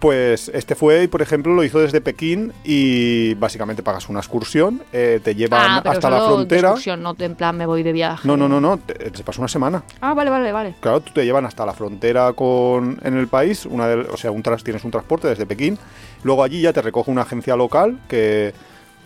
Pues 0.00 0.50
este 0.54 0.74
fue 0.74 1.02
y, 1.02 1.08
por 1.08 1.20
ejemplo, 1.20 1.52
lo 1.52 1.62
hizo 1.62 1.78
desde 1.78 2.00
Pekín 2.00 2.54
y 2.64 3.34
básicamente 3.34 3.82
pagas 3.82 4.08
una 4.08 4.20
excursión, 4.20 4.82
eh, 4.94 5.20
te 5.22 5.34
llevan 5.34 5.72
ah, 5.72 5.80
pero 5.82 5.92
hasta 5.92 6.08
la 6.08 6.20
de 6.20 6.26
frontera. 6.26 6.68
excursión, 6.68 7.02
no 7.02 7.14
en 7.18 7.34
plan 7.34 7.54
me 7.56 7.66
voy 7.66 7.82
de 7.82 7.92
viaje. 7.92 8.26
No, 8.26 8.34
no, 8.34 8.48
no, 8.48 8.62
no, 8.62 8.78
te, 8.78 8.94
te 8.94 9.22
pasa 9.22 9.42
una 9.42 9.48
semana. 9.48 9.82
Ah, 10.00 10.14
vale, 10.14 10.30
vale, 10.30 10.52
vale. 10.52 10.74
Claro, 10.80 11.00
tú 11.00 11.12
te 11.12 11.22
llevan 11.26 11.44
hasta 11.44 11.66
la 11.66 11.74
frontera 11.74 12.32
con 12.32 12.98
en 13.04 13.16
el 13.18 13.28
país, 13.28 13.66
una 13.66 13.86
del- 13.88 14.06
o 14.10 14.16
sea, 14.16 14.30
un 14.30 14.42
tras, 14.42 14.64
tienes 14.64 14.84
un 14.84 14.90
transporte 14.90 15.28
desde 15.28 15.44
Pekín, 15.44 15.76
luego 16.22 16.42
allí 16.44 16.62
ya 16.62 16.72
te 16.72 16.80
recoge 16.80 17.10
una 17.10 17.22
agencia 17.22 17.54
local 17.54 17.98
que 18.08 18.54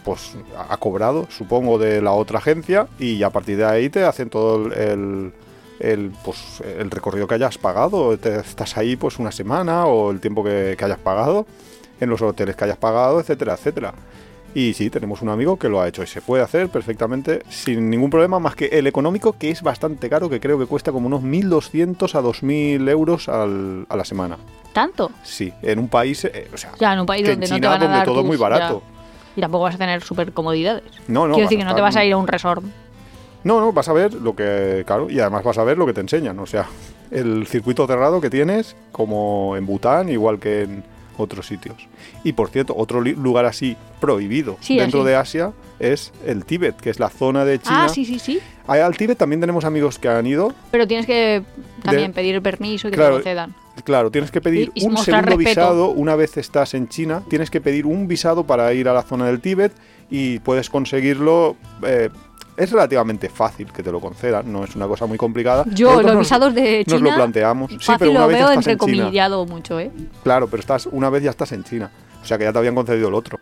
pues 0.05 0.37
ha 0.69 0.77
cobrado, 0.77 1.27
supongo, 1.31 1.77
de 1.79 2.03
la 2.03 2.13
otra 2.13 2.39
agencia 2.39 2.87
y 3.01 3.21
a 3.25 3.31
partir 3.31 3.57
de 3.57 3.65
ahí 3.65 3.89
te 3.89 4.05
hacen 4.05 4.29
todo 4.31 4.67
el, 4.67 4.73
el, 4.75 5.33
el, 5.81 6.13
pues, 6.25 6.61
el 6.79 6.91
recorrido 6.91 7.27
que 7.27 7.35
hayas 7.35 7.59
pagado, 7.59 8.17
te, 8.19 8.37
estás 8.41 8.77
ahí 8.77 8.97
pues 8.97 9.19
una 9.19 9.33
semana 9.33 9.87
o 9.87 10.11
el 10.11 10.21
tiempo 10.21 10.45
que, 10.45 10.75
que 10.79 10.85
hayas 10.85 10.99
pagado, 10.99 11.47
en 12.01 12.11
los 12.11 12.21
hoteles 12.23 12.57
que 12.57 12.65
hayas 12.65 12.77
pagado, 12.79 13.21
etcétera, 13.21 13.55
etcétera. 13.55 13.95
Y 14.57 14.73
sí, 14.75 14.89
tenemos 14.89 15.21
un 15.21 15.31
amigo 15.31 15.59
que 15.59 15.69
lo 15.69 15.81
ha 15.81 15.89
hecho 15.89 16.05
y 16.05 16.07
se 16.07 16.21
puede 16.21 16.45
hacer 16.45 16.69
perfectamente 16.69 17.43
sin 17.49 17.91
ningún 17.91 18.09
problema, 18.09 18.39
más 18.39 18.55
que 18.55 18.67
el 18.67 18.87
económico, 18.87 19.33
que 19.37 19.51
es 19.51 19.63
bastante 19.63 20.09
caro, 20.09 20.31
que 20.31 20.39
creo 20.39 20.57
que 20.61 20.67
cuesta 20.67 20.93
como 20.93 21.09
unos 21.09 21.23
1.200 21.23 22.15
a 22.15 22.21
2.000 22.23 22.89
euros 22.89 23.29
al- 23.29 23.85
a 23.89 23.97
la 23.97 24.05
semana. 24.05 24.37
¿Tanto? 24.73 25.11
Sí, 25.25 25.53
en 25.63 25.81
un 25.81 25.89
país, 25.89 26.25
eh, 26.25 26.49
o 26.55 26.57
sea, 26.57 26.71
Ya, 26.79 26.93
en 26.93 27.01
un 27.01 27.07
país 27.07 27.25
que 27.25 27.33
en 27.33 27.41
donde 27.41 27.49
no 27.49 27.55
te 27.57 27.57
China, 27.57 27.69
van 27.71 27.77
a 27.81 27.85
donde 27.85 27.97
dar 27.99 28.07
todo 28.07 28.21
es 28.21 28.27
muy 28.27 28.37
barato. 28.37 28.83
ya. 28.87 28.95
Y 29.37 29.41
tampoco 29.41 29.65
vas 29.65 29.75
a 29.75 29.79
tener 29.79 30.01
super 30.05 30.33
comodidades. 30.33 30.85
No, 31.09 31.27
no. 31.27 31.35
Quiero 31.35 31.49
decir 31.49 31.59
que 31.59 31.65
no 31.65 31.75
te 31.75 31.81
vas 31.81 31.97
a 31.97 32.05
ir 32.05 32.13
a 32.13 32.17
un 32.17 32.29
resort. 32.29 32.63
No, 33.45 33.61
no, 33.61 33.73
vas 33.73 33.89
a 33.89 33.93
ver 33.93 34.15
lo 34.15 34.35
que, 34.35 34.85
claro, 34.87 35.09
y 35.11 35.21
además 35.21 35.45
vas 35.45 35.59
a 35.59 35.65
ver 35.65 35.77
lo 35.79 35.87
que 35.87 35.93
te 35.93 36.01
enseñan, 36.01 36.39
o 36.39 36.47
sea, 36.47 36.67
el 37.11 37.47
circuito 37.47 37.87
cerrado 37.87 38.21
que 38.21 38.31
tienes, 38.31 38.75
como 38.91 39.55
en 39.57 39.67
Bután, 39.67 40.09
igual 40.09 40.39
que 40.41 40.63
en 40.63 40.83
otros 41.19 41.47
sitios. 41.47 41.77
Y 42.25 42.33
por 42.33 42.49
cierto, 42.49 42.75
otro 42.77 43.01
lugar 43.01 43.45
así 43.45 43.77
prohibido 44.01 44.57
Sí, 44.61 44.79
dentro 44.79 45.01
así. 45.03 45.09
de 45.11 45.17
Asia 45.17 45.53
es 45.79 46.13
el 46.27 46.45
Tíbet, 46.45 46.77
que 46.77 46.91
es 46.91 46.99
la 46.99 47.09
zona 47.11 47.45
de 47.45 47.59
China. 47.61 47.85
Ah, 47.85 47.89
sí, 47.89 48.05
sí, 48.05 48.19
sí. 48.19 48.41
Ahí 48.67 48.81
Al 48.81 48.97
Tíbet 48.97 49.19
también 49.19 49.41
tenemos 49.41 49.65
amigos 49.65 49.99
que 49.99 50.09
han 50.09 50.27
ido. 50.27 50.53
Pero 50.71 50.89
tienes 50.89 51.07
que 51.07 51.43
también 51.83 52.11
De- 52.13 52.15
pedir 52.15 52.41
permiso 52.43 52.89
y 52.89 52.91
que 52.93 52.97
Claro, 52.97 53.15
te 53.17 53.19
lo 53.19 53.25
cedan. 53.25 53.55
Claro, 53.85 54.11
tienes 54.11 54.31
que 54.31 54.41
pedir 54.41 54.73
Y- 54.75 54.85
y 54.85 54.87
un 54.87 54.97
segundo 54.97 55.27
respeto. 55.27 55.37
visado 55.51 55.91
una 55.91 56.17
vez 56.17 56.37
estás 56.37 56.75
en 56.75 56.89
China. 56.89 57.23
Tienes 57.29 57.51
que 57.51 57.61
pedir 57.61 57.87
un 57.87 58.09
visado 58.09 58.45
para 58.45 58.73
ir 58.73 58.89
a 58.89 58.93
la 58.95 59.03
zona 59.03 59.27
del 59.27 59.41
Tíbet 59.41 59.73
y 60.11 60.39
puedes 60.41 60.71
conseguirlo. 60.71 61.57
eh, 61.87 62.09
es 62.57 62.71
relativamente 62.71 63.29
fácil 63.29 63.73
que 63.73 63.83
te 63.83 63.91
lo 63.93 64.01
concedan, 64.01 64.53
no 64.53 64.65
es 64.65 64.75
una 64.77 64.87
cosa 64.87 65.07
muy 65.07 65.19
complicada. 65.19 65.65
Yo, 65.73 65.87
Nosotros 65.89 66.05
los 66.07 66.15
nos- 66.15 66.21
visados 66.27 66.55
de 66.55 66.85
Nos 66.87 66.99
China. 66.99 67.11
lo 67.11 67.17
planteamos. 67.17 67.71
Sí, 67.71 67.79
fácil 67.79 67.97
pero 67.99 68.11
una 68.13 68.21
lo 68.21 68.27
vez 68.29 68.39
ya 68.39 68.45
veo 68.47 68.51
estás 68.51 68.57
en 68.57 68.79
China. 68.79 68.85
entrecomillado 68.87 69.47
mucho, 69.47 69.81
¿eh? 69.81 69.91
Claro, 70.23 70.47
pero 70.49 70.61
estás 70.61 70.87
una 70.87 71.11
vez 71.11 71.23
ya 71.23 71.31
estás 71.31 71.53
en 71.53 71.65
China. 71.65 71.91
O 72.23 72.27
sea 72.27 72.39
que 72.39 72.45
ya 72.45 72.53
te 72.53 72.59
habían 72.59 72.75
concedido 72.75 73.09
el 73.09 73.15
otro. 73.15 73.39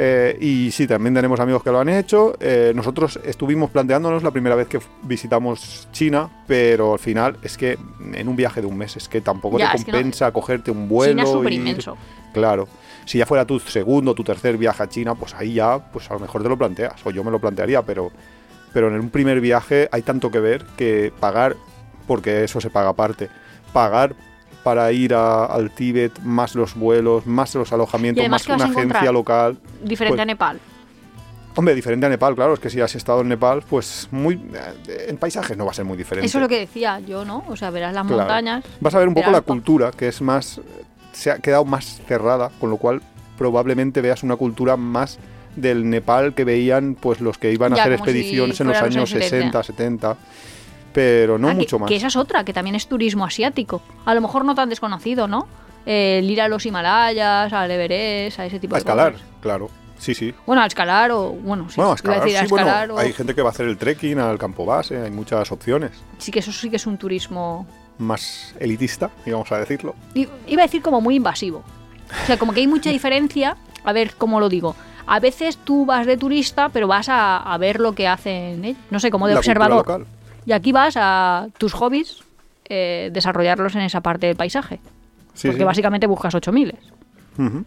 Eh, 0.00 0.36
y 0.40 0.70
sí, 0.70 0.86
también 0.86 1.12
tenemos 1.14 1.40
amigos 1.40 1.62
que 1.64 1.70
lo 1.72 1.80
han 1.80 1.88
hecho. 1.88 2.34
Eh, 2.38 2.72
nosotros 2.74 3.18
estuvimos 3.24 3.70
planteándonos 3.70 4.22
la 4.22 4.30
primera 4.30 4.54
vez 4.54 4.68
que 4.68 4.78
visitamos 5.02 5.88
China, 5.92 6.28
pero 6.46 6.92
al 6.92 6.98
final 7.00 7.36
es 7.42 7.56
que 7.56 7.76
en 8.14 8.28
un 8.28 8.36
viaje 8.36 8.60
de 8.60 8.66
un 8.68 8.76
mes 8.76 8.96
es 8.96 9.08
que 9.08 9.20
tampoco 9.20 9.58
Ya, 9.58 9.72
te 9.72 9.78
no- 9.78 9.84
compensa 9.86 10.30
cogerte 10.30 10.70
un 10.70 10.88
vuelo. 10.88 11.14
China 11.14 11.22
es 11.24 11.30
súper 11.30 11.52
inmenso. 11.52 11.96
Claro. 12.32 12.68
Si 13.06 13.18
ya 13.18 13.26
fuera 13.26 13.44
tu 13.44 13.58
segundo, 13.58 14.14
tu 14.14 14.22
tercer 14.22 14.56
viaje 14.56 14.82
a 14.82 14.88
China, 14.88 15.14
pues 15.16 15.34
ahí 15.34 15.54
ya, 15.54 15.78
pues 15.90 16.08
a 16.10 16.14
lo 16.14 16.20
mejor 16.20 16.42
te 16.44 16.48
lo 16.48 16.56
planteas. 16.58 16.94
O 17.04 17.10
yo 17.10 17.24
me 17.24 17.30
lo 17.32 17.40
plantearía, 17.40 17.82
pero, 17.82 18.12
pero 18.78 18.86
en 18.94 19.00
un 19.00 19.10
primer 19.10 19.40
viaje 19.40 19.88
hay 19.90 20.02
tanto 20.02 20.30
que 20.30 20.38
ver 20.38 20.64
que 20.76 21.12
pagar, 21.18 21.56
porque 22.06 22.44
eso 22.44 22.60
se 22.60 22.70
paga 22.70 22.90
aparte, 22.90 23.28
pagar 23.72 24.14
para 24.62 24.92
ir 24.92 25.14
a- 25.14 25.46
al 25.46 25.72
Tíbet, 25.72 26.16
más 26.20 26.54
los 26.54 26.76
vuelos, 26.76 27.26
más 27.26 27.52
los 27.56 27.72
alojamientos, 27.72 28.28
más 28.28 28.44
¿qué 28.46 28.52
vas 28.52 28.62
una 28.62 28.70
agencia 28.70 29.10
local. 29.10 29.58
Diferente 29.82 30.14
Pues- 30.14 30.22
a 30.22 30.24
Nepal. 30.26 30.60
Hombre, 31.56 31.74
diferente 31.74 32.06
a 32.06 32.08
Nepal, 32.08 32.36
claro, 32.36 32.54
es 32.54 32.60
que 32.60 32.70
si 32.70 32.80
has 32.80 32.94
estado 32.94 33.22
en 33.22 33.30
Nepal, 33.30 33.64
pues 33.68 34.06
muy 34.12 34.34
eh, 34.86 35.06
en 35.08 35.16
paisajes 35.16 35.56
no 35.56 35.64
va 35.64 35.72
a 35.72 35.74
ser 35.74 35.84
muy 35.84 35.96
diferente. 35.96 36.24
Eso 36.26 36.38
es 36.38 36.42
lo 36.42 36.48
que 36.48 36.60
decía 36.60 37.00
yo, 37.00 37.24
¿no? 37.24 37.42
O 37.48 37.56
sea, 37.56 37.70
verás 37.70 37.92
las 37.92 38.06
Claro. 38.06 38.18
montañas. 38.22 38.64
Vas 38.78 38.94
a 38.94 39.00
ver 39.00 39.08
un 39.08 39.14
poco 39.14 39.32
la 39.32 39.40
cultura, 39.40 39.90
que 39.90 40.06
es 40.06 40.22
más. 40.22 40.60
se 41.10 41.32
ha 41.32 41.38
quedado 41.40 41.64
más 41.64 42.00
cerrada, 42.06 42.52
con 42.60 42.70
lo 42.70 42.76
cual 42.76 43.02
probablemente 43.36 44.00
veas 44.00 44.22
una 44.22 44.36
cultura 44.36 44.76
más 44.76 45.18
del 45.60 45.88
Nepal 45.90 46.34
que 46.34 46.44
veían 46.44 46.94
pues 46.98 47.20
los 47.20 47.38
que 47.38 47.52
iban 47.52 47.72
a 47.72 47.76
Ya, 47.76 47.82
hacer 47.84 47.98
como 47.98 48.04
si 48.06 48.10
expediciones 48.18 48.60
en 48.60 48.66
los 48.68 48.76
años 48.78 48.96
años 48.96 49.10
60, 49.10 49.62
70. 49.62 50.16
Pero 50.92 51.38
no 51.38 51.48
Ah, 51.48 51.50
que- 51.52 51.56
mucho 51.58 51.78
más. 51.78 51.88
Que 51.88 51.96
esa 51.96 52.06
es 52.08 52.16
otra, 52.16 52.44
que 52.44 52.52
también 52.52 52.74
es 52.74 52.86
turismo 52.88 53.24
asiático. 53.24 53.82
A 54.04 54.14
lo 54.14 54.20
mejor 54.20 54.44
no 54.44 54.54
tan 54.54 54.68
desconocido, 54.68 55.28
¿no? 55.28 55.46
El 55.86 56.28
ir 56.30 56.40
a 56.40 56.48
los 56.48 56.64
Himalayas, 56.66 57.52
al 57.52 57.70
Everest, 57.70 58.40
a 58.40 58.46
ese 58.46 58.58
tipo 58.58 58.74
a 58.74 58.78
de 58.78 58.80
escalar, 58.80 59.12
cosas. 59.12 59.26
claro. 59.40 59.70
Sí, 59.98 60.14
sí. 60.14 60.32
Bueno, 60.46 60.62
a 60.62 60.66
escalar 60.66 61.10
o. 61.10 61.30
Bueno, 61.32 61.68
sí. 61.68 61.74
bueno, 61.76 61.90
a 61.92 61.94
escalar, 61.96 62.20
a 62.20 62.24
decir 62.24 62.38
a 62.38 62.42
sí, 62.42 62.46
bueno, 62.48 62.66
escalar 62.68 62.90
o- 62.92 62.98
hay 62.98 63.12
gente 63.12 63.34
que 63.34 63.42
va 63.42 63.48
a 63.48 63.52
hacer 63.52 63.66
el 63.66 63.76
trekking 63.76 64.18
al 64.20 64.38
campo 64.38 64.64
base, 64.64 64.96
hay 64.96 65.10
muchas 65.10 65.50
opciones. 65.50 65.90
Sí, 66.18 66.30
que 66.30 66.38
eso 66.38 66.52
sí 66.52 66.70
que 66.70 66.76
es 66.76 66.86
un 66.86 66.98
turismo. 66.98 67.66
Más 67.98 68.54
elitista, 68.60 69.10
íbamos 69.26 69.50
a 69.50 69.58
decirlo. 69.58 69.96
Iba 70.14 70.62
a 70.62 70.66
decir 70.66 70.82
como 70.82 71.00
muy 71.00 71.16
invasivo. 71.16 71.64
O 72.22 72.26
sea, 72.26 72.38
como 72.38 72.52
que 72.52 72.60
hay 72.60 72.68
mucha 72.68 72.90
diferencia. 72.90 73.56
A 73.84 73.92
ver, 73.92 74.14
¿cómo 74.16 74.38
lo 74.38 74.48
digo? 74.48 74.76
A 75.08 75.20
veces 75.20 75.56
tú 75.56 75.86
vas 75.86 76.06
de 76.06 76.16
turista, 76.16 76.68
pero 76.68 76.86
vas 76.86 77.08
a, 77.08 77.38
a 77.38 77.58
ver 77.58 77.80
lo 77.80 77.94
que 77.94 78.06
hacen 78.06 78.64
ellos. 78.64 78.80
No 78.90 79.00
sé, 79.00 79.10
como 79.10 79.26
de 79.26 79.32
La 79.34 79.40
observador. 79.40 79.76
local. 79.78 80.06
Y 80.46 80.52
aquí 80.52 80.70
vas 80.72 80.94
a 80.96 81.48
tus 81.58 81.72
hobbies, 81.72 82.18
eh, 82.68 83.10
desarrollarlos 83.12 83.74
en 83.74 83.80
esa 83.82 84.00
parte 84.02 84.26
del 84.26 84.36
paisaje. 84.36 84.80
Sí, 85.34 85.48
porque 85.48 85.60
sí. 85.62 85.64
básicamente 85.64 86.06
buscas 86.06 86.34
8000 86.34 86.74
Ujú. 87.38 87.64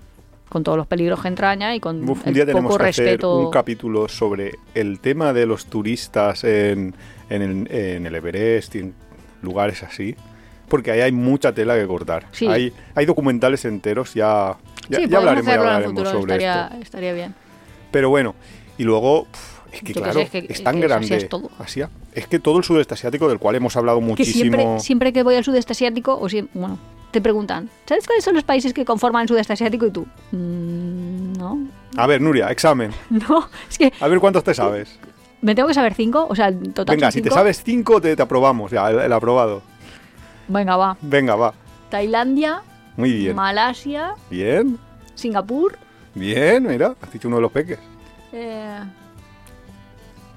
con 0.50 0.64
todos 0.64 0.78
los 0.78 0.86
peligros 0.88 1.22
que 1.22 1.30
entraña 1.30 1.74
y 1.76 1.80
con 1.80 2.08
Uf, 2.10 2.22
un 2.24 2.28
el 2.28 2.34
día 2.34 2.46
tenemos 2.46 2.72
poco 2.72 2.84
que 2.84 2.90
hacer 2.90 3.06
respeto. 3.06 3.38
un 3.40 3.50
capítulo 3.52 4.08
sobre 4.10 4.52
el 4.76 5.00
tema 5.00 5.32
de 5.32 5.46
los 5.46 5.66
turistas 5.68 6.44
en, 6.44 6.94
en 7.30 7.42
el, 7.42 7.72
en 7.72 8.06
el 8.06 8.16
Everest 8.16 8.76
y 8.76 8.80
en 8.80 8.94
lugares 9.42 9.82
así. 9.84 10.16
Porque 10.68 10.92
ahí 10.92 11.02
hay 11.02 11.12
mucha 11.12 11.54
tela 11.54 11.76
que 11.76 11.86
cortar. 11.88 12.26
Sí. 12.32 12.48
Hay, 12.48 12.74
hay 12.96 13.06
documentales 13.06 13.64
enteros, 13.66 14.14
ya, 14.14 14.56
ya, 14.92 14.98
sí, 15.00 15.08
ya 15.10 15.18
hablaremos, 15.18 15.46
ya 15.46 15.54
en 15.56 15.78
el 15.78 15.84
futuro, 15.86 16.12
sobre 16.12 16.22
estaría, 16.34 16.64
esto. 16.68 16.78
estaría 16.84 17.14
bien. 17.14 17.36
Pero 17.92 18.10
bueno, 18.10 18.36
y 18.78 18.84
luego, 18.84 19.28
es 19.72 19.82
que 19.82 19.94
Yo 19.94 20.02
claro, 20.02 20.20
sé, 20.32 20.46
es, 20.50 20.64
tan 20.64 20.76
que 20.80 20.86
Asia 20.86 20.88
grande. 20.98 21.18
es 21.18 21.30
todo. 21.30 21.50
Asia. 21.60 21.90
Es 22.14 22.28
que 22.28 22.40
todo 22.40 22.58
el 22.58 22.64
sudeste 22.64 22.94
asiático, 22.94 23.28
del 23.30 23.40
cual 23.40 23.56
hemos 23.56 23.76
hablado 23.78 24.00
Que 24.00 24.06
muchísimo. 24.06 24.42
siempre, 24.56 24.80
siempre 24.80 25.14
que 25.14 25.24
voy 25.24 25.36
al 25.36 25.44
sudeste 25.44 25.72
asiático, 25.74 26.18
o 26.20 26.28
si, 26.30 26.48
bueno, 26.54 26.78
te 27.12 27.20
preguntan, 27.22 27.70
¿sabes 27.86 28.06
cuáles 28.08 28.24
son 28.24 28.36
los 28.36 28.44
países 28.44 28.74
que 28.74 28.86
conforman 28.86 29.24
el 29.24 29.28
sudeste 29.28 29.54
asiático? 29.54 29.86
Y 29.86 29.92
tú, 29.92 30.06
"Mm, 30.32 31.34
no, 31.38 31.58
A 31.98 32.08
ver, 32.08 32.22
Nuria, 32.22 32.48
examen. 32.50 32.92
no, 33.10 33.48
es 33.70 33.78
que 33.78 33.92
A 34.00 34.08
ver 34.08 34.20
cuántos 34.20 34.44
te 34.44 34.54
sabes. 34.54 34.98
me 35.42 35.54
tengo 35.56 35.68
que 35.68 35.74
saber 35.74 35.94
cinco, 35.94 36.26
o 36.30 36.36
sea, 36.36 36.48
en 36.50 36.72
total 36.74 36.96
Venga, 36.96 37.12
si 37.12 37.22
te 37.22 37.30
sabes 37.30 37.62
cinco, 37.64 38.00
te, 38.00 38.16
te 38.16 38.22
aprobamos 38.22 38.72
ya, 38.72 38.90
el, 38.90 39.00
el 39.00 39.12
aprobado. 39.14 39.62
Venga, 40.48 40.76
va. 40.78 40.98
Venga, 41.02 41.36
va. 41.36 41.54
Tailandia, 41.90 42.62
Muy 43.02 43.14
bien. 43.14 43.36
Malasia, 43.36 44.14
Bien, 44.30 44.78
Singapur, 45.16 45.76
bien, 46.14 46.68
mira, 46.68 46.94
has 47.02 47.12
dicho 47.12 47.28
uno 47.28 47.38
de 47.38 47.42
los 47.42 47.52
peques. 47.52 47.80
eh, 48.32 48.80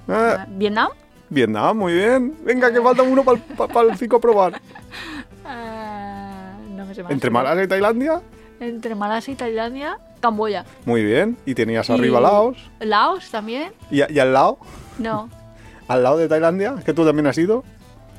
Ah, 0.07 0.45
Vietnam, 0.49 0.89
Vietnam, 1.29 1.77
muy 1.77 1.93
bien. 1.93 2.35
Venga, 2.43 2.71
que 2.73 2.81
falta 2.81 3.03
uno 3.03 3.23
para 3.23 3.89
el 3.89 3.97
5 3.97 4.15
a 4.15 4.19
probar. 4.19 4.53
eh, 5.47 6.31
no 6.71 6.85
me 6.85 6.93
sé 6.95 7.03
más. 7.03 7.11
Entre 7.11 7.29
Malasia 7.29 7.63
y 7.63 7.67
Tailandia, 7.67 8.21
Entre 8.59 8.95
Malasia 8.95 9.31
y 9.33 9.35
Tailandia, 9.35 9.97
Camboya. 10.19 10.65
muy 10.85 11.03
bien. 11.03 11.37
Y 11.45 11.53
tenías 11.55 11.89
Y- 11.89 11.93
arriba 11.93 12.19
Laos. 12.19 12.57
Laos 12.79 13.29
también, 13.31 13.73
Y, 13.91 13.97
y 14.11 14.19
al 14.19 14.33
lado, 14.33 14.57
no. 14.99 15.29
al 15.87 16.03
lado 16.03 16.17
de 16.17 16.27
Tailandia, 16.27 16.75
que 16.85 16.93
tú 16.93 17.05
también 17.05 17.27
has 17.27 17.37
ido, 17.37 17.63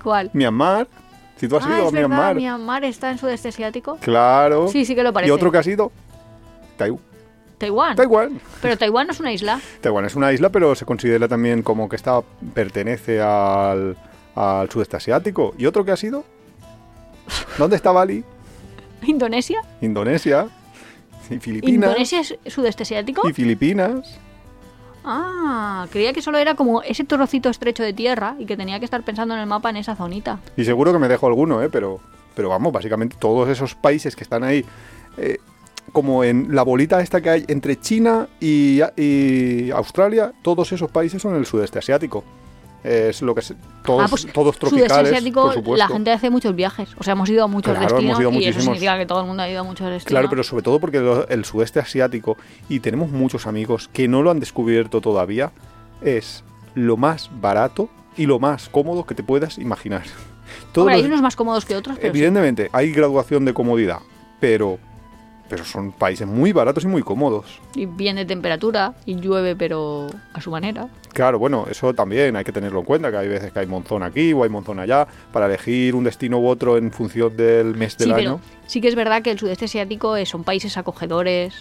¿Cuál? 0.02 0.30
Myanmar. 0.32 0.86
Si 1.36 1.48
tú 1.48 1.56
has 1.56 1.66
ah, 1.66 1.68
ido 1.68 1.88
a 1.88 1.90
verdad, 1.90 1.92
Myanmar. 1.92 2.36
Myanmar 2.36 2.84
está 2.84 3.10
en 3.10 3.18
sudeste 3.18 3.48
asiático. 3.48 3.98
Claro. 4.00 4.68
Sí, 4.68 4.84
sí 4.84 4.94
que 4.94 5.02
lo 5.02 5.12
parece. 5.12 5.28
Y 5.28 5.32
otro 5.32 5.52
que 5.52 5.58
has 5.58 5.66
ido, 5.66 5.92
Taiwán. 6.76 7.00
Taiwán. 7.58 7.96
Taiwán. 7.96 8.40
Pero 8.60 8.76
Taiwán 8.76 9.06
no 9.06 9.12
es 9.12 9.20
una 9.20 9.32
isla. 9.32 9.60
Taiwán 9.80 10.04
es 10.04 10.14
una 10.14 10.32
isla, 10.32 10.50
pero 10.50 10.74
se 10.74 10.84
considera 10.84 11.26
también 11.26 11.62
como 11.62 11.88
que 11.88 11.96
está 11.96 12.20
pertenece 12.54 13.20
al, 13.20 13.96
al 14.34 14.70
sudeste 14.70 14.96
asiático. 14.96 15.54
¿Y 15.56 15.66
otro 15.66 15.84
que 15.84 15.92
ha 15.92 15.96
sido? 15.96 16.24
¿Dónde 17.58 17.76
está 17.76 17.92
Bali? 17.92 18.24
¿Indonesia? 19.06 19.62
Indonesia 19.80 20.48
y 21.30 21.38
Filipinas. 21.38 21.74
¿Indonesia 21.74 22.20
es 22.20 22.52
sudeste 22.52 22.82
asiático? 22.82 23.28
Y 23.28 23.32
Filipinas. 23.32 24.18
Ah, 25.08 25.86
creía 25.92 26.12
que 26.12 26.20
solo 26.20 26.36
era 26.38 26.56
como 26.56 26.82
ese 26.82 27.04
trocito 27.04 27.48
estrecho 27.48 27.84
de 27.84 27.92
tierra 27.92 28.34
y 28.40 28.44
que 28.44 28.56
tenía 28.56 28.80
que 28.80 28.84
estar 28.84 29.04
pensando 29.04 29.34
en 29.34 29.40
el 29.40 29.46
mapa 29.46 29.70
en 29.70 29.76
esa 29.76 29.94
zonita. 29.94 30.40
Y 30.56 30.64
seguro 30.64 30.92
que 30.92 30.98
me 30.98 31.06
dejo 31.06 31.28
alguno, 31.28 31.62
¿eh? 31.62 31.68
Pero, 31.70 32.00
pero 32.34 32.48
vamos, 32.48 32.72
básicamente 32.72 33.16
todos 33.16 33.48
esos 33.48 33.76
países 33.76 34.16
que 34.16 34.24
están 34.24 34.42
ahí, 34.42 34.64
eh, 35.16 35.38
como 35.92 36.24
en 36.24 36.54
la 36.54 36.62
bolita 36.62 37.00
esta 37.00 37.20
que 37.20 37.30
hay 37.30 37.44
entre 37.46 37.78
China 37.78 38.26
y, 38.40 38.80
y 38.96 39.70
Australia, 39.70 40.32
todos 40.42 40.72
esos 40.72 40.90
países 40.90 41.22
son 41.22 41.36
el 41.36 41.46
sudeste 41.46 41.78
asiático. 41.78 42.24
Es 42.86 43.20
lo 43.20 43.34
que 43.34 43.42
se- 43.42 43.56
todos, 43.84 44.04
ah, 44.04 44.06
pues 44.08 44.26
todos 44.32 44.54
sudeste 44.56 44.76
tropicales, 44.86 45.12
asiático, 45.12 45.42
por 45.42 45.54
supuesto. 45.54 45.76
la 45.76 45.88
gente 45.92 46.12
hace 46.12 46.30
muchos 46.30 46.54
viajes. 46.54 46.90
O 46.98 47.02
sea, 47.02 47.12
hemos 47.14 47.28
ido 47.28 47.42
a 47.44 47.46
muchos 47.48 47.72
Claro, 47.76 47.80
destinos 47.94 48.20
hemos 48.20 48.20
ido 48.20 48.30
a 48.30 48.32
y 48.34 48.44
eso 48.46 48.60
significa 48.60 48.96
que 48.98 49.06
todo 49.06 49.20
el 49.22 49.26
mundo 49.26 49.42
ha 49.42 49.48
ido 49.50 49.60
a 49.60 49.64
muchos 49.64 49.86
destinos. 49.88 50.06
Claro, 50.08 50.28
pero 50.30 50.44
sobre 50.44 50.62
todo 50.62 50.78
porque 50.78 51.00
lo- 51.00 51.26
el 51.28 51.44
sudeste 51.44 51.80
asiático, 51.80 52.36
y 52.68 52.78
tenemos 52.80 53.10
muchos 53.10 53.46
amigos 53.48 53.88
que 53.92 54.06
no 54.06 54.22
lo 54.22 54.30
han 54.30 54.38
descubierto 54.38 55.00
todavía, 55.00 55.50
es 56.00 56.44
lo 56.74 56.96
más 56.96 57.30
barato 57.40 57.88
y 58.16 58.26
lo 58.26 58.38
más 58.38 58.68
cómodo 58.68 59.04
que 59.04 59.14
te 59.14 59.22
puedas 59.24 59.58
imaginar. 59.58 60.02
Todos 60.72 60.86
Hombre, 60.86 60.94
hay 60.96 61.04
unos 61.06 61.22
más 61.22 61.34
cómodos 61.34 61.64
que 61.64 61.74
otros, 61.74 61.96
pero 62.00 62.12
sí. 62.12 62.18
Evidentemente, 62.18 62.68
hay 62.72 62.92
graduación 62.92 63.44
de 63.44 63.52
comodidad, 63.52 63.98
pero, 64.38 64.78
pero 65.48 65.64
son 65.64 65.92
países 65.92 66.26
muy 66.26 66.52
baratos 66.52 66.84
y 66.84 66.86
muy 66.88 67.02
cómodos. 67.02 67.60
Y 67.74 67.86
bien 67.86 68.16
de 68.16 68.24
temperatura, 68.24 68.94
y 69.04 69.14
llueve, 69.16 69.54
pero 69.56 70.08
a 70.32 70.40
su 70.40 70.50
manera. 70.50 70.88
Claro, 71.12 71.38
bueno, 71.38 71.66
eso 71.70 71.94
también 71.94 72.36
hay 72.36 72.44
que 72.44 72.52
tenerlo 72.52 72.80
en 72.80 72.84
cuenta, 72.84 73.10
que 73.10 73.16
hay 73.16 73.28
veces 73.28 73.52
que 73.52 73.60
hay 73.60 73.66
monzón 73.66 74.02
aquí 74.02 74.32
o 74.32 74.42
hay 74.42 74.48
monzón 74.50 74.78
allá, 74.80 75.06
para 75.32 75.46
elegir 75.46 75.94
un 75.94 76.04
destino 76.04 76.38
u 76.38 76.46
otro 76.48 76.76
en 76.76 76.90
función 76.92 77.36
del 77.36 77.74
mes 77.76 77.96
del 77.96 78.08
sí, 78.08 78.14
año. 78.14 78.40
pero 78.40 78.40
sí 78.66 78.80
que 78.80 78.88
es 78.88 78.94
verdad 78.94 79.22
que 79.22 79.30
el 79.30 79.38
sudeste 79.38 79.66
asiático 79.66 80.16
es- 80.16 80.28
son 80.28 80.44
países 80.44 80.76
acogedores, 80.76 81.54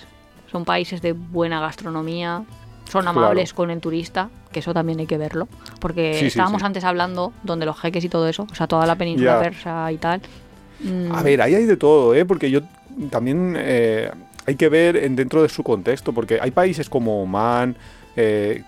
son 0.51 0.65
países 0.65 1.01
de 1.01 1.13
buena 1.13 1.59
gastronomía, 1.59 2.43
son 2.89 3.01
Claro. 3.03 3.19
amables 3.19 3.53
con 3.53 3.71
el 3.71 3.79
turista, 3.79 4.29
que 4.51 4.59
eso 4.59 4.73
también 4.73 4.99
hay 4.99 5.07
que 5.07 5.17
verlo. 5.17 5.47
Porque 5.79 6.15
Sí, 6.19 6.25
estábamos 6.27 6.61
sí. 6.61 6.65
antes 6.67 6.83
hablando 6.83 7.33
donde 7.43 7.65
los 7.65 7.79
jeques 7.79 8.03
y 8.03 8.09
todo 8.09 8.27
eso, 8.27 8.47
o 8.51 8.55
sea, 8.55 8.67
toda 8.67 8.85
la 8.85 8.95
península 8.95 9.33
Ya. 9.33 9.39
persa 9.39 9.91
y 9.91 9.97
tal. 9.97 10.21
mm, 10.81 11.11
A 11.15 11.23
ver, 11.23 11.41
ahí 11.41 11.55
hay 11.55 11.65
de 11.65 11.77
todo, 11.77 12.13
¿eh? 12.13 12.25
Porque 12.25 12.51
yo 12.51 12.59
también 13.09 13.55
eh, 13.57 14.09
hay 14.45 14.55
que 14.55 14.69
ver 14.69 14.95
en, 14.97 15.15
dentro 15.15 15.41
de 15.41 15.49
su 15.49 15.63
contexto, 15.63 16.13
porque 16.13 16.39
hay 16.41 16.51
países 16.51 16.89
como 16.89 17.21
Oman, 17.23 17.75
eh, 18.15 18.63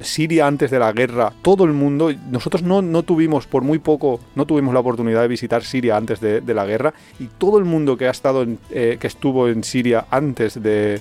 Siria 0.00 0.46
antes 0.46 0.70
de 0.70 0.78
la 0.78 0.92
guerra, 0.92 1.32
todo 1.42 1.64
el 1.64 1.72
mundo, 1.74 2.10
nosotros 2.30 2.62
no, 2.62 2.80
no 2.80 3.02
tuvimos, 3.02 3.46
por 3.46 3.62
muy 3.62 3.78
poco, 3.78 4.18
no 4.34 4.46
tuvimos 4.46 4.72
la 4.72 4.80
oportunidad 4.80 5.20
de 5.22 5.28
visitar 5.28 5.62
Siria 5.62 5.96
antes 5.96 6.20
de, 6.20 6.40
de 6.40 6.54
la 6.54 6.64
guerra, 6.64 6.94
y 7.20 7.26
todo 7.26 7.58
el 7.58 7.64
mundo 7.66 7.96
que 7.98 8.06
ha 8.08 8.10
estado, 8.10 8.42
en, 8.42 8.58
eh, 8.70 8.96
que 8.98 9.06
estuvo 9.06 9.46
en 9.48 9.62
Siria 9.64 10.06
antes 10.10 10.62
de, 10.62 11.00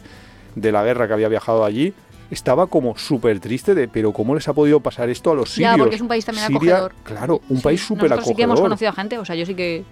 de 0.56 0.72
la 0.74 0.84
guerra, 0.84 1.08
que 1.08 1.14
había 1.14 1.30
viajado 1.30 1.64
allí, 1.64 1.94
estaba 2.30 2.68
como 2.68 2.98
súper 2.98 3.40
triste 3.40 3.74
de, 3.74 3.88
pero 3.88 4.12
¿cómo 4.12 4.36
les 4.36 4.46
ha 4.50 4.54
podido 4.54 4.82
pasar 4.82 5.10
esto 5.10 5.32
a 5.32 5.36
los 5.36 5.50
sirios? 5.54 5.72
Ya, 5.72 5.78
porque 5.78 5.96
es 5.96 6.02
un 6.02 6.10
país 6.10 6.26
también 6.26 6.48
Siria, 6.48 6.78
acogedor. 6.80 6.94
Claro, 7.04 7.42
un 7.48 7.58
Sí, 7.58 7.64
país 7.64 7.82
súper 7.82 8.10
Nosotros 8.10 8.28
sí 8.28 8.36
que 8.36 8.42
hemos 8.44 8.56
acogedor. 8.56 8.70
conocido 8.70 8.90
a 8.90 8.94
gente, 8.94 9.18
o 9.18 9.24
sea, 9.24 9.36
yo 9.38 9.46
sí 9.46 9.56
que 9.56 9.86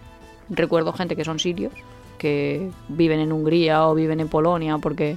recuerdo 0.49 0.91
gente 0.91 1.15
que 1.15 1.23
son 1.23 1.39
sirios, 1.39 1.71
que 2.25 2.71
viven 2.87 3.19
en 3.19 3.31
Hungría 3.31 3.87
o 3.87 3.93
viven 3.93 4.19
en 4.19 4.27
Polonia 4.27 4.79
porque 4.79 5.15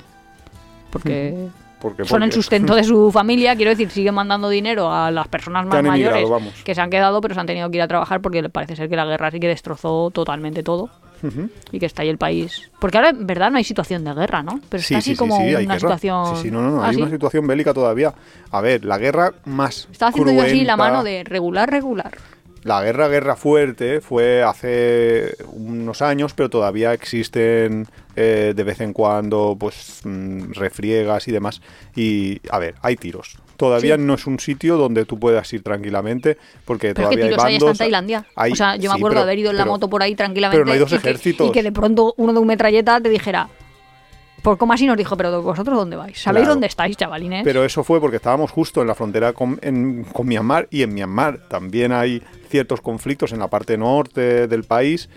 porque 0.90 1.48
porque, 1.80 2.04
son 2.04 2.22
el 2.22 2.32
sustento 2.32 2.74
de 2.74 2.84
su 2.84 3.10
familia, 3.12 3.56
quiero 3.56 3.70
decir, 3.70 3.88
siguen 3.88 4.14
mandando 4.14 4.48
dinero 4.50 4.92
a 4.92 5.10
las 5.10 5.26
personas 5.28 5.64
más 5.64 5.78
emigrado, 5.78 6.28
mayores 6.28 6.54
que 6.64 6.74
se 6.74 6.80
han 6.80 6.90
quedado, 6.90 7.20
pero 7.22 7.34
se 7.34 7.40
han 7.40 7.46
tenido 7.46 7.70
que 7.70 7.76
ir 7.76 7.82
a 7.82 7.88
trabajar 7.88 8.20
porque 8.20 8.46
parece 8.50 8.76
ser 8.76 8.90
que 8.90 8.96
la 8.96 9.06
guerra 9.06 9.30
sí 9.30 9.40
que 9.40 9.48
destrozó 9.48 10.10
totalmente 10.10 10.62
todo 10.62 10.90
y 11.72 11.78
que 11.78 11.86
está 11.86 12.02
ahí 12.02 12.08
el 12.10 12.18
país. 12.18 12.70
Porque 12.78 12.98
ahora 12.98 13.10
en 13.10 13.26
verdad 13.26 13.50
no 13.50 13.58
hay 13.58 13.64
situación 13.64 14.04
de 14.04 14.12
guerra, 14.12 14.42
¿no? 14.42 14.60
Pero 14.68 14.82
Sí, 14.82 14.94
está 14.94 14.98
así 14.98 15.10
sí, 15.10 15.14
sí, 15.14 15.18
como 15.18 15.36
sí, 15.36 15.42
una 15.48 15.60
guerra. 15.60 15.78
situación. 15.78 16.36
Sí, 16.36 16.42
sí, 16.42 16.50
no, 16.50 16.62
no, 16.62 16.70
no, 16.70 16.82
¿Ah, 16.82 16.88
hay 16.88 16.96
una 16.96 17.10
situación 17.10 17.46
bélica 17.46 17.72
todavía. 17.72 18.12
A 18.50 18.60
ver, 18.60 18.84
la 18.84 18.98
guerra 18.98 19.32
más 19.44 19.88
Estaba 19.90 20.10
haciendo 20.10 20.32
yo 20.32 20.42
así 20.42 20.64
la 20.64 20.76
mano 20.76 21.02
de 21.02 21.24
regular, 21.24 21.70
regular. 21.70 22.18
La 22.68 22.82
guerra, 22.82 23.08
guerra 23.08 23.34
fuerte, 23.34 24.02
fue 24.02 24.42
hace 24.42 25.34
unos 25.52 26.02
años, 26.02 26.34
pero 26.34 26.50
todavía 26.50 26.92
existen 26.92 27.86
eh, 28.14 28.52
de 28.54 28.62
vez 28.62 28.80
en 28.82 28.92
cuando, 28.92 29.56
pues, 29.58 30.02
mm, 30.04 30.52
refriegas 30.52 31.26
y 31.28 31.32
demás. 31.32 31.62
Y, 31.96 32.40
a 32.50 32.58
ver, 32.58 32.74
hay 32.82 32.96
tiros. 32.96 33.38
Todavía 33.56 33.96
Sí. 33.96 34.02
no 34.02 34.14
es 34.14 34.26
un 34.26 34.38
sitio 34.38 34.76
donde 34.76 35.06
tú 35.06 35.18
puedas 35.18 35.50
ir 35.54 35.62
tranquilamente, 35.62 36.36
porque 36.66 36.92
Pero 36.94 37.08
es 37.08 37.16
que 37.16 37.16
todavía 37.16 37.24
tiros 37.30 37.44
hay 37.44 37.50
hay 37.52 37.56
hasta 37.56 37.64
en 37.64 37.68
bandos. 37.68 37.78
Tailandia. 37.78 38.26
hay- 38.36 38.52
o 38.52 38.56
sea, 38.56 38.76
yo 38.76 38.90
me 38.90 38.96
acuerdo 38.96 39.14
pero- 39.14 39.20
de 39.24 39.30
haber 39.30 39.38
ido 39.38 39.50
en 39.50 39.56
la 39.56 39.62
pero- 39.62 39.72
moto 39.72 39.88
por 39.88 40.02
ahí 40.02 40.14
tranquilamente. 40.14 40.56
pero 40.58 40.66
no 40.66 40.72
hay 40.72 40.78
dos 40.78 40.92
y 40.92 40.98
que- 40.98 41.08
ejércitos. 41.08 41.48
Y 41.48 41.52
que, 41.52 41.62
de 41.62 41.72
pronto 41.72 42.12
uno 42.18 42.34
de 42.34 42.38
un 42.38 42.46
metralleta 42.46 43.00
te 43.00 43.08
dijera. 43.08 43.48
Por 44.42 44.56
como 44.56 44.72
así 44.72 44.86
nos 44.86 44.96
dijo, 44.96 45.16
pero 45.16 45.42
vosotros 45.42 45.76
dónde 45.76 45.96
vais? 45.96 46.18
¿Sabéis 46.20 46.42
Claro. 46.42 46.54
dónde 46.54 46.66
estáis, 46.68 46.96
chavalines? 46.96 47.42
Pero 47.44 47.64
eso 47.64 47.82
fue 47.84 48.00
porque 48.00 48.16
estábamos 48.16 48.50
justo 48.50 48.80
en 48.80 48.86
la 48.86 48.94
frontera 48.94 49.32
con, 49.32 49.58
en- 49.62 50.04
con 50.04 50.26
Myanmar 50.26 50.68
y 50.70 50.82
en 50.82 50.94
Myanmar 50.94 51.48
también 51.48 51.92
hay 51.92 52.22
ciertos 52.48 52.80
conflictos 52.80 53.32
en 53.32 53.40
la 53.40 53.48
parte 53.48 53.76
norte 53.76 54.46
del 54.46 54.64
país 54.64 55.08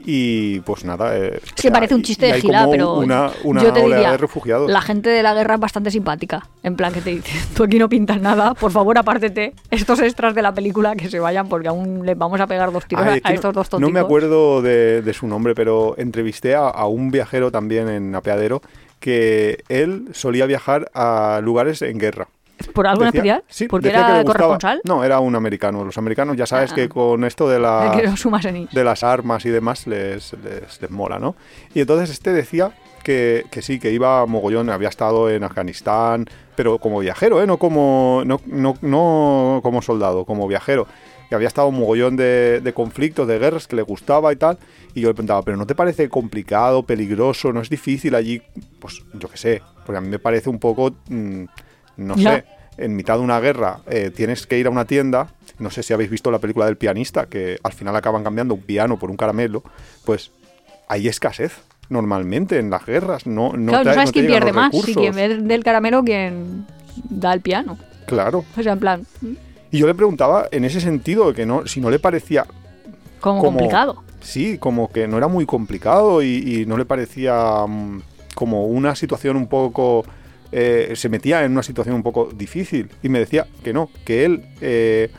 y 0.00 0.60
pues 0.60 0.84
nada. 0.84 1.16
eh, 1.16 1.40
Es 1.44 1.52
que 1.62 1.70
parece 1.70 1.94
un 1.94 2.02
chiste 2.02 2.26
de 2.26 2.40
gila, 2.40 2.66
pero 2.70 2.94
una, 2.94 3.30
una 3.44 3.62
yo 3.62 3.72
te 3.72 3.80
diría, 3.80 4.12
de 4.12 4.16
refugiados. 4.18 4.70
la 4.70 4.80
gente 4.80 5.10
de 5.10 5.22
la 5.22 5.34
guerra 5.34 5.54
es 5.54 5.60
bastante 5.60 5.90
simpática. 5.90 6.46
En 6.62 6.76
plan 6.76 6.92
que 6.92 7.00
te 7.00 7.10
dice, 7.10 7.30
tú 7.56 7.64
aquí 7.64 7.78
no 7.78 7.88
pintas 7.88 8.20
nada, 8.20 8.54
por 8.54 8.70
favor 8.72 8.98
apártete. 8.98 9.54
Estos 9.70 10.00
extras 10.00 10.34
de 10.34 10.42
la 10.42 10.52
película 10.54 10.94
que 10.96 11.08
se 11.08 11.18
vayan 11.20 11.48
porque 11.48 11.68
aún 11.68 12.04
les 12.06 12.16
vamos 12.16 12.40
a 12.40 12.46
pegar 12.46 12.72
dos 12.72 12.86
tiros 12.86 13.06
a, 13.06 13.16
es 13.16 13.22
que 13.22 13.28
a 13.28 13.34
estos 13.34 13.54
dos 13.54 13.66
no, 13.66 13.70
tonticos. 13.70 13.80
no 13.92 13.94
me 13.94 14.00
acuerdo 14.00 14.62
de, 14.62 15.02
de 15.02 15.12
su 15.12 15.26
nombre, 15.26 15.54
pero 15.54 15.94
entrevisté 15.98 16.54
a, 16.54 16.68
a 16.68 16.86
un 16.86 17.10
viajero 17.10 17.50
también 17.50 17.88
en 17.88 18.14
Apeadero 18.14 18.62
que 19.00 19.62
él 19.68 20.08
solía 20.12 20.46
viajar 20.46 20.90
a 20.94 21.40
lugares 21.42 21.82
en 21.82 21.98
guerra. 21.98 22.28
¿Por 22.72 22.86
algo 22.86 23.02
en 23.02 23.08
especial? 23.08 23.44
Sí, 23.48 23.68
¿Porque 23.68 23.88
era 23.90 24.22
corresponsal? 24.24 24.80
No, 24.84 25.04
era 25.04 25.20
un 25.20 25.34
americano. 25.34 25.84
Los 25.84 25.98
americanos 25.98 26.36
ya 26.36 26.46
sabes 26.46 26.72
Ah. 26.72 26.74
que 26.74 26.88
con 26.88 27.24
esto 27.24 27.48
de 27.48 27.58
la... 27.58 27.90
De 28.72 28.84
las 28.84 29.02
armas 29.02 29.44
y 29.46 29.50
demás 29.50 29.86
les, 29.86 30.32
les, 30.42 30.80
les 30.80 30.90
mola, 30.90 31.18
¿no? 31.18 31.36
Y 31.74 31.80
entonces 31.80 32.10
este 32.10 32.32
decía 32.32 32.72
que, 33.04 33.44
que 33.50 33.62
sí, 33.62 33.78
que 33.78 33.92
iba 33.92 34.20
a 34.22 34.26
mogollón, 34.26 34.70
había 34.70 34.88
estado 34.88 35.30
en 35.30 35.44
Afganistán, 35.44 36.26
pero 36.56 36.78
como 36.78 36.98
viajero, 37.00 37.42
¿eh? 37.42 37.46
No 37.46 37.58
como, 37.58 38.22
no, 38.26 38.40
no, 38.46 38.74
no 38.80 39.60
como 39.62 39.82
soldado, 39.82 40.24
como 40.24 40.48
viajero. 40.48 40.86
Que 41.28 41.34
había 41.34 41.48
estado 41.48 41.68
un 41.68 41.78
mogollón 41.78 42.16
de, 42.16 42.60
de 42.60 42.72
conflictos, 42.72 43.26
de 43.26 43.38
guerras, 43.38 43.66
que 43.66 43.74
le 43.76 43.82
gustaba 43.82 44.32
y 44.32 44.36
tal. 44.36 44.58
Y 44.94 45.00
yo 45.00 45.08
le 45.08 45.14
preguntaba, 45.14 45.42
¿pero 45.42 45.56
no 45.56 45.66
te 45.66 45.74
parece 45.74 46.08
complicado, 46.08 46.84
peligroso, 46.84 47.52
no 47.52 47.60
es 47.60 47.68
difícil 47.68 48.14
allí? 48.14 48.42
Pues 48.80 49.02
yo 49.12 49.28
qué 49.28 49.36
sé, 49.36 49.62
porque 49.84 49.98
a 49.98 50.00
mí 50.00 50.08
me 50.08 50.18
parece 50.20 50.48
un 50.50 50.58
poco, 50.60 50.92
mm, 51.08 51.44
no 51.96 52.16
Ya. 52.16 52.34
sé, 52.36 52.44
en 52.78 52.94
mitad 52.96 53.14
de 53.16 53.20
una 53.20 53.40
guerra 53.40 53.80
eh, 53.88 54.10
tienes 54.14 54.46
que 54.46 54.58
ir 54.58 54.66
a 54.66 54.70
una 54.70 54.84
tienda, 54.84 55.28
no 55.58 55.70
sé 55.70 55.82
si 55.82 55.92
habéis 55.92 56.10
visto 56.10 56.30
la 56.30 56.38
película 56.38 56.66
del 56.66 56.76
pianista, 56.76 57.26
que 57.26 57.58
al 57.62 57.72
final 57.72 57.96
acaban 57.96 58.22
cambiando 58.22 58.54
un 58.54 58.60
piano 58.60 58.98
por 58.98 59.10
un 59.10 59.16
caramelo, 59.16 59.62
pues 60.04 60.30
hay 60.88 61.08
escasez 61.08 61.52
normalmente 61.88 62.58
en 62.58 62.68
las 62.70 62.84
guerras, 62.84 63.26
no, 63.26 63.52
no 63.54 63.70
claro, 63.72 63.84
te- 63.84 63.88
no 63.90 63.94
sabes 63.94 64.08
no 64.08 64.12
quién 64.12 64.26
pierde 64.26 64.52
más, 64.52 64.72
si 64.84 64.94
quien 64.94 65.14
ve 65.14 65.28
del 65.40 65.64
caramelo 65.64 66.02
quien 66.04 66.66
da 67.08 67.32
el 67.32 67.40
piano. 67.40 67.78
Claro. 68.06 68.44
O 68.56 68.62
sea, 68.62 68.72
en 68.74 68.78
plan, 68.80 69.06
Y 69.72 69.78
yo 69.78 69.86
le 69.86 69.94
preguntaba 69.94 70.46
en 70.52 70.64
ese 70.64 70.80
sentido, 70.80 71.32
que 71.32 71.44
no, 71.46 71.66
si 71.66 71.80
no 71.80 71.90
le 71.90 71.98
parecía 71.98 72.44
como, 73.20 73.40
Como- 73.40 73.42
complicado. 73.58 74.02
Sí, 74.20 74.58
como 74.58 74.90
que 74.90 75.06
no 75.06 75.16
era 75.18 75.28
muy 75.28 75.46
complicado 75.46 76.22
y, 76.22 76.28
y 76.62 76.66
no 76.66 76.76
le 76.76 76.84
parecía 76.84 77.64
mm, 77.66 78.02
como 78.34 78.66
una 78.66 78.94
situación 78.96 79.36
un 79.36 79.46
poco... 79.46 80.04
eh, 80.52 80.92
se 80.94 81.08
metía 81.08 81.44
en 81.44 81.52
una 81.52 81.62
situación 81.62 81.94
un 81.96 82.02
poco 82.02 82.28
difícil 82.34 82.88
y 83.02 83.08
me 83.08 83.18
decía 83.18 83.46
que 83.64 83.72
no, 83.72 83.90
que 84.04 84.24
él 84.24 84.42
eh, 84.60 85.10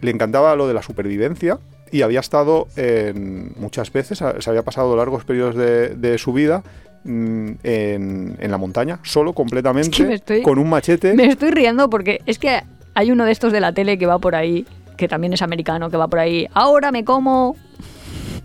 le 0.00 0.10
encantaba 0.10 0.54
lo 0.56 0.66
de 0.68 0.74
la 0.74 0.82
supervivencia 0.82 1.58
y 1.90 2.02
había 2.02 2.20
estado 2.20 2.66
en, 2.76 3.52
muchas 3.56 3.92
veces, 3.92 4.18
se 4.18 4.50
había 4.50 4.62
pasado 4.62 4.96
largos 4.96 5.24
periodos 5.24 5.54
de, 5.54 5.90
de 5.90 6.18
su 6.18 6.32
vida 6.32 6.62
mm, 7.04 7.50
en, 7.62 8.36
en 8.40 8.50
la 8.50 8.58
montaña, 8.58 8.98
solo 9.04 9.32
completamente, 9.32 9.88
Es 9.92 9.96
que 9.96 10.04
me 10.04 10.14
estoy- 10.14 10.42
con 10.42 10.58
un 10.58 10.68
machete. 10.68 11.14
Me 11.14 11.26
estoy 11.26 11.50
riendo 11.50 11.88
porque 11.88 12.20
es 12.26 12.38
que 12.38 12.62
hay 12.94 13.10
uno 13.12 13.24
de 13.24 13.32
estos 13.32 13.52
de 13.52 13.60
la 13.60 13.72
tele 13.72 13.96
que 13.98 14.06
va 14.06 14.18
por 14.18 14.34
ahí, 14.34 14.66
que 14.96 15.08
también 15.08 15.32
es 15.32 15.42
americano, 15.42 15.90
que 15.90 15.96
va 15.96 16.08
por 16.08 16.18
ahí. 16.20 16.46
Ahora 16.54 16.90
me 16.92 17.04
como 17.04 17.56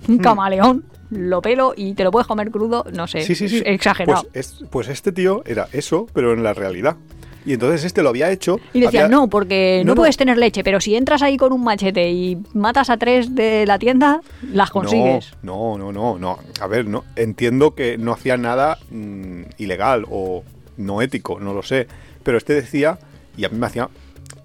un 0.10 0.16
Hmm. 0.18 0.22
camaleón, 0.22 0.84
lo 1.12 1.42
pelo 1.42 1.74
y 1.76 1.94
te 1.94 2.04
lo 2.04 2.12
puedes 2.12 2.28
comer 2.28 2.52
crudo, 2.52 2.86
no 2.94 3.08
sé. 3.08 3.22
Sí, 3.22 3.36
sí, 3.36 3.48
sí. 3.50 3.62
Exagerado. 3.66 4.24
Pues, 4.32 4.36
es- 4.62 4.64
pues 4.70 4.88
este 4.90 5.12
tío 5.12 5.44
era 5.46 5.68
eso, 5.72 6.08
pero 6.14 6.34
en 6.34 6.44
la 6.44 6.54
realidad. 6.54 6.98
Y 7.46 7.54
entonces 7.54 7.84
este 7.86 8.04
lo 8.04 8.10
había 8.10 8.30
hecho. 8.32 8.60
y 8.74 8.82
decía, 8.82 9.06
había- 9.06 9.16
no, 9.18 9.28
porque 9.30 9.80
no, 9.84 9.90
No, 9.90 9.96
no. 9.96 10.02
puedes 10.02 10.18
tener 10.18 10.38
leche, 10.38 10.64
pero 10.64 10.82
si 10.82 10.96
entras 10.96 11.22
ahí 11.22 11.38
con 11.38 11.54
un 11.54 11.64
machete 11.64 12.12
y 12.12 12.38
matas 12.54 12.90
a 12.90 12.98
tres 12.98 13.34
de 13.34 13.66
la 13.66 13.80
tienda, 13.80 14.20
las 14.52 14.70
consigues. 14.70 15.32
No, 15.42 15.78
no, 15.78 15.92
no, 15.92 16.18
no, 16.18 16.20
no. 16.20 16.40
A 16.60 16.68
ver, 16.68 16.86
no, 16.86 17.06
entiendo 17.16 17.74
que 17.76 17.98
no 17.98 18.12
hacía 18.12 18.36
nada 18.38 18.78
mm, 18.92 19.42
ilegal 19.58 20.06
o 20.12 20.44
no 20.78 21.02
ético, 21.02 21.40
no 21.40 21.54
lo 21.54 21.64
sé. 21.64 21.88
Pero 22.24 22.38
este 22.38 22.54
decía, 22.54 23.00
y 23.38 23.46
a 23.46 23.50
mí 23.50 23.58
me 23.58 23.66
hacía, 23.68 23.90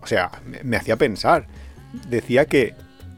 o 0.01 0.07
sea, 0.07 0.31
me, 0.47 0.63
me 0.63 0.77
hacía 0.77 0.97
pensar. 0.97 1.47
Decía 2.09 2.47
que 2.47 2.75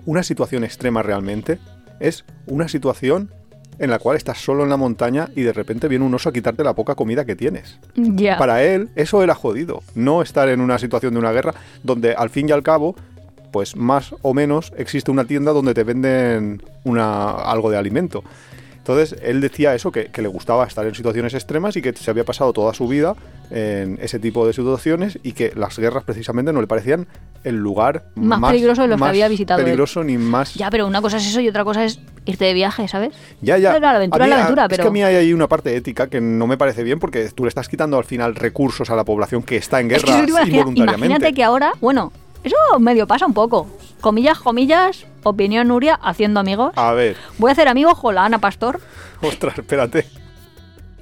una 0.06 0.22
situación 0.22 0.64
extrema 0.64 1.02
realmente 1.02 1.58
es 2.00 2.24
una 2.46 2.68
situación 2.68 3.30
en 3.78 3.90
la 3.90 3.98
cual 3.98 4.16
estás 4.16 4.38
solo 4.38 4.62
en 4.62 4.70
la 4.70 4.76
montaña 4.76 5.28
y 5.34 5.42
de 5.42 5.52
repente 5.52 5.88
viene 5.88 6.04
un 6.04 6.14
oso 6.14 6.28
a 6.28 6.32
quitarte 6.32 6.64
la 6.64 6.74
poca 6.74 6.94
comida 6.94 7.24
que 7.24 7.36
tienes. 7.36 7.78
Para 8.38 8.62
él, 8.62 8.88
eso 8.94 9.22
era 9.22 9.34
jodido. 9.34 9.82
No 9.94 10.22
estar 10.22 10.48
en 10.48 10.60
una 10.60 10.78
situación 10.78 11.12
de 11.12 11.20
una 11.20 11.32
guerra 11.32 11.54
donde 11.82 12.14
al 12.14 12.30
fin 12.30 12.48
y 12.48 12.52
al 12.52 12.62
cabo, 12.62 12.96
pues 13.52 13.76
más 13.76 14.14
o 14.22 14.34
menos 14.34 14.72
existe 14.76 15.10
una 15.10 15.24
tienda 15.24 15.52
donde 15.52 15.74
te 15.74 15.84
venden 15.84 16.62
una, 16.84 17.30
algo 17.30 17.70
de 17.70 17.76
alimento. 17.76 18.24
Entonces, 18.88 19.18
él 19.20 19.40
decía 19.40 19.74
eso, 19.74 19.90
que, 19.90 20.06
que 20.06 20.22
le 20.22 20.28
gustaba 20.28 20.64
estar 20.64 20.86
en 20.86 20.94
situaciones 20.94 21.34
extremas 21.34 21.76
y 21.76 21.82
que 21.82 21.92
se 21.92 22.08
había 22.08 22.22
pasado 22.24 22.52
toda 22.52 22.72
su 22.72 22.86
vida 22.86 23.16
en 23.50 23.98
ese 24.00 24.20
tipo 24.20 24.46
de 24.46 24.52
situaciones 24.52 25.18
y 25.24 25.32
que 25.32 25.52
las 25.56 25.76
guerras 25.76 26.04
precisamente 26.04 26.52
no 26.52 26.60
le 26.60 26.68
parecían 26.68 27.08
el 27.42 27.56
lugar 27.56 28.04
Más 28.14 28.40
peligroso 28.50 28.82
de 28.82 28.88
los 28.88 29.00
que 29.00 29.08
había 29.08 29.26
visitado 29.28 29.58
él. 29.60 29.64
peligroso 29.64 30.04
ni 30.04 30.18
más 30.18 30.54
Ya, 30.54 30.70
pero 30.70 30.86
una 30.86 31.02
cosa 31.02 31.16
es 31.16 31.26
eso 31.26 31.40
y 31.40 31.48
otra 31.48 31.64
cosa 31.64 31.84
es 31.84 31.98
irte 32.26 32.44
de 32.44 32.54
viaje, 32.54 32.86
¿sabes? 32.86 33.12
Ya, 33.40 33.58
ya. 33.58 33.76
La 33.80 33.90
aventura 33.90 34.24
A 34.24 34.26
es 34.26 34.30
mí, 34.30 34.36
la 34.36 34.42
aventura, 34.42 34.64
a- 34.64 34.68
pero... 34.68 34.82
Es 34.82 34.84
que 34.84 34.88
a 34.88 34.92
mí 34.92 35.02
hay 35.02 35.16
ahí 35.16 35.32
una 35.32 35.48
parte 35.48 35.74
ética 35.76 36.06
que 36.08 36.20
no 36.20 36.46
me 36.46 36.56
parece 36.56 36.84
bien 36.84 37.00
porque 37.00 37.28
tú 37.34 37.42
le 37.44 37.48
estás 37.48 37.68
quitando 37.68 37.98
al 37.98 38.04
final 38.04 38.36
recursos 38.36 38.88
a 38.90 38.94
la 38.96 39.04
población 39.04 39.42
que 39.42 39.56
está 39.56 39.80
en 39.80 39.90
Es 39.90 40.02
que 40.04 40.10
guerra 40.12 40.24
imagina- 40.28 40.56
involuntariamente. 40.58 41.06
imagínate 41.06 41.34
que 41.34 41.42
ahora, 41.44 41.72
bueno, 41.80 42.12
eso 42.46 42.78
medio 42.80 43.06
pasa 43.06 43.26
un 43.26 43.34
poco. 43.34 43.66
Comillas, 44.00 44.38
comillas, 44.38 45.06
opinión 45.22 45.68
Nuria, 45.68 45.94
haciendo 46.02 46.40
amigos. 46.40 46.72
A 46.76 46.92
ver, 46.92 47.16
Voy 47.38 47.50
a 47.50 47.52
hacer 47.52 47.68
amigos 47.68 47.98
con 47.98 48.14
la 48.14 48.24
Ana 48.24 48.38
Pastor 48.38 48.80
ostras, 49.22 49.58
espérate. 49.58 50.06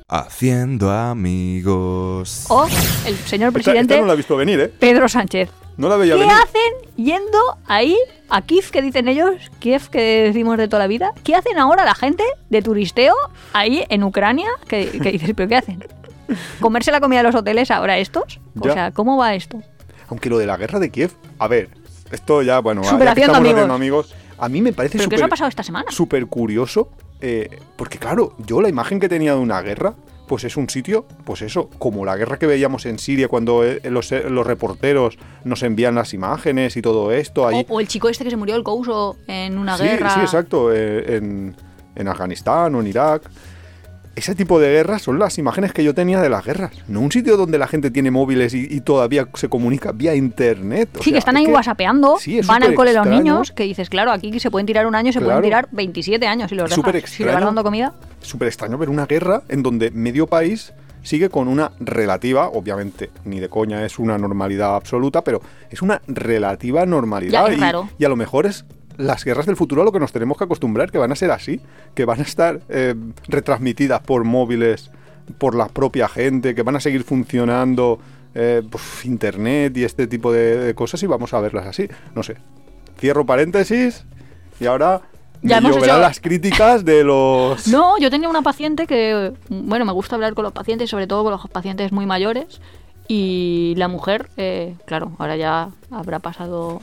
Haciendo 0.09 0.91
amigos. 0.91 2.47
o 2.49 2.67
el 3.07 3.17
señor 3.17 3.49
Esta, 3.49 3.53
presidente 3.53 3.95
esta 3.95 4.01
no 4.03 4.07
la 4.07 4.13
he 4.13 4.17
visto 4.17 4.37
venir, 4.37 4.61
¿eh? 4.61 4.69
Pedro 4.69 5.09
Sánchez. 5.09 5.51
No 5.77 5.89
la 5.89 5.97
veía 5.97 6.15
¿Qué 6.15 6.21
venir. 6.21 6.35
hacen 6.37 6.95
yendo 7.05 7.39
ahí 7.67 7.97
a 8.29 8.43
Kiev, 8.43 8.71
que 8.71 8.81
dicen 8.83 9.09
ellos, 9.09 9.35
Kiev 9.59 9.89
que 9.89 10.23
decimos 10.25 10.57
de 10.57 10.69
toda 10.69 10.81
la 10.81 10.87
vida? 10.87 11.13
¿Qué 11.25 11.35
hacen 11.35 11.59
ahora 11.59 11.85
la 11.85 11.95
gente 11.97 12.23
de 12.49 12.63
turisteo 12.63 13.15
ahí 13.53 13.85
en 13.89 14.05
Ucrania? 14.05 14.49
Que, 14.69 14.89
que 14.89 15.11
dices, 15.11 15.33
¿pero 15.35 15.49
qué 15.49 15.57
hacen? 15.57 15.85
¿Comerse 16.61 16.93
la 16.93 17.01
comida 17.01 17.19
de 17.21 17.25
los 17.25 17.35
hoteles 17.35 17.71
ahora 17.73 17.99
estos? 17.99 18.39
O 18.61 18.67
Ya. 18.67 18.73
sea, 18.73 18.91
¿cómo 18.93 19.17
va 19.17 19.35
esto? 19.35 19.63
Aunque 20.15 20.31
lo 20.31 20.39
de 20.39 20.47
la 20.47 20.57
guerra 20.57 20.79
de 20.79 20.91
Kiev, 20.91 21.11
a 21.41 21.49
ver, 21.49 21.71
esto 22.13 22.41
ya, 22.43 22.61
bueno, 22.61 22.83
ya 22.85 22.97
que 22.97 23.21
estamos 23.23 23.37
amigos. 23.39 23.55
haciendo 23.57 23.75
amigos, 23.75 24.15
a 24.39 24.49
mí 24.49 24.63
me 24.63 24.73
parece 24.73 24.97
¿Pero 24.97 25.09
qué 25.11 25.17
eso 25.17 25.25
ha 25.25 25.27
súper 25.27 25.31
pasado 25.31 25.49
esta 25.49 25.65
semana? 25.65 25.91
súper 25.91 26.27
curioso, 26.27 26.89
eh, 27.21 27.51
porque 27.75 27.99
claro, 27.99 28.37
yo 28.47 28.61
la 28.63 28.69
imagen 28.69 29.01
que 29.01 29.09
tenía 29.09 29.33
de 29.35 29.41
una 29.41 29.61
guerra, 29.61 29.95
pues 30.29 30.45
es 30.45 30.57
un 30.57 30.71
sitio, 30.71 31.05
pues 31.25 31.43
eso, 31.43 31.69
como 31.81 32.05
la 32.05 32.15
guerra 32.17 32.39
que 32.39 32.47
veíamos 32.47 32.87
en 32.87 33.01
Siria 33.01 33.27
cuando 33.27 33.65
eh, 33.65 33.81
los, 33.91 34.13
eh, 34.13 34.31
los 34.31 34.47
reporteros 34.47 35.19
nos 35.43 35.65
envían 35.65 35.97
las 35.97 36.15
imágenes 36.15 36.77
y 36.77 36.83
todo 36.83 37.11
esto, 37.11 37.49
ahí 37.49 37.67
O, 37.69 37.75
o 37.75 37.81
el 37.81 37.89
chico 37.89 38.09
este 38.09 38.23
que 38.23 38.31
se 38.31 38.37
murió 38.37 38.55
el 38.55 38.63
Couso 38.63 39.17
en 39.27 39.59
una 39.59 39.77
sí, 39.77 39.83
guerra. 39.83 40.11
Sí, 40.15 40.21
exacto. 40.21 40.73
eh, 40.73 41.17
en, 41.17 41.57
en 41.97 42.07
Afganistán 42.09 42.73
o 42.77 42.81
en 42.81 42.87
Irak. 42.87 43.29
Ese 44.17 44.35
tipo 44.37 44.61
de 44.61 44.69
guerras 44.71 45.03
son 45.03 45.19
las 45.19 45.39
imágenes 45.39 45.73
que 45.73 45.83
yo 45.83 45.93
tenía 45.93 46.21
de 46.21 46.29
las 46.29 46.45
guerras. 46.45 46.71
No 46.87 47.01
un 47.01 47.11
sitio 47.11 47.37
donde 47.37 47.59
la 47.59 47.67
gente 47.67 47.91
tiene 47.91 48.13
móviles 48.13 48.55
y, 48.55 48.69
y 48.71 48.81
todavía 48.81 49.27
se 49.35 49.49
comunica 49.49 49.91
vía 49.93 50.15
internet. 50.15 50.89
O 50.99 51.03
Sí, 51.03 51.11
que 51.11 51.19
están 51.19 51.37
es 51.37 51.41
ahí 51.41 51.47
que- 51.47 51.53
whatsappeando, 51.53 52.17
Sí, 52.21 52.39
es 52.39 52.47
van 52.47 52.63
al 52.63 52.75
cole 52.75 52.93
los 52.93 53.07
niños, 53.09 53.51
que 53.51 53.65
dices, 53.65 53.91
claro, 53.91 54.13
aquí 54.13 54.39
se 54.39 54.51
pueden 54.53 54.67
tirar 54.67 54.87
un 54.87 54.95
año, 54.95 55.13
se 55.13 55.19
Claro. 55.19 55.35
pueden 55.41 55.43
tirar 55.43 55.69
27 55.73 56.27
años 56.29 56.49
si 56.49 56.55
los 56.55 56.71
Es 56.71 56.77
dejas. 56.77 56.93
Si 57.11 57.23
le 57.25 57.27
vas 57.27 57.33
extraño. 57.35 57.47
dando 57.47 57.65
comida. 57.65 57.93
Es 58.23 58.29
súper 58.29 58.47
extraño 58.49 58.79
ver 58.79 58.89
una 58.89 59.07
guerra 59.07 59.43
en 59.49 59.63
donde 59.65 59.91
medio 59.91 60.29
país 60.29 60.73
sigue 61.03 61.29
con 61.29 61.49
una 61.49 61.73
relativa, 61.81 62.49
obviamente 62.49 63.11
ni 63.25 63.41
de 63.41 63.49
coña 63.49 63.85
es 63.85 63.99
una 63.99 64.17
normalidad 64.17 64.77
absoluta, 64.77 65.23
pero 65.25 65.43
es 65.71 65.83
una 65.83 66.01
relativa 66.07 66.87
normalidad. 66.87 67.47
Ya, 67.47 67.53
es 67.53 67.59
y, 67.59 67.61
raro. 67.61 67.89
y 67.99 68.05
a 68.05 68.09
lo 68.09 68.17
mejor 68.17 68.47
es 68.47 68.65
las 68.97 69.25
guerras 69.25 69.47
del 69.47 69.57
futuro 69.57 69.83
a 69.83 69.85
lo 69.85 69.93
que 69.93 70.01
nos 70.01 70.13
tenemos 70.13 70.37
que 70.39 70.45
acostumbrar, 70.45 70.91
que 70.91 70.99
van 70.99 71.13
a 71.13 71.17
ser 71.17 71.31
así, 71.31 71.61
que 71.95 72.05
van 72.05 72.21
a 72.21 72.23
estar 72.23 72.61
eh, 72.69 72.95
retransmitidas 73.29 74.01
por 74.03 74.25
móviles, 74.25 74.91
por 75.39 75.55
la 75.55 75.69
propia 75.69 76.09
gente, 76.09 76.55
que 76.55 76.63
van 76.63 76.77
a 76.77 76.81
seguir 76.81 77.03
funcionando 77.05 77.99
eh, 78.35 78.63
pues, 78.69 79.05
internet 79.05 79.77
y 79.77 79.85
este 79.85 80.07
tipo 80.07 80.33
de, 80.33 80.59
de 80.59 80.75
cosas 80.75 81.03
y 81.03 81.07
vamos 81.07 81.33
a 81.35 81.41
verlas 81.41 81.67
así. 81.67 81.89
No 82.15 82.23
sé. 82.23 82.37
Cierro 82.99 83.25
paréntesis 83.27 84.05
y 84.61 84.67
ahora 84.67 85.01
Ya 85.43 85.61
me 85.61 85.69
hemos 85.71 85.83
hecho- 85.83 85.99
las 85.99 86.21
críticas 86.21 86.85
de 86.85 87.03
los... 87.05 87.67
No, 87.69 87.99
yo 87.99 88.11
tenía 88.11 88.29
una 88.29 88.43
paciente 88.43 88.87
que, 88.87 89.33
bueno, 89.49 89.85
me 89.85 89.93
gusta 89.93 90.15
hablar 90.15 90.35
con 90.35 90.45
los 90.45 90.53
pacientes, 90.53 90.91
sobre 90.91 91.07
todo 91.07 91.23
con 91.25 91.33
los 91.33 91.49
pacientes 91.49 91.91
muy 91.93 92.07
mayores. 92.07 92.61
Y 93.09 93.75
la 93.77 93.89
mujer, 93.89 94.31
eh, 94.37 94.77
claro, 94.87 95.13
ahora 95.19 95.37
ya 95.37 95.69
habrá 95.91 96.21
pasado, 96.21 96.81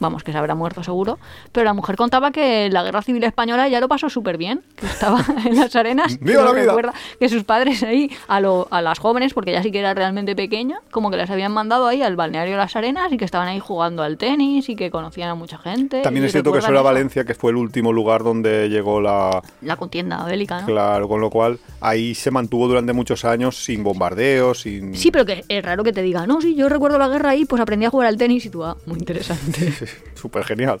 vamos, 0.00 0.22
que 0.22 0.32
se 0.32 0.38
habrá 0.38 0.54
muerto 0.54 0.82
seguro. 0.82 1.18
Pero 1.52 1.64
la 1.64 1.74
mujer 1.74 1.96
contaba 1.96 2.30
que 2.30 2.68
la 2.70 2.82
guerra 2.82 3.02
civil 3.02 3.24
española 3.24 3.68
ya 3.68 3.80
lo 3.80 3.88
pasó 3.88 4.08
súper 4.08 4.36
bien, 4.38 4.62
que 4.76 4.86
estaba 4.86 5.24
en 5.44 5.56
las 5.56 5.74
arenas. 5.76 6.16
que 6.18 6.24
¡Viva 6.24 6.42
no 6.42 6.46
la 6.48 6.52
vida! 6.52 6.66
recuerda 6.66 6.92
que 7.18 7.28
sus 7.28 7.44
padres 7.44 7.82
ahí, 7.82 8.10
a, 8.28 8.40
lo- 8.40 8.68
a 8.70 8.82
las 8.82 8.98
jóvenes, 8.98 9.34
porque 9.34 9.50
ella 9.50 9.62
sí 9.62 9.70
que 9.70 9.80
era 9.80 9.94
realmente 9.94 10.34
pequeña, 10.36 10.80
como 10.90 11.10
que 11.10 11.16
las 11.16 11.30
habían 11.30 11.52
mandado 11.52 11.86
ahí 11.86 12.02
al 12.02 12.16
balneario 12.16 12.52
de 12.54 12.58
las 12.58 12.76
arenas 12.76 13.12
y 13.12 13.16
que 13.18 13.24
estaban 13.24 13.48
ahí 13.48 13.60
jugando 13.60 14.02
al 14.02 14.18
tenis 14.18 14.68
y 14.68 14.76
que 14.76 14.90
conocían 14.90 15.28
a 15.30 15.34
mucha 15.34 15.58
gente. 15.58 16.02
También 16.02 16.24
es 16.24 16.32
cierto 16.32 16.52
que 16.52 16.58
eso 16.58 16.68
era 16.70 16.82
Valencia, 16.82 17.24
que 17.24 17.34
fue 17.34 17.50
el 17.50 17.56
último 17.56 17.92
lugar 17.92 18.22
donde 18.22 18.68
llegó 18.68 19.00
la... 19.00 19.42
La 19.62 19.76
contienda 19.76 20.24
bélica, 20.24 20.60
¿no? 20.60 20.66
Claro, 20.66 21.08
con 21.08 21.20
lo 21.20 21.30
cual 21.30 21.58
ahí 21.80 22.14
se 22.14 22.30
mantuvo 22.30 22.68
durante 22.68 22.92
muchos 22.92 23.24
años 23.24 23.56
sin 23.64 23.82
bombardeos, 23.82 24.60
sin... 24.60 24.94
Sí, 24.94 25.10
pero 25.10 25.24
que 25.26 25.44
es 25.48 25.64
raro 25.64 25.84
que 25.84 25.92
te 25.92 26.02
diga, 26.02 26.26
no, 26.26 26.40
sí, 26.40 26.54
yo 26.54 26.68
recuerdo 26.68 26.98
la 26.98 27.08
guerra 27.08 27.30
ahí, 27.30 27.44
pues 27.44 27.60
aprendí 27.60 27.86
a 27.86 27.90
jugar 27.90 28.08
al 28.08 28.16
tenis 28.16 28.44
y 28.46 28.50
tú, 28.50 28.64
ah, 28.64 28.76
muy 28.86 28.98
interesante. 28.98 29.72
Súper 30.14 30.44
genial. 30.44 30.80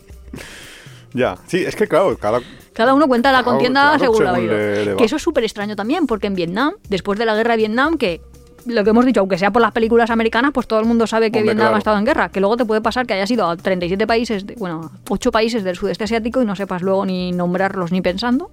Ya, 1.14 1.36
sí, 1.46 1.64
es 1.64 1.74
que 1.74 1.86
claro, 1.88 2.16
cada... 2.18 2.40
Cada 2.74 2.94
uno 2.94 3.08
cuenta 3.08 3.32
la 3.32 3.42
contienda 3.42 3.96
claro, 3.96 3.98
según 3.98 4.24
la 4.24 4.34
según 4.34 4.48
le- 4.48 4.84
le. 4.84 4.96
Que 4.96 5.04
eso 5.04 5.16
es 5.16 5.22
súper 5.22 5.42
extraño 5.44 5.74
también, 5.74 6.06
porque 6.06 6.26
en 6.26 6.34
Vietnam, 6.34 6.74
después 6.88 7.18
de 7.18 7.24
la 7.26 7.34
guerra 7.34 7.52
de 7.52 7.56
Vietnam, 7.56 7.96
que 7.96 8.20
lo 8.66 8.84
que 8.84 8.90
hemos 8.90 9.04
dicho, 9.06 9.20
aunque 9.20 9.38
sea 9.38 9.50
por 9.50 9.62
las 9.62 9.72
películas 9.72 10.10
americanas, 10.10 10.50
pues 10.52 10.66
todo 10.66 10.78
el 10.80 10.84
mundo 10.86 11.06
sabe 11.06 11.30
que 11.32 11.38
Hombre, 11.38 11.54
Vietnam 11.54 11.64
claro. 11.68 11.74
ha 11.76 11.78
estado 11.78 11.98
en 11.98 12.04
guerra. 12.04 12.28
Que 12.28 12.40
luego 12.40 12.56
te 12.58 12.64
puede 12.66 12.80
pasar 12.82 13.06
que 13.06 13.14
hayas 13.14 13.30
ido 13.30 13.48
a 13.48 13.56
37 13.56 14.06
países, 14.06 14.46
de- 14.46 14.54
bueno, 14.56 14.92
8 15.08 15.32
países 15.32 15.64
del 15.64 15.74
sudeste 15.76 16.04
asiático 16.04 16.42
y 16.42 16.44
no 16.44 16.54
sepas 16.54 16.82
luego 16.82 17.04
ni 17.06 17.32
nombrarlos 17.32 17.90
ni 17.90 18.00
pensando. 18.02 18.50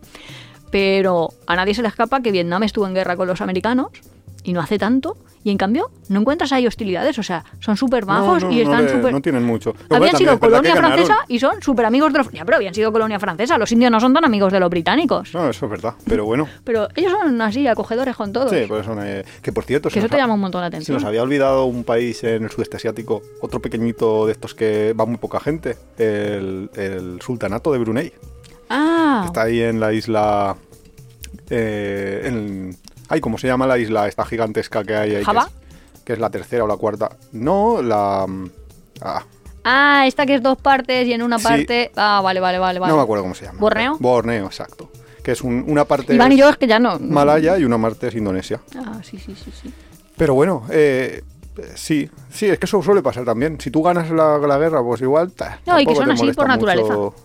Pero 0.71 1.29
a 1.45 1.55
nadie 1.55 1.73
se 1.75 1.81
le 1.81 1.87
escapa 1.89 2.21
que 2.21 2.31
Vietnam 2.31 2.63
estuvo 2.63 2.87
en 2.87 2.93
guerra 2.95 3.15
con 3.17 3.27
los 3.27 3.41
americanos 3.41 3.89
y 4.45 4.53
no 4.53 4.61
hace 4.61 4.77
tanto. 4.79 5.17
Y 5.43 5.51
en 5.51 5.57
cambio, 5.59 5.91
no 6.09 6.21
encuentras 6.21 6.51
ahí 6.53 6.65
hostilidades. 6.65 7.19
O 7.19 7.23
sea, 7.23 7.43
son 7.59 7.77
súper 7.77 8.07
no, 8.07 8.39
no, 8.39 8.51
y 8.51 8.61
están 8.61 8.85
le- 8.85 8.91
súper. 8.91 9.11
no 9.13 9.21
tienen 9.21 9.43
mucho. 9.43 9.75
Lo 9.91 9.97
Habían 9.97 10.15
sido 10.17 10.39
colonia 10.39 10.73
que 10.73 10.79
francesa 10.79 11.17
y 11.27 11.37
son 11.37 11.61
súper 11.61 11.85
amigos 11.85 12.11
de 12.13 12.17
los. 12.19 12.31
Ya, 12.31 12.43
pero 12.45 12.57
habían 12.57 12.73
sido 12.73 12.91
colonia 12.91 13.19
francesa. 13.19 13.55
Los 13.59 13.71
indios 13.71 13.91
no 13.91 13.99
son 13.99 14.11
tan 14.11 14.25
amigos 14.25 14.51
de 14.51 14.59
los 14.59 14.71
británicos. 14.71 15.31
No, 15.35 15.47
eso 15.47 15.65
es 15.65 15.71
verdad, 15.71 15.93
pero 16.07 16.25
bueno. 16.25 16.47
Pero 16.63 16.87
ellos 16.95 17.11
son 17.11 17.39
así, 17.43 17.67
acogedores 17.67 18.15
con 18.15 18.33
todos. 18.33 18.49
Sí, 18.49 18.65
pues 18.67 18.87
son, 18.87 18.97
eh, 19.03 19.23
que 19.43 19.51
por 19.53 19.65
cierto, 19.65 19.89
que 19.89 19.93
se 19.93 19.99
eso 19.99 20.09
te 20.09 20.17
llama 20.17 20.33
un 20.33 20.39
montón 20.39 20.61
la 20.61 20.65
se 20.67 20.77
atención. 20.77 20.95
nos 20.95 21.05
había 21.05 21.21
olvidado 21.21 21.65
un 21.65 21.83
país 21.83 22.23
en 22.23 22.43
el 22.45 22.49
sudeste 22.49 22.77
asiático, 22.77 23.21
otro 23.41 23.59
pequeñito 23.61 24.25
de 24.25 24.31
estos 24.31 24.55
que 24.55 24.93
va 24.99 25.05
muy 25.05 25.17
poca 25.17 25.39
gente, 25.39 25.77
el, 25.99 26.71
el 26.75 27.19
sultanato 27.21 27.71
de 27.71 27.77
Brunei. 27.77 28.13
Ah, 28.69 29.23
Está 29.27 29.43
ahí 29.43 29.61
en 29.61 29.79
la 29.79 29.93
isla... 29.93 30.55
Eh, 31.51 32.21
en, 32.25 32.75
ay, 33.09 33.21
¿cómo 33.21 33.37
se 33.37 33.47
llama 33.47 33.67
la 33.67 33.77
isla 33.77 34.07
esta 34.07 34.25
gigantesca 34.25 34.83
que 34.83 34.95
hay 34.95 35.11
ahí? 35.11 35.19
que 35.19 35.25
¿Java? 35.25 35.47
es- 35.49 36.03
Que 36.03 36.13
es, 36.13 36.19
la 36.19 36.29
tercera 36.29 36.63
o 36.63 36.67
la 36.67 36.77
cuarta. 36.77 37.09
No, 37.31 37.81
la... 37.81 38.25
ah, 39.01 39.23
ah, 39.63 40.03
esta 40.07 40.25
que 40.25 40.35
es 40.35 40.43
dos 40.43 40.57
partes 40.57 41.07
y 41.07 41.13
en 41.13 41.21
una 41.23 41.39
Sí. 41.39 41.43
parte. 41.43 41.91
Ah, 41.95 42.21
vale, 42.23 42.39
vale, 42.39 42.59
vale. 42.59 42.79
vale. 42.79 42.91
No 42.91 42.97
me 42.97 43.03
acuerdo 43.03 43.23
cómo 43.23 43.35
se 43.35 43.45
llama. 43.45 43.59
¿Borneo? 43.59 43.97
Borneo, 43.99 44.45
exacto. 44.45 44.89
Que 45.23 45.31
es 45.31 45.41
un- 45.41 45.65
una 45.67 45.85
parte 45.85 46.13
Iván 46.13 46.31
y 46.31 46.37
yo 46.37 46.49
es 46.49 46.57
que 46.57 46.67
ya 46.67 46.77
no. 46.79 46.99
Malaya 46.99 47.57
y 47.57 47.63
una 47.65 47.81
parte 47.81 48.07
es 48.09 48.15
Indonesia. 48.15 48.61
Ah, 48.77 48.99
sí, 49.03 49.17
sí, 49.17 49.35
sí. 49.35 49.51
sí. 49.63 49.73
Pero 50.15 50.35
bueno, 50.35 50.63
eh, 50.69 51.23
sí, 51.73 52.09
sí, 52.31 52.45
es 52.45 52.59
que 52.59 52.65
eso 52.67 52.81
suele 52.83 53.01
pasar 53.01 53.25
también. 53.25 53.59
Si 53.59 53.71
tú 53.71 53.81
ganas 53.81 54.11
la, 54.11 54.37
la 54.37 54.57
guerra, 54.59 54.83
pues 54.83 55.01
igual... 55.01 55.31
ta, 55.31 55.59
No, 55.65 55.79
y 55.79 55.85
que 55.87 55.95
son 55.95 56.11
así 56.11 56.31
por 56.33 56.47
naturaleza. 56.47 56.93
mucho. 56.93 57.15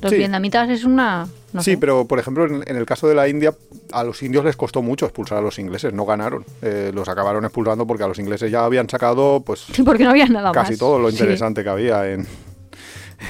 Los 0.00 0.10
Sí. 0.12 0.18
vietnamitas 0.18 0.68
es 0.70 0.84
una. 0.84 1.26
No 1.52 1.62
sí, 1.62 1.72
sé. 1.72 1.78
pero 1.78 2.04
por 2.06 2.18
ejemplo, 2.18 2.44
en, 2.46 2.62
en 2.66 2.76
el 2.76 2.86
caso 2.86 3.08
de 3.08 3.14
la 3.14 3.26
India, 3.28 3.54
a 3.92 4.04
los 4.04 4.22
indios 4.22 4.44
les 4.44 4.54
costó 4.56 4.82
mucho 4.82 5.06
expulsar 5.06 5.38
a 5.38 5.40
los 5.40 5.58
ingleses, 5.58 5.92
no 5.92 6.04
ganaron. 6.06 6.44
Eh, 6.62 6.90
los 6.94 7.08
acabaron 7.08 7.44
expulsando 7.44 7.86
porque 7.86 8.04
a 8.04 8.08
los 8.08 8.18
ingleses 8.18 8.50
ya 8.50 8.64
habían 8.64 8.88
sacado 8.88 9.42
pues 9.44 9.60
Sí, 9.72 9.82
porque 9.84 10.04
no 10.04 10.10
había 10.10 10.26
nada 10.26 10.52
casi 10.52 10.72
más. 10.72 10.78
todo 10.78 10.98
lo 10.98 11.10
Sí. 11.10 11.16
interesante 11.16 11.62
que 11.64 11.68
había 11.70 12.08
en, 12.10 12.26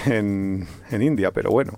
en, 0.07 0.66
en 0.91 1.03
India, 1.03 1.31
pero 1.31 1.51
bueno. 1.51 1.73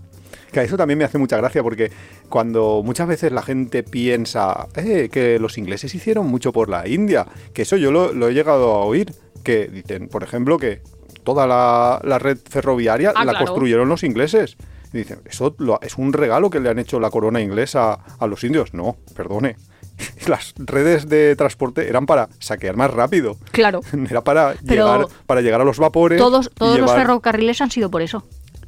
Que 0.53 0.63
eso 0.63 0.77
también 0.77 0.99
me 0.99 1.05
hace 1.05 1.17
mucha 1.19 1.37
gracia 1.37 1.63
porque 1.63 1.93
cuando 2.29 2.83
muchas 2.85 3.07
veces 3.07 3.31
la 3.31 3.43
gente 3.43 3.85
piensa 3.85 4.67
"Eh, 4.75 5.09
que 5.13 5.39
los 5.39 5.57
ingleses 5.59 5.95
hicieron 5.95 6.27
mucho 6.27 6.53
por 6.53 6.69
la 6.69 6.89
India, 6.89 7.25
que 7.55 7.63
eso 7.63 7.77
yo 7.77 7.93
lo, 7.93 8.13
lo 8.13 8.29
he 8.29 8.35
llegado 8.35 8.73
a 8.75 8.85
oír, 8.85 9.13
que 9.45 9.69
dicen, 9.69 10.09
por 10.09 10.25
ejemplo, 10.25 10.59
que 10.59 10.81
toda 11.23 11.47
la, 11.47 12.01
la 12.03 12.19
red 12.19 12.39
ferroviaria 12.49 13.13
Ah, 13.15 13.25
la 13.25 13.33
claro. 13.33 13.47
construyeron 13.47 13.89
los 13.89 14.03
ingleses. 14.03 14.57
Y 14.93 14.99
dicen, 14.99 15.21
eso 15.25 15.55
lo- 15.59 15.81
es 15.83 15.97
un 15.99 16.13
regalo 16.13 16.51
que 16.51 16.61
le 16.61 16.69
han 16.69 16.79
hecho 16.79 16.99
la 17.01 17.11
corona 17.11 17.41
inglesa 17.41 17.99
a 18.19 18.27
los 18.27 18.43
indios. 18.45 18.75
No, 18.75 18.97
perdone. 19.15 19.57
Las 20.27 20.55
redes 20.57 21.09
de 21.09 21.37
transporte 21.37 21.89
eran 21.89 22.07
para 22.07 22.29
saquear 22.39 22.77
más 22.77 22.91
rápido. 22.91 23.37
Claro. 23.53 23.81
Era 24.11 24.23
para, 24.23 24.55
Pero 24.67 24.87
llegar, 24.87 25.07
para 25.27 25.41
llegar 25.43 25.61
a 25.61 25.65
los 25.65 25.79
vapores. 25.79 26.19
Todos, 26.19 26.47
y 26.47 26.55
todos 26.55 26.79
los 26.79 26.93
ferrocarriles 26.93 27.61
han 27.61 27.71
sido 27.71 27.91
por 27.91 28.03
eso. 28.03 28.25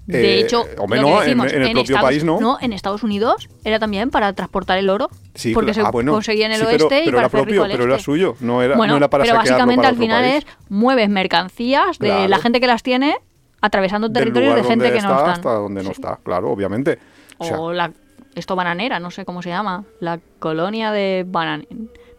De 0.06 0.20
Eh, 0.20 0.40
hecho, 0.40 0.64
hombre, 0.78 1.00
lo 1.00 1.06
que 1.06 1.10
no, 1.12 1.18
en- 1.22 1.24
decimos, 1.26 1.52
en 1.52 1.62
el 1.62 1.72
propio 1.72 1.82
Estados, 1.94 2.02
país 2.04 2.24
no. 2.24 2.58
en 2.60 2.72
Estados 2.72 3.02
Unidos 3.04 3.48
era 3.64 3.78
también 3.78 4.10
para 4.10 4.32
transportar 4.32 4.76
el 4.78 4.90
oro. 4.90 5.08
Sí, 5.36 5.54
porque 5.54 5.70
claro. 5.72 5.84
se 5.84 5.88
Ah, 5.88 5.90
bueno, 5.92 6.12
conseguía 6.12 6.46
en 6.46 6.52
el 6.52 6.58
sí, 6.58 6.66
pero- 6.68 6.86
oeste 6.86 7.02
y 7.02 7.04
pero 7.04 7.16
para 7.18 7.26
era 7.26 7.28
propio, 7.30 7.62
pero 7.70 7.84
era 7.84 7.94
este. 7.94 8.04
suyo, 8.04 8.34
no 8.40 8.62
era, 8.62 8.76
bueno, 8.76 8.94
no 8.94 8.96
era 8.96 9.08
para 9.08 9.22
pero 9.22 9.36
básicamente 9.36 9.76
para 9.76 9.88
al 9.90 9.96
final 9.96 10.24
país. 10.24 10.44
es 10.44 10.46
mueves 10.68 11.08
mercancías 11.08 11.98
de 12.00 12.08
Claro. 12.08 12.28
la 12.28 12.38
gente 12.38 12.60
que 12.60 12.66
las 12.66 12.82
tiene 12.82 13.16
atravesando 13.62 14.12
territorios 14.12 14.56
de 14.56 14.64
gente 14.64 14.90
que 14.90 14.98
está 14.98 15.08
no 15.08 15.16
están. 15.16 15.30
hasta 15.30 15.50
donde 15.54 15.82
no 15.82 15.90
está, 15.92 16.18
claro, 16.22 16.50
obviamente. 16.50 16.98
O 17.38 17.44
sea, 17.46 17.56
la 17.72 17.90
esto 18.34 18.54
bananera, 18.56 18.98
no 19.00 19.10
sé 19.10 19.24
cómo 19.24 19.42
se 19.42 19.48
llama, 19.50 19.84
la 20.00 20.18
colonia 20.38 20.90
de 20.92 21.24
banan 21.26 21.66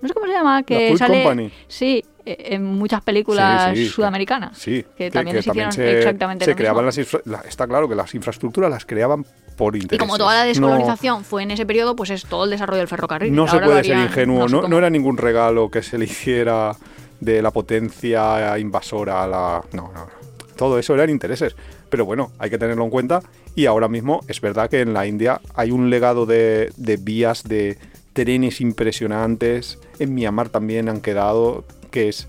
no 0.02 0.08
sé 0.10 0.14
cómo 0.14 0.26
se 0.28 0.34
llama, 0.34 0.64
que 0.64 0.90
Food 0.90 0.98
sale 0.98 1.24
Company. 1.24 1.52
sí, 1.68 2.04
eh, 2.26 2.48
en 2.52 2.66
muchas 2.66 3.02
películas 3.02 3.72
Sí, 3.74 3.86
sí, 3.86 3.90
sudamericanas. 3.90 4.58
Sí, 4.58 4.86
que, 4.98 5.10
también 5.10 5.42
se 5.42 5.50
hicieron 5.50 5.72
se- 5.72 5.98
exactamente 6.00 6.44
se 6.44 6.52
lo 6.52 6.58
creaban 6.58 6.86
mismo. 6.86 6.88
las 6.88 6.98
infra- 6.98 7.22
la- 7.24 7.48
está 7.48 7.66
claro 7.68 7.88
que 7.88 7.96
las 7.96 8.14
infraestructuras 8.14 8.70
las 8.70 8.86
creaban 8.86 9.26
por 9.56 9.78
Y 9.78 9.80
interés. 9.80 10.00
como 10.06 10.18
toda 10.18 10.36
la 10.36 10.44
descolonización 10.44 11.24
fue 11.24 11.44
en 11.44 11.52
ese 11.52 11.66
periodo, 11.66 11.96
pues 11.96 12.10
es 12.10 12.26
todo 12.26 12.44
el 12.44 12.50
desarrollo 12.50 12.80
del 12.80 12.90
ferrocarril. 12.90 13.34
No, 13.34 13.48
se 13.48 13.60
puede 13.60 13.82
ser 13.86 13.98
ingenuo, 13.98 14.48
no, 14.50 14.68
no 14.68 14.78
era 14.78 14.90
ningún 14.90 15.16
regalo 15.18 15.72
que 15.72 15.82
se 15.82 15.98
le 15.98 16.04
hiciera 16.06 16.76
de 17.22 17.42
la 17.42 17.52
potencia 17.52 18.60
invasora 18.60 19.24
a 19.24 19.28
la... 19.28 19.64
No, 19.72 19.84
no, 19.84 20.06
no. 20.06 20.08
Todo 20.56 20.78
eso 20.80 20.94
eran 20.94 21.10
intereses. 21.10 21.56
Pero 21.90 22.06
bueno, 22.06 22.32
hay 22.40 22.50
que 22.50 22.58
tenerlo 22.58 22.84
en 22.84 22.90
cuenta. 22.90 23.22
Y 23.56 23.66
ahora 23.66 23.88
mismo 23.88 24.22
es 24.28 24.42
verdad 24.42 24.70
que 24.70 24.82
en 24.82 24.94
la 24.94 25.06
India 25.08 25.42
hay 25.56 25.72
un 25.72 25.90
legado 25.90 26.26
de, 26.26 26.72
de 26.78 26.98
vías, 26.98 27.44
de 27.44 27.78
trenes 28.14 28.62
impresionantes. 28.62 29.80
En 30.00 30.14
Myanmar 30.14 30.50
también 30.50 30.90
han 30.90 31.02
quedado, 31.02 31.66
que 31.92 32.10
es... 32.10 32.28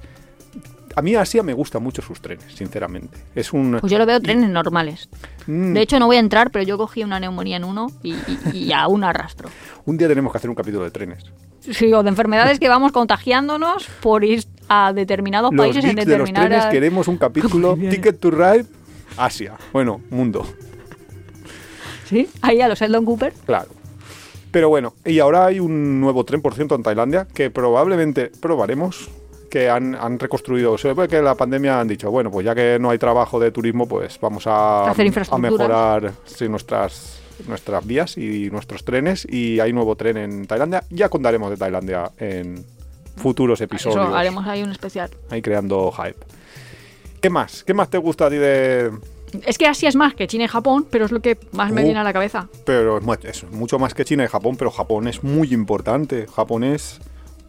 A 0.97 1.03
mí 1.03 1.17
Asia 1.17 1.43
me 1.43 1.55
gustan 1.55 1.83
mucho 1.83 2.03
sus 2.03 2.21
trenes, 2.21 2.55
sinceramente. 2.55 3.19
Es 3.35 3.53
un... 3.53 3.79
Pues 3.81 3.91
yo 3.93 3.99
lo 3.99 4.07
veo 4.07 4.21
trenes 4.21 4.49
normales. 4.49 5.09
Mm, 5.49 5.73
De 5.73 5.81
hecho, 5.83 5.99
no 5.99 6.07
voy 6.07 6.17
a 6.17 6.21
entrar, 6.21 6.53
pero 6.53 6.65
yo 6.65 6.79
cogí 6.79 7.03
una 7.03 7.19
neumonía 7.19 7.57
en 7.57 7.65
uno 7.65 7.89
y, 8.05 8.13
y- 8.15 8.59
y 8.59 8.73
aún 8.73 9.03
arrastro. 9.03 9.49
un 9.87 9.97
día 9.97 10.07
tenemos 10.07 10.31
que 10.31 10.39
hacer 10.39 10.49
un 10.51 10.55
capítulo 10.57 10.85
de 10.85 10.93
trenes. 10.93 11.25
Sí, 11.69 11.93
o 11.93 12.03
de 12.05 12.11
enfermedades 12.11 12.61
que 12.61 12.69
vamos 12.69 12.93
contagiándonos 12.93 13.87
por 14.03 14.23
ir 14.23 14.45
a 14.69 14.93
determinados 14.93 15.53
Los 15.53 15.67
países 15.67 15.85
en 15.85 15.97
geeks 15.97 16.07
de 16.07 16.19
los 16.19 16.29
trenes 16.31 16.43
determinadas... 16.43 16.73
queremos 16.73 17.09
un 17.09 17.17
capítulo 17.17 17.77
Ticket 17.77 18.19
to 18.19 18.31
Ride 18.31 18.67
Asia. 19.17 19.55
Bueno, 19.73 20.01
mundo. 20.11 20.47
Sí, 22.05 22.29
ahí 22.43 22.61
a 22.61 22.69
los 22.69 22.79
Sheldon 22.79 23.05
Cooper. 23.05 23.33
Claro. 23.47 23.69
Pero 24.51 24.69
bueno, 24.69 24.95
y 25.05 25.19
ahora 25.19 25.47
hay 25.47 25.59
un 25.59 26.01
nuevo 26.01 26.25
tren, 26.25 26.41
por 26.41 26.55
cierto, 26.55 26.77
en 26.77 26.83
Tailandia, 26.83 27.27
que 27.33 27.51
probablemente 27.51 28.31
probaremos, 28.41 29.11
que 29.51 29.69
han, 29.69 29.97
han 29.97 30.19
reconstruido. 30.19 30.79
Se 30.79 30.93
ve 30.93 31.09
que 31.09 31.21
la 31.23 31.35
pandemia 31.35 31.81
han 31.81 31.89
dicho, 31.89 32.11
bueno, 32.11 32.31
pues 32.31 32.45
ya 32.45 32.55
que 32.55 32.79
no 32.81 32.91
hay 32.91 32.99
trabajo 32.99 33.41
de 33.41 33.51
turismo, 33.51 33.89
pues 33.89 34.19
vamos 34.21 34.47
a, 34.47 34.91
Hacer 34.91 35.13
a 35.31 35.39
mejorar 35.39 36.13
sí, 36.25 36.49
nuestras, 36.49 37.21
nuestras 37.49 37.85
vías 37.85 38.17
y 38.17 38.49
nuestros 38.51 38.85
trenes. 38.85 39.27
Y 39.29 39.59
hay 39.59 39.73
nuevo 39.73 39.97
tren 39.97 40.19
en 40.19 40.47
Tailandia. 40.47 40.85
Ya 40.91 41.09
contaremos 41.09 41.51
de 41.51 41.57
Tailandia 41.57 42.13
en 42.19 42.65
futuros 43.17 43.61
episodios. 43.61 44.07
Eso, 44.07 44.17
haremos 44.17 44.47
ahí 44.47 44.63
un 44.63 44.71
especial. 44.71 45.11
Ahí 45.31 45.43
creando 45.43 45.91
hype. 45.93 46.17
¿Qué 47.21 47.31
más? 47.31 47.65
¿Qué 47.65 47.75
más 47.75 47.89
te 47.91 47.99
gusta 47.99 48.27
a 48.27 48.31
ti 48.31 48.37
de, 48.37 48.91
Es 49.47 49.57
que 49.59 49.67
Asia 49.67 49.89
es 49.89 49.97
más 49.97 50.15
que 50.15 50.27
China 50.27 50.45
y 50.45 50.49
Japón, 50.49 50.87
pero 50.91 51.07
es 51.07 51.13
lo 51.13 51.21
que 51.21 51.39
más 51.53 51.73
me 51.73 51.81
Uh. 51.83 51.85
viene 51.85 52.01
a 52.01 52.05
la 52.05 52.13
cabeza. 52.13 52.49
Pero 52.65 52.99
es 52.99 53.05
mu- 53.05 53.15
es 53.23 53.45
mucho 53.51 53.79
más 53.79 53.95
que 53.95 54.05
China 54.05 54.25
y 54.25 54.29
Japón, 54.29 54.57
pero 54.57 54.71
Japón 54.71 55.09
es 55.09 55.25
muy 55.25 55.53
importante. 55.55 56.27
Japón 56.27 56.65
es 56.65 57.01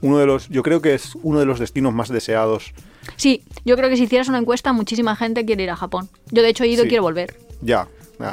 uno 0.01 0.17
de 0.17 0.25
los, 0.25 0.47
yo 0.49 0.63
creo 0.63 0.81
que 0.81 0.93
es 0.93 1.15
uno 1.23 1.39
de 1.39 1.45
los 1.45 1.59
destinos 1.59 1.93
más 1.93 2.09
deseados. 2.09 2.73
Sí, 3.17 3.43
yo 3.65 3.75
creo 3.75 3.89
que 3.89 3.97
si 3.97 4.03
hicieras 4.03 4.29
una 4.29 4.37
encuesta, 4.39 4.71
muchísima 4.73 5.15
gente 5.15 5.45
quiere 5.45 5.63
ir 5.63 5.69
a 5.69 5.75
Japón. 5.75 6.09
Yo, 6.31 6.41
de 6.41 6.49
hecho, 6.49 6.63
he 6.63 6.67
ido 6.67 6.83
Sí. 6.83 6.87
y 6.87 6.89
quiero 6.89 7.03
volver. 7.03 7.37
Ya. 7.61 7.87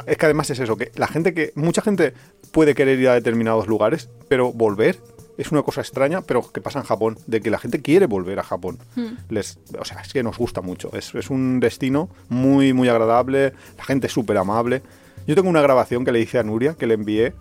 es 0.07 0.17
que 0.17 0.25
además 0.25 0.49
es 0.49 0.59
eso, 0.59 0.77
que 0.77 0.91
la 0.95 1.07
gente 1.07 1.33
que, 1.33 1.51
mucha 1.55 1.81
gente 1.81 2.13
puede 2.51 2.73
querer 2.73 2.97
ir 2.99 3.09
a 3.09 3.13
determinados 3.15 3.67
lugares, 3.67 4.09
pero 4.29 4.53
volver 4.53 4.97
es 5.37 5.51
una 5.51 5.63
cosa 5.63 5.81
extraña, 5.81 6.21
pero 6.21 6.51
que 6.51 6.61
pasa 6.61 6.79
en 6.79 6.85
Japón, 6.85 7.17
de 7.27 7.41
que 7.41 7.49
la 7.49 7.59
gente 7.59 7.81
quiere 7.81 8.05
volver 8.05 8.39
a 8.39 8.43
Japón. 8.43 8.79
Hmm. 8.95 9.17
Les, 9.29 9.59
o 9.79 9.85
sea, 9.85 10.01
es 10.01 10.13
que 10.13 10.23
nos 10.23 10.37
gusta 10.37 10.61
mucho. 10.61 10.89
Es, 10.93 11.13
es 11.15 11.29
un 11.29 11.59
destino 11.59 12.09
muy, 12.29 12.73
muy 12.73 12.89
agradable, 12.89 13.53
la 13.77 13.83
gente 13.83 14.07
es 14.07 14.13
súper 14.13 14.37
amable. 14.37 14.81
Yo 15.27 15.35
tengo 15.35 15.49
una 15.49 15.61
grabación 15.61 16.05
que 16.05 16.11
le 16.11 16.19
hice 16.19 16.39
a 16.39 16.43
Nuria, 16.43 16.75
que 16.75 16.87
le 16.87 16.95
envié, 16.95 17.33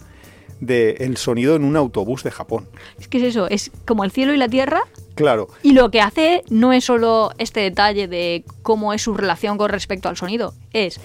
de 0.62 0.92
el 1.00 1.16
sonido 1.16 1.56
en 1.56 1.64
un 1.64 1.76
autobús 1.76 2.22
de 2.22 2.30
Japón. 2.30 2.68
Es 2.98 3.08
que 3.08 3.18
es 3.18 3.24
eso, 3.24 3.48
es 3.48 3.72
como 3.84 4.04
el 4.04 4.12
cielo 4.12 4.32
y 4.32 4.36
la 4.36 4.48
tierra. 4.48 4.82
Claro, 5.16 5.48
Y 5.62 5.72
lo 5.72 5.90
que 5.90 6.00
hace 6.00 6.42
no 6.48 6.72
es 6.72 6.84
solo 6.84 7.32
este 7.36 7.60
detalle 7.60 8.08
de 8.08 8.44
cómo 8.62 8.94
es 8.94 9.02
su 9.02 9.12
relación 9.12 9.58
con 9.58 9.68
respecto 9.68 10.08
al 10.08 10.16
sonido, 10.16 10.54
es 10.72 11.00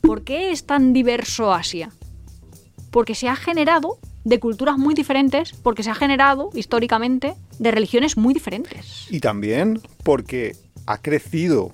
¿por 0.00 0.22
qué 0.22 0.50
es 0.50 0.64
tan 0.64 0.92
diverso 0.92 1.52
Asia? 1.52 1.90
Porque 2.90 3.14
se 3.14 3.28
ha 3.28 3.36
generado 3.36 3.98
de 4.24 4.40
culturas 4.40 4.78
muy 4.78 4.94
diferentes, 4.94 5.52
porque 5.52 5.82
se 5.82 5.90
ha 5.90 5.94
generado 5.94 6.50
históricamente 6.54 7.34
de 7.58 7.70
religiones 7.70 8.16
muy 8.16 8.34
diferentes. 8.34 9.06
Y 9.10 9.20
también 9.20 9.80
porque 10.02 10.56
ha 10.86 10.98
crecido 10.98 11.70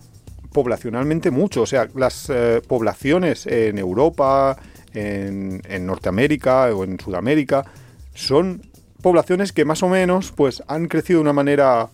poblacionalmente 0.52 1.30
mucho. 1.30 1.62
O 1.62 1.66
sea, 1.66 1.88
las 1.94 2.28
eh, 2.28 2.60
poblaciones 2.66 3.46
en 3.46 3.78
Europa, 3.78 4.58
en, 4.92 5.62
en 5.68 5.86
Norteamérica 5.86 6.74
o 6.74 6.84
en 6.84 6.98
Sudamérica 6.98 7.64
son 8.14 8.62
poblaciones 9.00 9.52
que 9.52 9.64
más 9.64 9.82
o 9.82 9.88
menos 9.88 10.32
pues 10.32 10.62
han 10.66 10.88
crecido 10.88 11.18
de 11.18 11.22
una 11.22 11.32
manera 11.32 11.88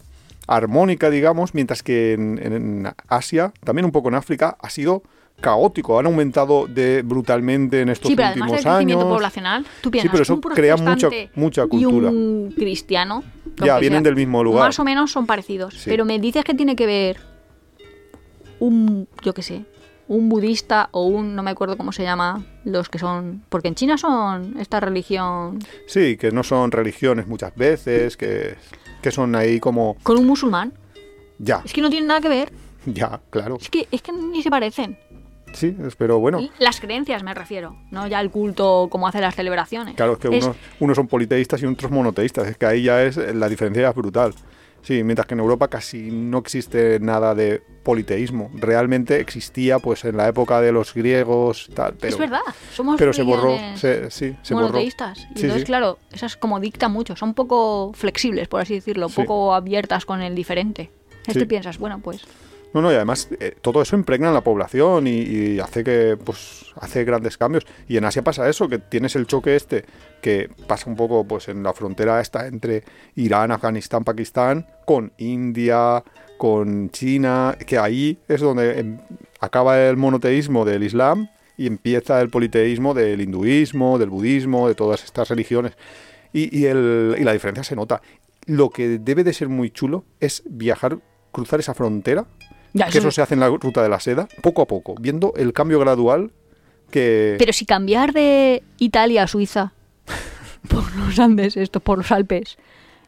armónica, 0.46 1.10
digamos, 1.10 1.54
mientras 1.54 1.82
que 1.82 2.14
en, 2.14 2.38
en 2.40 2.88
Asia, 3.08 3.52
también 3.64 3.84
un 3.84 3.92
poco 3.92 4.08
en 4.08 4.14
África, 4.14 4.56
ha 4.60 4.70
sido 4.70 5.02
caótico. 5.40 5.98
Han 5.98 6.06
aumentado 6.06 6.66
de 6.66 7.02
brutalmente 7.02 7.80
en 7.82 7.88
estos 7.90 8.08
Sí, 8.08 8.16
pero 8.16 8.28
además 8.28 8.48
del 8.50 8.56
últimos 8.58 8.74
crecimiento 8.76 9.02
años. 9.04 9.14
poblacional, 9.16 9.66
tú 9.80 9.90
piensas 9.90 10.10
pero 10.10 10.22
eso 10.22 10.34
un 10.34 10.40
crea 10.40 10.76
mucha- 10.76 11.08
mucha 11.34 11.64
y 11.64 11.68
cultura. 11.68 12.10
un 12.10 12.52
cristiano, 12.56 13.22
Ya, 13.64 13.78
vienen 13.78 13.98
sea, 14.02 14.10
del 14.10 14.16
mismo 14.16 14.42
lugar. 14.42 14.64
Más 14.66 14.78
o 14.78 14.84
menos 14.84 15.10
son 15.12 15.26
parecidos. 15.26 15.74
Sí. 15.74 15.90
Pero 15.90 16.04
me 16.04 16.18
dices 16.18 16.44
que 16.44 16.54
tiene 16.54 16.74
que 16.76 16.86
ver 16.86 17.18
un, 18.58 19.06
yo 19.22 19.34
qué 19.34 19.42
sé, 19.42 19.64
un 20.08 20.28
budista 20.28 20.88
o 20.92 21.04
un, 21.06 21.34
no 21.34 21.42
me 21.42 21.50
acuerdo 21.50 21.76
cómo 21.76 21.92
se 21.92 22.02
llama, 22.02 22.44
los 22.64 22.88
que 22.88 22.98
son, 22.98 23.42
porque 23.48 23.68
en 23.68 23.74
China 23.74 23.98
son 23.98 24.56
esta 24.58 24.80
religión, 24.80 25.58
Sí, 25.86 26.16
que 26.16 26.30
no 26.30 26.42
son 26.42 26.70
religiones 26.70 27.26
muchas 27.26 27.54
veces, 27.56 28.16
que, 28.16 28.54
que 29.02 29.10
son 29.10 29.34
ahí 29.34 29.60
como... 29.60 29.96
con 30.02 30.16
un 30.18 30.26
musulmán. 30.26 30.72
Ya, 31.38 31.60
Es 31.64 31.72
que 31.74 31.82
no 31.82 31.90
tienen 31.90 32.06
nada 32.08 32.20
que 32.20 32.28
ver. 32.30 32.52
ya, 32.86 33.20
claro. 33.30 33.58
Es 33.60 33.68
que, 33.68 33.88
es 33.90 34.00
que 34.00 34.12
ni 34.12 34.42
se 34.42 34.48
parecen. 34.50 34.96
Sí, 35.56 35.74
pero 35.96 36.18
bueno, 36.18 36.38
Las 36.58 36.80
creencias 36.80 37.22
me 37.22 37.32
refiero, 37.34 37.76
no 37.90 38.06
ya 38.06 38.20
el 38.20 38.30
culto 38.30 38.88
como 38.90 39.08
hace 39.08 39.20
las 39.20 39.34
celebraciones. 39.34 39.94
claro, 39.94 40.12
es 40.12 40.18
que 40.18 40.28
Es- 40.36 40.44
unos, 40.44 40.56
unos 40.80 40.96
son 40.96 41.08
politeístas 41.08 41.62
y 41.62 41.66
otros 41.66 41.90
monoteístas. 41.90 42.46
Es 42.48 42.56
que 42.58 42.66
ahí 42.66 42.82
ya 42.82 43.02
es 43.02 43.16
la 43.16 43.48
diferencia 43.48 43.88
es 43.88 43.94
brutal. 43.94 44.34
Sí, 44.82 45.02
mientras 45.02 45.26
que 45.26 45.34
en 45.34 45.40
Europa 45.40 45.66
casi 45.66 46.10
no 46.12 46.38
existe 46.38 47.00
nada 47.00 47.34
de 47.34 47.60
politeísmo. 47.82 48.50
Realmente 48.54 49.18
existía 49.18 49.78
pues 49.80 50.04
en 50.04 50.16
la 50.16 50.28
época 50.28 50.60
de 50.60 50.70
los 50.70 50.94
griegos, 50.94 51.68
tal, 51.74 51.94
pero, 51.94 52.12
es 52.14 52.18
verdad, 52.20 52.40
somos 52.72 52.96
pero 52.96 53.12
se 53.12 53.22
borró. 53.22 53.56
Se, 53.74 54.10
sí, 54.12 54.36
se 54.42 54.54
borró. 54.54 54.66
monoteístas. 54.68 55.18
Y 55.18 55.22
Sí, 55.22 55.28
entonces, 55.34 55.60
sí. 55.62 55.64
claro, 55.66 55.98
esas 56.12 56.36
como 56.36 56.60
dictan 56.60 56.92
mucho, 56.92 57.16
son 57.16 57.34
poco 57.34 57.92
flexibles, 57.94 58.46
por 58.46 58.60
así 58.60 58.74
decirlo, 58.74 59.08
poco 59.08 59.54
abiertas 59.54 60.04
con 60.04 60.20
el 60.22 60.34
diferente. 60.36 60.90
Este 61.26 61.46
piensas, 61.46 61.78
bueno, 61.78 61.98
pues 61.98 62.22
No, 62.76 62.82
no, 62.82 62.92
y 62.92 62.94
además 62.94 63.28
eh, 63.40 63.56
todo 63.62 63.80
eso 63.80 63.96
impregna 63.96 64.28
en 64.28 64.34
la 64.34 64.42
población 64.44 65.06
y, 65.06 65.20
y 65.22 65.60
hace 65.60 65.82
que, 65.82 66.18
pues, 66.22 66.66
hace 66.78 67.04
grandes 67.04 67.38
cambios. 67.38 67.64
Y 67.88 67.96
en 67.96 68.04
Asia 68.04 68.22
pasa 68.22 68.46
eso, 68.50 68.68
que 68.68 68.78
tienes 68.78 69.16
el 69.16 69.26
choque 69.26 69.56
este, 69.56 69.86
que 70.20 70.50
pasa 70.66 70.90
un 70.90 70.94
poco, 70.94 71.26
pues, 71.26 71.48
en 71.48 71.62
la 71.62 71.72
frontera 71.72 72.20
esta 72.20 72.46
entre 72.46 72.84
Irán, 73.14 73.50
Afganistán, 73.50 74.04
Pakistán, 74.04 74.66
con 74.84 75.10
India, 75.16 76.04
con 76.36 76.90
China, 76.90 77.56
que 77.66 77.78
ahí 77.78 78.18
es 78.28 78.42
donde 78.42 78.78
em, 78.78 78.98
acaba 79.40 79.80
el 79.80 79.96
monoteísmo 79.96 80.66
del 80.66 80.82
Islam 80.82 81.30
y 81.56 81.66
empieza 81.68 82.20
el 82.20 82.28
politeísmo 82.28 82.92
del 82.92 83.22
hinduismo, 83.22 83.96
del 83.98 84.10
budismo, 84.10 84.68
de 84.68 84.74
todas 84.74 85.02
estas 85.02 85.30
religiones. 85.30 85.72
Y, 86.34 86.54
y 86.54 86.66
el- 86.66 87.16
y 87.18 87.24
la 87.24 87.32
diferencia 87.32 87.64
se 87.64 87.74
nota. 87.74 88.02
Lo 88.44 88.68
que 88.68 88.98
debe 88.98 89.24
de 89.24 89.32
ser 89.32 89.48
muy 89.48 89.70
chulo 89.70 90.04
es 90.20 90.42
viajar, 90.44 90.98
cruzar 91.32 91.58
esa 91.60 91.72
frontera 91.72 92.26
ya, 92.76 92.84
que 92.86 92.98
eso- 92.98 93.08
eso 93.08 93.10
se 93.10 93.22
hace 93.22 93.34
en 93.34 93.40
la 93.40 93.48
ruta 93.48 93.82
de 93.82 93.88
la 93.88 94.00
seda, 94.00 94.28
poco 94.42 94.62
a 94.62 94.66
poco, 94.66 94.94
viendo 95.00 95.32
el 95.36 95.52
cambio 95.52 95.78
gradual 95.80 96.30
que... 96.90 97.34
Pero 97.38 97.52
si 97.52 97.66
cambiar 97.66 98.12
de 98.12 98.62
Italia 98.78 99.24
a 99.24 99.26
Suiza 99.26 99.72
por 100.68 100.94
los 100.96 101.18
Andes, 101.18 101.56
esto, 101.56 101.80
por 101.80 101.98
los 101.98 102.12
Alpes, 102.12 102.56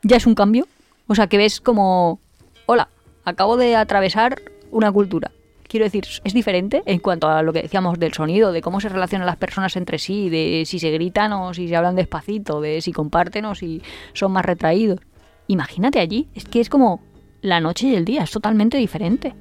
ya 0.02 0.16
es 0.16 0.26
un 0.26 0.34
cambio. 0.34 0.66
O 1.06 1.14
sea, 1.14 1.26
que 1.26 1.36
ves 1.38 1.60
como, 1.60 2.20
hola, 2.66 2.88
acabo 3.24 3.56
de 3.56 3.76
atravesar 3.76 4.42
una 4.70 4.90
cultura. 4.92 5.30
Quiero 5.66 5.84
decir, 5.84 6.04
es 6.24 6.32
diferente 6.32 6.82
en 6.86 6.98
cuanto 6.98 7.28
a 7.28 7.42
lo 7.42 7.52
que 7.52 7.62
decíamos 7.62 7.98
del 7.98 8.12
sonido, 8.14 8.52
de 8.52 8.62
cómo 8.62 8.80
se 8.80 8.88
relacionan 8.88 9.26
las 9.26 9.36
personas 9.36 9.76
entre 9.76 9.98
sí, 9.98 10.30
de 10.30 10.64
si 10.66 10.78
se 10.78 10.90
gritan 10.90 11.32
o 11.32 11.52
si 11.52 11.68
se 11.68 11.76
hablan 11.76 11.94
despacito, 11.94 12.60
de 12.62 12.80
si 12.80 12.92
comparten 12.92 13.44
o 13.44 13.54
si 13.54 13.82
son 14.14 14.32
más 14.32 14.44
retraídos. 14.46 15.00
Imagínate 15.46 16.00
allí, 16.00 16.28
es 16.34 16.44
que 16.46 16.60
es 16.60 16.68
como 16.70 17.02
la 17.42 17.60
noche 17.60 17.86
y 17.88 17.94
el 17.94 18.04
día, 18.06 18.22
es 18.22 18.30
totalmente 18.30 18.76
diferente. 18.78 19.34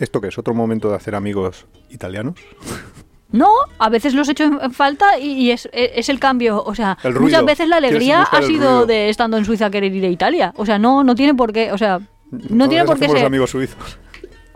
¿Esto 0.00 0.20
que 0.20 0.28
es 0.28 0.38
otro 0.38 0.54
momento 0.54 0.88
de 0.88 0.96
hacer 0.96 1.14
amigos 1.14 1.66
italianos? 1.90 2.34
No, 3.32 3.46
a 3.78 3.88
veces 3.90 4.12
los 4.12 4.28
echo 4.28 4.42
en 4.42 4.58
en 4.60 4.72
falta 4.72 5.16
y, 5.16 5.52
es, 5.52 5.68
e, 5.72 5.92
es 5.94 6.08
el 6.08 6.18
cambio. 6.18 6.64
O 6.64 6.74
sea, 6.74 6.98
muchas 7.20 7.44
veces 7.44 7.68
la 7.68 7.76
alegría 7.76 8.22
ha 8.22 8.42
sido 8.42 8.86
de 8.86 9.08
estando 9.08 9.36
en 9.36 9.44
Suiza 9.44 9.70
querer 9.70 9.94
ir 9.94 10.04
a 10.04 10.08
Italia. 10.08 10.52
O 10.56 10.66
sea, 10.66 10.80
no, 10.80 11.04
no 11.04 11.14
tiene 11.14 11.32
por 11.36 11.52
qué. 11.52 11.70
O 11.70 11.78
sea, 11.78 12.00
no 12.32 12.68
tiene 12.68 12.80
Entonces 12.80 13.06
por 13.06 13.14
qué 13.14 13.20
ser. 13.20 13.26
amigos 13.28 13.50
suizos. 13.50 13.98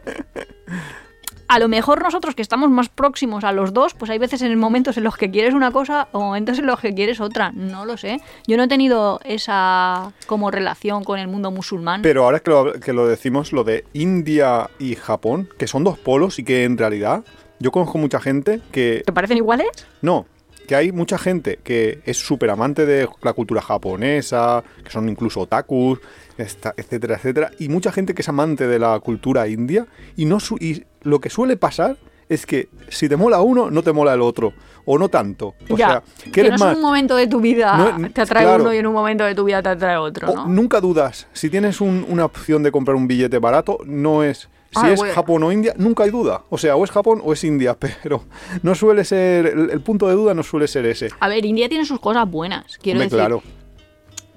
A 1.46 1.58
lo 1.58 1.68
mejor 1.68 2.02
nosotros 2.02 2.34
que 2.34 2.42
estamos 2.42 2.70
más 2.70 2.88
próximos 2.88 3.44
a 3.44 3.52
los 3.52 3.72
dos, 3.74 3.94
pues 3.94 4.10
hay 4.10 4.18
veces 4.18 4.40
en 4.42 4.58
momentos 4.58 4.96
en 4.96 5.04
los 5.04 5.16
que 5.16 5.30
quieres 5.30 5.54
una 5.54 5.70
cosa 5.70 6.08
o 6.12 6.20
momentos 6.20 6.58
en 6.58 6.66
los 6.66 6.80
que 6.80 6.94
quieres 6.94 7.20
otra. 7.20 7.52
No 7.52 7.84
lo 7.84 7.96
sé. 7.96 8.20
Yo 8.46 8.56
no 8.56 8.62
he 8.64 8.68
tenido 8.68 9.20
esa 9.24 10.12
como 10.26 10.50
relación 10.50 11.04
con 11.04 11.18
el 11.18 11.28
mundo 11.28 11.50
musulmán. 11.50 12.02
Pero 12.02 12.24
ahora 12.24 12.40
que 12.40 12.50
lo, 12.50 12.72
que 12.72 12.92
lo 12.92 13.06
decimos, 13.06 13.52
lo 13.52 13.62
de 13.62 13.84
India 13.92 14.70
y 14.78 14.94
Japón, 14.94 15.48
que 15.58 15.66
son 15.66 15.84
dos 15.84 15.98
polos 15.98 16.38
y 16.38 16.44
que 16.44 16.64
en 16.64 16.78
realidad 16.78 17.24
yo 17.60 17.70
conozco 17.70 17.98
mucha 17.98 18.20
gente 18.20 18.60
que... 18.72 19.02
¿Te 19.04 19.12
parecen 19.12 19.36
iguales? 19.36 19.68
No, 20.02 20.26
que 20.66 20.74
hay 20.76 20.92
mucha 20.92 21.18
gente 21.18 21.58
que 21.62 22.00
es 22.06 22.16
súper 22.18 22.50
amante 22.50 22.86
de 22.86 23.06
la 23.22 23.32
cultura 23.34 23.60
japonesa, 23.60 24.64
que 24.82 24.90
son 24.90 25.08
incluso 25.08 25.40
otakus, 25.40 26.00
etcétera, 26.38 27.16
etcétera, 27.16 27.50
y 27.58 27.68
mucha 27.68 27.92
gente 27.92 28.14
que 28.14 28.22
es 28.22 28.28
amante 28.28 28.66
de 28.66 28.78
la 28.78 28.98
cultura 29.00 29.46
india, 29.46 29.86
y, 30.16 30.24
no 30.24 30.40
su- 30.40 30.56
y 30.58 30.84
lo 31.04 31.20
que 31.20 31.30
suele 31.30 31.56
pasar 31.56 31.96
es 32.28 32.46
que 32.46 32.68
si 32.88 33.08
te 33.08 33.16
mola 33.16 33.40
uno, 33.42 33.70
no 33.70 33.82
te 33.82 33.92
mola 33.92 34.14
el 34.14 34.22
otro, 34.22 34.54
o 34.86 34.98
no 34.98 35.08
tanto. 35.10 35.54
O 35.68 35.76
ya. 35.76 36.02
sea, 36.16 36.30
que 36.32 36.44
no 36.48 36.54
es 36.54 36.60
más... 36.60 36.76
un 36.76 36.82
momento 36.82 37.16
de 37.16 37.26
tu 37.26 37.40
vida 37.40 37.96
No, 37.98 38.10
te 38.10 38.22
atrae 38.22 38.44
claro. 38.44 38.62
uno 38.64 38.72
y 38.74 38.78
en 38.78 38.86
un 38.86 38.94
momento 38.94 39.24
de 39.24 39.34
tu 39.34 39.44
vida 39.44 39.62
te 39.62 39.68
atrae 39.68 39.96
otro, 39.98 40.30
o 40.30 40.34
¿no? 40.34 40.48
nunca 40.48 40.80
dudas, 40.80 41.26
si 41.34 41.50
tienes 41.50 41.80
un- 41.82 42.04
una 42.08 42.24
opción 42.24 42.62
de 42.62 42.72
comprar 42.72 42.96
un 42.96 43.06
billete 43.06 43.38
barato, 43.38 43.78
no 43.86 44.22
es... 44.22 44.48
Si 44.70 44.80
Ah, 44.80 44.90
es 44.90 44.98
bueno. 44.98 45.14
Japón 45.14 45.42
o 45.44 45.52
India, 45.52 45.72
nunca 45.76 46.02
hay 46.02 46.10
duda. 46.10 46.42
O 46.50 46.58
sea, 46.58 46.74
o 46.74 46.82
es 46.82 46.90
Japón 46.90 47.20
o 47.24 47.32
es 47.32 47.44
India, 47.44 47.76
pero 48.02 48.24
no 48.62 48.74
suele 48.74 49.04
ser... 49.04 49.46
El, 49.46 49.70
el 49.70 49.80
punto 49.82 50.08
de 50.08 50.14
duda 50.14 50.34
no 50.34 50.42
suele 50.42 50.66
ser 50.66 50.84
ese. 50.86 51.10
A 51.20 51.28
ver, 51.28 51.44
India 51.44 51.68
tiene 51.68 51.84
sus 51.84 52.00
cosas 52.00 52.28
buenas. 52.28 52.78
Quiero 52.78 52.96
Hombre, 52.98 53.04
decir 53.06 53.18
claro, 53.18 53.42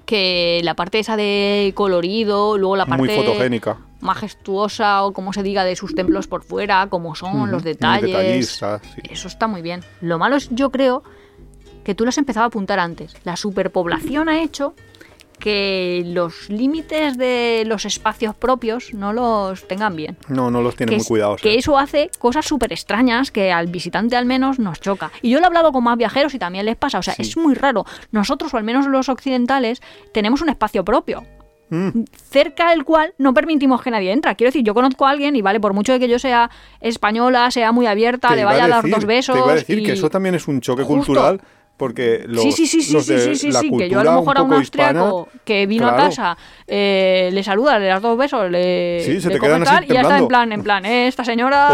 que 0.06 0.60
la 0.64 0.74
parte 0.74 0.98
esa 0.98 1.16
de 1.16 1.72
colorido, 1.74 2.56
luego 2.56 2.76
la 2.76 2.86
parte 2.86 3.02
muy 3.04 3.14
fotogénica. 3.14 3.78
Majestuosa 4.00 5.02
o 5.04 5.12
como 5.12 5.32
se 5.32 5.42
diga 5.42 5.64
de 5.64 5.76
sus 5.76 5.94
templos 5.94 6.26
por 6.26 6.42
fuera, 6.42 6.86
como 6.88 7.14
son 7.14 7.50
los 7.50 7.62
detalles. 7.64 8.48
sí. 8.58 9.00
Eso 9.10 9.28
está 9.28 9.46
muy 9.46 9.62
bien. 9.62 9.82
Lo 10.00 10.18
malo 10.18 10.36
es, 10.36 10.48
yo 10.50 10.70
creo, 10.70 11.02
que 11.84 11.94
tú 11.94 12.04
lo 12.04 12.10
has 12.10 12.18
empezado 12.18 12.44
a 12.44 12.48
apuntar 12.48 12.78
antes. 12.78 13.14
La 13.24 13.36
superpoblación 13.36 14.28
ha 14.28 14.42
hecho 14.42 14.74
que 15.38 16.02
los 16.04 16.50
límites 16.50 17.16
de 17.16 17.62
los 17.66 17.84
espacios 17.84 18.34
propios 18.34 18.92
no 18.92 19.12
los 19.12 19.66
tengan 19.68 19.94
bien. 19.94 20.18
No, 20.28 20.50
no 20.50 20.62
los 20.62 20.74
tiene 20.76 20.90
que, 20.90 20.96
muy 20.96 21.06
cuidados. 21.06 21.40
que 21.40 21.54
eh. 21.54 21.58
eso 21.58 21.78
hace 21.78 22.10
cosas 22.18 22.44
súper 22.44 22.72
extrañas 22.72 23.30
que 23.30 23.52
al 23.52 23.68
visitante 23.68 24.16
al 24.16 24.26
menos 24.26 24.58
nos 24.58 24.80
choca. 24.80 25.12
Y 25.22 25.30
yo 25.30 25.38
lo 25.38 25.44
he 25.44 25.46
hablado 25.46 25.72
con 25.72 25.84
más 25.84 25.96
viajeros 25.96 26.34
y 26.34 26.38
también 26.38 26.66
les 26.66 26.76
pasa. 26.76 26.98
O 26.98 27.02
sea, 27.02 27.14
Sí. 27.14 27.22
es 27.22 27.36
muy 27.36 27.54
raro. 27.54 27.86
Nosotros, 28.10 28.52
o 28.52 28.56
al 28.56 28.64
menos 28.64 28.86
los 28.86 29.08
occidentales, 29.08 29.80
tenemos 30.12 30.42
un 30.42 30.48
espacio 30.48 30.84
propio. 30.84 31.24
Mm, 31.70 32.04
Cerca 32.30 32.70
del 32.70 32.84
cual 32.84 33.14
no 33.18 33.34
permitimos 33.34 33.82
que 33.82 33.90
nadie 33.90 34.12
entra. 34.12 34.34
Quiero 34.34 34.48
decir, 34.48 34.64
yo 34.64 34.74
conozco 34.74 35.06
a 35.06 35.10
alguien 35.10 35.36
y 35.36 35.42
vale, 35.42 35.60
por 35.60 35.74
mucho 35.74 35.92
de 35.92 36.00
que 36.00 36.08
yo 36.08 36.18
sea 36.18 36.50
española, 36.80 37.50
sea 37.50 37.72
muy 37.72 37.86
abierta, 37.86 38.28
te 38.28 38.36
le 38.36 38.44
vaya 38.44 38.64
a, 38.64 38.68
dar 38.68 38.88
dos 38.88 39.04
besos. 39.04 39.34
Te 39.34 39.40
iba 39.40 39.52
a 39.52 39.56
decir 39.56 39.78
y- 39.80 39.82
que 39.82 39.92
eso 39.92 40.08
también 40.10 40.34
es 40.34 40.48
un 40.48 40.60
choque 40.60 40.82
Justo. 40.82 41.06
cultural 41.06 41.40
porque 41.78 42.24
los, 42.26 42.42
sí, 42.42 42.52
sí, 42.52 42.66
sí, 42.66 42.92
los 42.92 43.06
de 43.06 43.20
sí, 43.20 43.34
sí, 43.36 43.52
la 43.52 43.60
sí, 43.60 43.68
cultura 43.68 43.86
que 43.88 43.92
yo 43.94 44.00
a 44.00 44.04
lo 44.04 44.12
mejor 44.20 44.36
a 44.38 44.42
un 44.42 44.60
hispana, 44.60 45.00
austriaco 45.00 45.28
que 45.44 45.66
vino 45.66 45.86
a 45.86 45.94
casa, 45.96 46.36
eh, 46.66 47.30
le 47.32 47.42
saluda, 47.44 47.78
le 47.78 47.86
das 47.86 48.02
dos 48.02 48.18
besos, 48.18 48.50
le, 48.50 49.00
Sí, 49.04 49.20
se 49.20 49.28
le 49.28 49.34
te 49.34 49.40
quedan 49.40 49.62
así 49.62 49.84
y 49.84 49.92
ya 49.92 50.00
está 50.00 50.18
en 50.18 50.26
plan, 50.26 50.52
en 50.52 50.62
plan, 50.64 50.84
eh, 50.84 51.06
esta 51.06 51.24
señora 51.24 51.68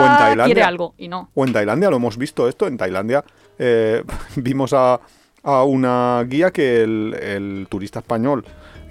quiere 0.45 0.63
algo, 0.63 0.95
y 0.99 1.09
no. 1.09 1.31
O 1.35 1.47
en 1.47 1.55
Tailandia, 1.55 1.89
lo 1.89 1.97
hemos 1.97 2.19
visto 2.19 2.47
esto, 2.49 2.67
en 2.67 2.77
Tailandia 2.77 3.25
eh, 3.59 4.05
vimos 4.37 4.75
a, 4.75 5.01
a 5.43 5.65
una 5.65 6.23
guía 6.29 6.51
que 6.51 6.83
el, 6.83 7.15
el 7.15 7.67
turista 7.71 8.01
español 8.01 8.45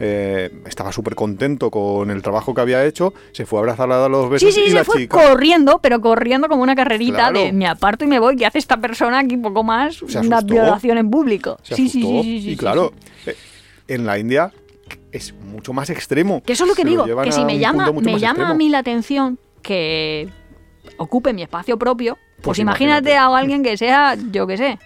eh, 0.06 0.52
estaba 0.68 0.92
súper 0.92 1.16
contento 1.16 1.72
con 1.72 2.12
el 2.12 2.22
trabajo 2.22 2.54
que 2.54 2.60
había 2.60 2.84
hecho, 2.84 3.14
se 3.32 3.46
fue 3.46 3.60
a 3.60 3.62
abrazarla 3.62 4.04
a 4.06 4.10
los 4.10 4.30
besos 4.30 4.54
Sí, 4.54 4.60
sí, 4.62 4.66
y 4.68 4.70
se 4.72 4.76
la 4.76 4.84
fue 4.84 4.98
chica... 5.04 5.30
corriendo, 5.30 5.80
pero 5.82 6.02
corriendo 6.02 6.50
como 6.50 6.62
una 6.62 6.76
carrerita 6.76 7.30
Claro. 7.30 7.40
de 7.40 7.54
me 7.54 7.68
aparto 7.68 8.04
y 8.04 8.08
me 8.08 8.20
voy, 8.20 8.36
¿qué 8.36 8.46
hace 8.46 8.58
esta 8.58 8.76
persona 8.78 9.20
aquí 9.20 9.38
poco 9.38 9.64
más? 9.64 10.02
Una 10.02 10.42
violación 10.42 10.98
en 10.98 11.10
público. 11.10 11.58
se 11.64 11.76
sí, 11.76 11.88
sí, 11.88 12.02
asustó, 12.02 12.22
sí, 12.24 12.38
sí, 12.40 12.42
sí, 12.44 12.52
y 12.52 12.58
claro, 12.58 12.92
eh, 13.26 13.36
en 13.88 14.06
la 14.06 14.20
India 14.20 14.52
es 15.14 15.34
mucho 15.34 15.72
más 15.72 15.90
extremo. 15.90 16.44
Que 16.44 16.52
eso 16.54 16.66
es 16.66 16.70
lo 16.70 16.76
que 16.76 16.82
Se 16.82 16.90
digo, 16.90 17.06
que 17.24 17.32
si 17.32 17.46
me 17.46 17.54
un 17.56 17.60
llama, 17.62 17.92
me 17.94 18.20
llama 18.20 18.50
a 18.50 18.54
mí 18.56 18.68
la 18.68 18.80
atención 18.80 19.40
que 19.62 20.28
ocupe 20.98 21.32
mi 21.32 21.44
espacio 21.44 21.78
propio, 21.78 22.16
pues, 22.36 22.44
Pues 22.44 22.60
imagínate, 22.60 23.12
imagínate. 23.12 23.18
a 23.36 23.38
alguien 23.38 23.64
que 23.64 23.78
sea, 23.78 24.16
yo 24.32 24.46
qué 24.48 24.58
sé, 24.58 24.80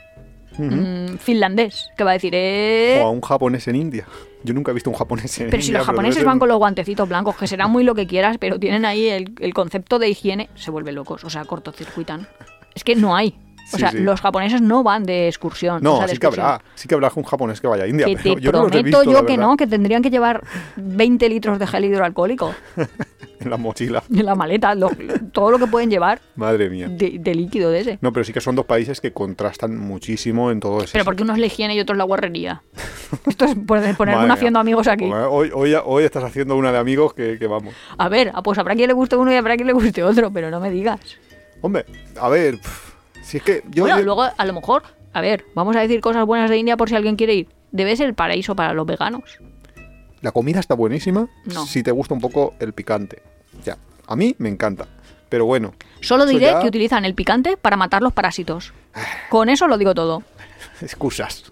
Mm, 0.57 1.17
finlandés, 1.17 1.89
que 1.97 2.03
va 2.03 2.11
a 2.11 2.13
decir, 2.13 2.33
eh... 2.35 2.99
O 3.03 3.07
a 3.07 3.11
un 3.11 3.21
japonés 3.21 3.67
en 3.67 3.75
India. 3.75 4.05
Yo 4.43 4.53
nunca 4.53 4.71
he 4.71 4.73
visto 4.73 4.89
un 4.89 4.95
japonés 4.95 5.39
en 5.39 5.49
Pero 5.49 5.61
si 5.61 5.69
India. 5.69 5.79
los 5.79 5.87
japoneses 5.87 6.23
van 6.23 6.39
con 6.39 6.47
los 6.47 6.57
guantecitos 6.57 7.07
blancos, 7.07 7.35
que 7.35 7.47
será 7.47 7.67
muy 7.67 7.83
lo 7.83 7.95
que 7.95 8.07
quieras, 8.07 8.37
pero 8.39 8.59
tienen 8.59 8.85
ahí 8.85 9.07
el, 9.07 9.33
el 9.39 9.53
concepto 9.53 9.99
de 9.99 10.09
higiene, 10.09 10.49
se 10.55 10.71
vuelven 10.71 10.95
locos, 10.95 11.23
o 11.23 11.29
sea, 11.29 11.45
cortocircuitan. 11.45 12.27
Es 12.75 12.83
que 12.83 12.95
no 12.95 13.15
hay. 13.15 13.35
O 13.39 13.69
Sí, 13.71 13.79
sea, 13.79 13.91
sí. 13.91 13.97
los 13.99 14.21
japoneses 14.21 14.61
no 14.61 14.81
van 14.81 15.03
de 15.03 15.27
excursión. 15.27 15.83
No, 15.83 15.95
o 15.95 15.97
sea, 15.97 16.07
de 16.07 16.13
sí 16.13 16.19
que 16.19 16.27
habrá. 16.27 16.61
Sí 16.75 16.87
que 16.87 16.95
habrá 16.95 17.11
un 17.13 17.23
japonés 17.23 17.59
que 17.59 17.67
vaya 17.67 17.83
a 17.83 17.87
India. 17.87 18.05
Que 18.05 18.15
pero 18.15 18.35
te 18.35 18.41
yo 18.41 18.51
no 18.53 18.59
los 18.59 18.67
he 18.67 18.71
prometo 18.71 18.99
visto, 18.99 19.11
yo 19.11 19.25
que 19.25 19.33
verdad, 19.33 19.47
no, 19.49 19.57
que 19.57 19.67
tendrían 19.67 20.01
que 20.01 20.09
llevar 20.09 20.41
20 20.77 21.27
litros 21.27 21.59
de 21.59 21.67
gel 21.67 21.83
hidroalcohólico 21.83 22.55
En 23.39 23.49
la 23.49 23.57
mochila. 23.57 24.03
en 24.13 24.25
la 24.25 24.35
maleta, 24.35 24.73
lo- 24.75 24.89
todo 25.31 25.51
lo 25.51 25.59
que 25.59 25.67
pueden 25.67 25.89
llevar 25.89 26.19
Madre 26.35 26.69
mía. 26.69 26.87
de, 26.89 27.17
de 27.19 27.35
líquido 27.35 27.69
de 27.69 27.79
ese. 27.81 27.99
No, 28.01 28.11
pero 28.11 28.23
sí 28.23 28.33
que 28.33 28.41
son 28.41 28.55
dos 28.55 28.65
países 28.65 28.99
que 29.01 29.13
contrastan 29.13 29.77
muchísimo 29.77 30.49
en 30.51 30.59
todo 30.59 30.79
eso. 30.79 30.89
Pero 30.93 31.05
porque 31.05 31.23
uno 31.23 31.33
es 31.33 31.39
la 31.39 31.45
higiene 31.45 31.75
y 31.75 31.79
otro 31.79 31.93
es 31.93 31.97
la 31.97 32.03
guarrería. 32.05 32.63
Esto 33.27 33.45
es 33.45 33.55
poner- 33.55 33.95
haciendo 34.31 34.59
amigos 34.59 34.87
aquí. 34.87 35.05
Hoy, 35.11 35.51
hoy, 35.53 35.75
hoy 35.83 36.03
estás 36.03 36.23
haciendo 36.23 36.55
una 36.55 36.71
de 36.71 36.77
amigos 36.79 37.13
que, 37.13 37.37
que 37.37 37.47
vamos. 37.47 37.73
A 37.97 38.09
ver, 38.09 38.31
ah, 38.33 38.41
pues 38.41 38.57
habrá 38.59 38.75
quien 38.75 38.87
le 38.87 38.93
guste 38.93 39.15
uno 39.15 39.31
y 39.31 39.35
habrá 39.35 39.55
quien 39.55 39.67
le 39.67 39.73
guste 39.73 40.03
otro, 40.03 40.31
pero 40.31 40.49
no 40.49 40.59
me 40.59 40.69
digas. 40.71 40.99
Hombre, 41.61 41.85
a 42.19 42.29
ver. 42.29 42.59
si 43.21 43.37
es 43.37 43.43
que 43.43 43.63
yo. 43.69 43.83
bueno, 43.83 43.99
yo- 43.99 44.05
luego 44.05 44.23
a 44.35 44.45
lo 44.45 44.53
mejor, 44.53 44.83
a 45.13 45.21
ver, 45.21 45.45
vamos 45.55 45.75
a 45.75 45.79
decir 45.81 46.01
cosas 46.01 46.25
buenas 46.25 46.49
de 46.49 46.57
India 46.57 46.77
por 46.77 46.89
si 46.89 46.95
alguien 46.95 47.15
quiere 47.15 47.33
ir. 47.35 47.47
Debe 47.71 47.95
ser 47.95 48.07
el 48.07 48.13
paraíso 48.13 48.55
para 48.55 48.73
los 48.73 48.85
veganos. 48.85 49.39
La 50.21 50.31
comida 50.31 50.59
está 50.59 50.73
buenísima 50.75 51.27
No. 51.45 51.65
si 51.65 51.83
te 51.83 51.91
gusta 51.91 52.13
un 52.13 52.21
poco 52.21 52.53
el 52.59 52.73
picante. 52.73 53.21
O 53.59 53.63
sea, 53.63 53.77
a 54.07 54.15
mí 54.15 54.35
me 54.39 54.49
encanta. 54.49 54.87
Pero 55.29 55.45
bueno, 55.45 55.73
Solo 56.01 56.25
diré 56.25 56.45
ya- 56.47 56.59
que 56.61 56.67
utilizan 56.67 57.03
el 57.05 57.13
picante 57.13 57.57
para 57.57 57.75
matar 57.77 58.01
los 58.01 58.13
parásitos. 58.13 58.73
Con 59.29 59.49
eso 59.49 59.67
lo 59.67 59.77
digo 59.77 59.93
todo. 59.93 60.23
excusas. 60.81 61.51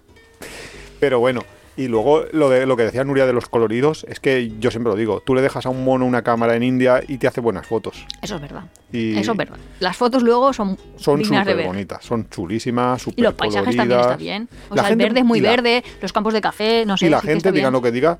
Pero 0.98 1.20
bueno, 1.20 1.42
y 1.76 1.88
luego 1.88 2.24
lo 2.32 2.48
de 2.48 2.64
lo 2.64 2.74
que 2.76 2.84
decía 2.84 3.04
Nuria 3.04 3.26
de 3.26 3.34
los 3.34 3.48
coloridos, 3.50 4.06
es 4.08 4.18
que 4.18 4.50
yo 4.58 4.70
siempre 4.70 4.90
lo 4.90 4.96
digo, 4.96 5.20
tú 5.20 5.34
le 5.34 5.42
dejas 5.42 5.66
a 5.66 5.68
un 5.68 5.84
mono 5.84 6.06
una 6.06 6.22
cámara 6.22 6.56
en 6.56 6.62
India 6.62 7.02
y 7.06 7.18
te 7.18 7.26
hace 7.28 7.42
buenas 7.42 7.66
fotos. 7.66 8.06
Eso 8.22 8.36
es 8.36 8.40
verdad. 8.40 8.64
Y 8.92 9.18
Eso 9.18 9.32
es 9.32 9.36
verdad. 9.36 9.58
Las 9.80 9.94
fotos 9.96 10.22
luego 10.22 10.54
son, 10.54 10.78
Son 10.96 11.22
súper 11.22 11.66
bonitas, 11.66 12.02
son 12.02 12.30
chulísimas, 12.30 13.02
súper 13.02 13.18
Y 13.18 13.22
los 13.22 13.34
paisajes 13.34 13.76
también 13.76 14.00
están 14.00 14.18
bien. 14.18 14.48
O 14.70 14.74
La 14.74 14.82
sea, 14.82 14.88
gente- 14.88 15.04
el 15.04 15.10
verde 15.10 15.20
es 15.20 15.26
muy 15.26 15.40
la- 15.40 15.50
verde, 15.50 15.84
los 16.00 16.12
campos 16.14 16.32
de 16.32 16.40
café, 16.40 16.86
no 16.86 16.96
sé. 16.96 17.06
y 17.06 17.10
la 17.10 17.20
gente, 17.20 17.50
bien. 17.52 17.70
lo 17.70 17.82
que 17.82 17.92
diga, 17.92 18.18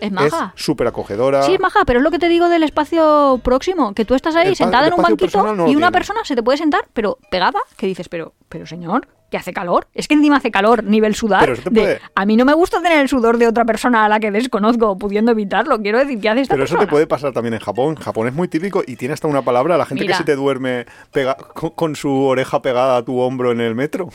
Es 0.00 0.06
es 0.08 0.12
maja. 0.12 0.52
súper 0.56 0.86
acogedora. 0.86 1.42
Sí, 1.42 1.54
es 1.54 1.60
maja, 1.60 1.80
pero 1.86 1.98
es 2.00 2.02
lo 2.02 2.10
que 2.10 2.18
te 2.18 2.28
digo 2.28 2.48
del 2.48 2.62
espacio 2.62 3.40
próximo, 3.44 3.92
que 3.94 4.04
tú 4.04 4.14
estás 4.14 4.34
ahí 4.36 4.48
El 4.48 4.56
sentada 4.56 4.86
en 4.88 4.94
un 4.94 5.02
banquito 5.02 5.42
no 5.54 5.68
y 5.68 5.76
una 5.76 5.88
tiene. 5.88 5.92
persona 5.92 6.20
se 6.24 6.34
te 6.34 6.42
puede 6.42 6.58
sentar, 6.58 6.86
pero 6.92 7.18
pegada, 7.30 7.60
que 7.76 7.86
dices, 7.86 8.08
pero, 8.08 8.32
pero 8.48 8.66
señor, 8.66 9.08
que 9.30 9.36
hace 9.36 9.52
calor. 9.52 9.86
Es 9.94 10.08
que 10.08 10.14
encima 10.14 10.38
hace 10.38 10.50
calor, 10.50 10.82
nivel 10.82 11.14
sudar. 11.14 11.40
Pero 11.54 11.70
de- 11.70 12.00
a 12.16 12.26
mí 12.26 12.36
no 12.36 12.44
me 12.44 12.52
gusta 12.52 12.82
tener 12.82 12.98
el 12.98 13.08
sudor 13.08 13.38
de 13.38 13.46
otra 13.46 13.64
persona 13.64 14.04
a 14.04 14.08
la 14.08 14.18
que 14.18 14.32
desconozco, 14.32 14.98
pudiendo 14.98 15.30
evitarlo. 15.30 15.80
Quiero 15.80 15.98
decir, 15.98 16.20
¿qué 16.20 16.30
hace 16.30 16.40
esta 16.40 16.54
Pero 16.54 16.64
eso 16.64 16.76
te 16.76 16.88
puede 16.88 17.06
pasar 17.06 17.32
también 17.32 17.54
en 17.54 17.60
Japón. 17.60 17.94
Japón 17.94 18.26
es 18.26 18.34
muy 18.34 18.48
típico 18.48 18.82
y 18.84 18.96
tiene 18.96 19.14
hasta 19.14 19.28
una 19.28 19.42
palabra. 19.42 19.76
La 19.78 19.86
gente 19.86 20.02
Mira. 20.02 20.14
que 20.14 20.18
se 20.18 20.24
te 20.24 20.34
duerme 20.34 20.86
pega- 21.12 21.36
con, 21.36 21.70
con 21.70 21.94
su 21.94 22.10
oreja 22.24 22.60
pegada 22.60 22.96
a 22.96 23.04
tu 23.04 23.20
hombro 23.20 23.52
en 23.52 23.60
el 23.60 23.76
metro. 23.76 24.08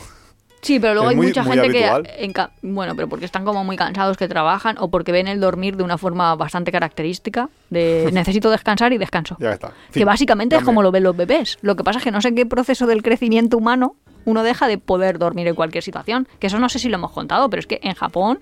Sí, 0.62 0.80
pero 0.80 0.94
luego 0.94 1.08
Es 1.08 1.10
hay 1.12 1.16
muy- 1.16 1.26
mucha 1.28 1.42
muy 1.44 1.58
gente 1.58 1.86
habitual. 1.86 2.02
que... 2.02 2.24
en 2.24 2.74
bueno, 2.74 2.96
pero 2.96 3.08
porque 3.08 3.24
están 3.24 3.44
como 3.44 3.62
muy 3.62 3.76
cansados 3.76 4.16
que 4.16 4.26
trabajan 4.26 4.76
o 4.78 4.88
porque 4.90 5.12
ven 5.12 5.28
el 5.28 5.40
dormir 5.40 5.76
de 5.76 5.84
una 5.84 5.96
forma 5.98 6.34
bastante 6.34 6.72
característica 6.72 7.48
de 7.70 8.08
necesito 8.12 8.50
descansar 8.50 8.92
y 8.92 8.98
descanso. 8.98 9.36
Ya 9.38 9.52
está. 9.52 9.72
Que 9.92 10.04
básicamente 10.04 10.56
es 10.56 10.62
como 10.64 10.82
lo 10.82 10.90
ven 10.90 11.04
los 11.04 11.16
bebés. 11.16 11.58
Lo 11.62 11.76
que 11.76 11.84
pasa 11.84 11.98
es 11.98 12.04
que 12.04 12.10
no 12.10 12.20
sé 12.20 12.28
en 12.28 12.34
qué 12.34 12.46
proceso 12.46 12.86
del 12.86 13.02
crecimiento 13.02 13.56
humano 13.58 13.94
uno 14.24 14.42
deja 14.42 14.66
de 14.66 14.78
poder 14.78 15.18
dormir 15.18 15.46
en 15.46 15.54
cualquier 15.54 15.84
situación. 15.84 16.26
Que 16.40 16.48
eso 16.48 16.58
no 16.58 16.68
sé 16.68 16.80
si 16.80 16.88
lo 16.88 16.96
hemos 16.96 17.12
contado, 17.12 17.48
pero 17.48 17.60
es 17.60 17.66
que 17.68 17.78
en 17.84 17.94
Japón, 17.94 18.40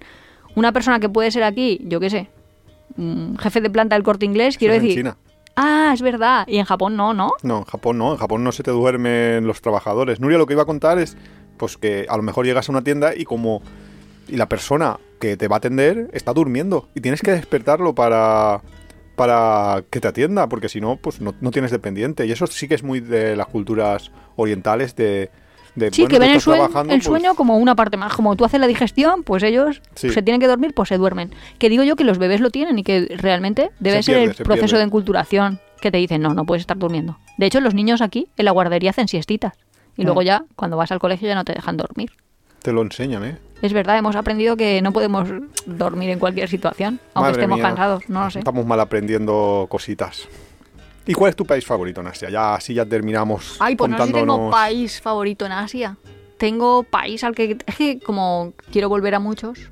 una 0.54 0.72
persona 0.72 0.98
que 1.00 1.10
puede 1.10 1.30
ser 1.30 1.42
aquí, 1.42 1.78
yo 1.84 2.00
qué 2.00 2.08
sé, 2.08 2.30
mm, 2.96 3.36
jefe 3.36 3.60
de 3.60 3.68
planta 3.68 3.96
del 3.96 4.02
corte 4.02 4.24
inglés, 4.24 4.56
quiero 4.56 4.72
es 4.72 4.80
en 4.80 4.86
decir. 4.86 5.00
China. 5.02 5.16
Ah, 5.56 5.90
es 5.94 6.00
verdad. 6.02 6.46
Y 6.48 6.56
en 6.56 6.64
Japón 6.64 6.96
no, 6.96 7.12
¿no? 7.14 7.32
No, 7.42 7.58
en 7.58 7.64
Japón 7.64 7.98
no. 7.98 8.12
En 8.12 8.18
Japón 8.18 8.42
no 8.42 8.50
se 8.50 8.62
te 8.62 8.70
duermen 8.70 9.46
los 9.46 9.60
trabajadores. 9.60 10.20
Nuria 10.20 10.38
lo 10.38 10.46
que 10.46 10.54
iba 10.54 10.62
a 10.62 10.66
contar 10.66 10.98
es 10.98 11.16
pues 11.57 11.76
que 11.76 12.07
a 12.09 12.16
lo 12.16 12.22
mejor 12.22 12.46
llegas 12.46 12.68
a 12.68 12.72
una 12.72 12.82
tienda 12.82 13.14
y 13.16 13.24
como 13.24 13.62
y 14.28 14.36
la 14.36 14.48
persona 14.48 14.98
que 15.20 15.36
te 15.36 15.48
va 15.48 15.57
a 15.57 15.59
atender 15.59 16.09
está 16.12 16.32
durmiendo 16.32 16.88
y 16.94 17.00
tienes 17.00 17.20
que 17.20 17.30
despertarlo 17.32 17.94
para 17.94 18.62
para 19.16 19.84
que 19.90 20.00
te 20.00 20.09
atienda 20.09 20.48
porque 20.48 20.68
si 20.68 20.80
no 20.80 20.96
pues 20.96 21.20
no, 21.20 21.34
no 21.40 21.50
tienes 21.50 21.70
dependiente 21.70 22.26
y 22.26 22.32
eso 22.32 22.46
sí 22.46 22.66
que 22.66 22.74
es 22.74 22.82
muy 22.82 23.00
de 23.00 23.36
las 23.36 23.46
culturas 23.46 24.11
orientales 24.36 24.96
de 24.96 25.30
De, 25.76 25.90
Sí, 25.92 26.02
bueno, 26.02 26.11
que 26.12 26.18
ven 26.20 26.30
el, 26.30 26.36
el 26.36 26.42
pues, 27.00 27.05
sueño 27.05 27.34
como 27.34 27.59
una 27.59 27.74
parte 27.74 27.96
más. 27.96 28.14
Como 28.14 28.36
tú 28.36 28.44
haces 28.44 28.61
la 28.61 28.68
digestión, 28.68 29.24
pues 29.24 29.42
ellos 29.42 29.82
Sí. 29.96 30.09
se 30.11 30.22
tienen 30.22 30.40
que 30.40 30.46
dormir, 30.46 30.72
pues 30.72 30.88
se 30.88 30.98
duermen. 30.98 31.32
Que 31.59 31.68
digo 31.68 31.82
yo 31.82 31.96
que 31.96 32.05
los 32.05 32.18
bebés 32.18 32.40
lo 32.40 32.50
tienen 32.50 32.78
y 32.78 32.84
que 32.84 33.09
realmente 33.18 33.72
debe 33.80 33.96
Se 33.96 34.12
ser 34.12 34.18
el 34.18 34.34
proceso 34.36 34.66
pierde. 34.66 34.78
de 34.78 34.84
enculturación 34.84 35.59
que 35.80 35.90
te 35.90 35.98
dicen, 35.98 36.22
no, 36.22 36.32
no 36.32 36.44
puedes 36.46 36.61
estar 36.61 36.78
durmiendo. 36.78 37.18
De 37.38 37.46
hecho, 37.46 37.61
los 37.61 37.74
niños 37.74 38.02
aquí 38.02 38.28
en 38.36 38.44
la 38.44 38.52
guardería 38.52 38.90
hacen 38.90 39.09
siestitas. 39.09 39.55
Y 39.97 40.03
Mm. 40.03 40.05
luego 40.07 40.22
ya, 40.22 40.45
cuando 40.57 40.76
vas 40.76 40.90
al 40.92 40.99
colegio, 40.99 41.28
ya 41.28 41.34
no 41.34 41.45
te 41.45 41.53
dejan 41.53 41.76
dormir. 41.76 42.11
Te 42.62 42.72
lo 42.72 42.82
enseñan, 42.82 43.24
¿eh? 43.24 43.38
Es 43.62 43.72
verdad, 43.72 43.97
hemos 43.99 44.16
aprendido 44.16 44.57
que 44.57 44.80
no 44.82 44.92
podemos 44.92 45.28
dormir 45.66 46.11
en 46.11 46.18
cualquier 46.18 46.49
situación, 46.49 47.01
aunque 47.14 47.30
Madre 47.30 47.42
estemos 47.42 47.59
mía. 47.59 47.66
cansados, 47.68 48.09
no 48.09 48.24
lo 48.24 48.30
sé. 48.30 48.38
Estamos 48.40 48.66
mal 48.66 48.80
aprendiendo 48.80 49.66
cositas. 49.70 50.28
¿Y 51.07 51.12
cuál 51.12 51.30
es 51.30 51.36
tu 51.36 51.45
país 51.45 51.64
favorito 51.66 52.01
en 52.01 52.07
Asia? 52.09 52.30
Ya 52.30 52.55
así 52.55 52.72
ya 52.74 52.86
terminamos 52.86 53.57
Ay, 53.61 53.76
pues 53.76 53.90
no 53.90 53.99
sé 53.99 54.05
si 54.07 54.12
tengo 54.12 54.26
contándonos... 54.26 54.51
país 54.55 55.01
favorito 55.03 55.45
en 55.47 55.53
Asia. 55.53 55.97
Tengo 56.38 56.82
país 56.82 57.22
al 57.24 57.34
que... 57.34 57.59
Es 57.66 57.76
que 57.76 58.01
como 58.01 58.55
quiero 58.72 58.88
volver 58.88 59.14
a 59.14 59.18
muchos, 59.20 59.70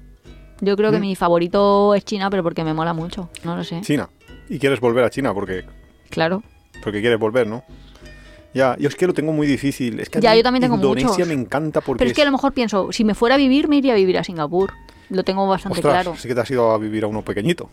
yo 0.61 0.77
creo 0.77 0.91
que 0.91 0.99
¿Mm? 0.99 1.01
mi 1.01 1.16
favorito 1.16 1.95
es 1.95 2.05
China, 2.05 2.29
pero 2.31 2.43
porque 2.43 2.64
me 2.64 2.75
mola 2.75 2.93
mucho. 2.93 3.31
No 3.45 3.57
lo 3.57 3.64
sé. 3.64 3.81
China. 3.81 4.09
Y 4.51 4.59
quieres 4.59 4.79
volver 4.81 5.05
a 5.05 5.11
China 5.11 5.33
porque, 5.33 5.64
Claro. 6.11 6.43
porque 6.83 7.01
quieres 7.01 7.18
volver, 7.18 7.47
¿no? 7.47 7.64
Ya, 8.55 8.77
yo 8.79 8.89
es 8.89 8.95
que 8.97 9.07
lo 9.07 9.15
tengo 9.15 9.33
muy 9.33 9.47
difícil. 9.47 10.01
Es 10.01 10.11
que 10.11 10.21
Ya, 10.21 10.35
yo 10.35 10.43
también 10.43 10.63
tengo 10.63 10.77
Indonesia 10.77 11.09
muchos. 11.11 11.29
me 11.29 11.35
encanta 11.35 11.81
porque 11.81 11.99
Pero 12.01 12.11
es 12.11 12.15
que 12.17 12.23
a 12.23 12.27
lo 12.27 12.33
mejor 12.33 12.53
pienso, 12.53 12.93
si 12.93 13.05
me 13.05 13.15
fuera 13.15 13.37
a 13.37 13.39
vivir, 13.39 13.69
me 13.69 13.77
iría 13.77 13.93
a 13.93 13.97
vivir 13.97 14.19
a 14.19 14.25
Singapur. 14.25 14.73
Lo 15.11 15.25
tengo 15.25 15.47
bastante 15.47 15.79
Ostras, 15.79 16.03
claro. 16.05 16.17
sí 16.19 16.29
que 16.29 16.35
te 16.35 16.41
has 16.41 16.51
ido 16.51 16.71
a 16.73 16.79
vivir 16.79 17.05
a 17.05 17.07
uno 17.07 17.23
pequeñito. 17.23 17.69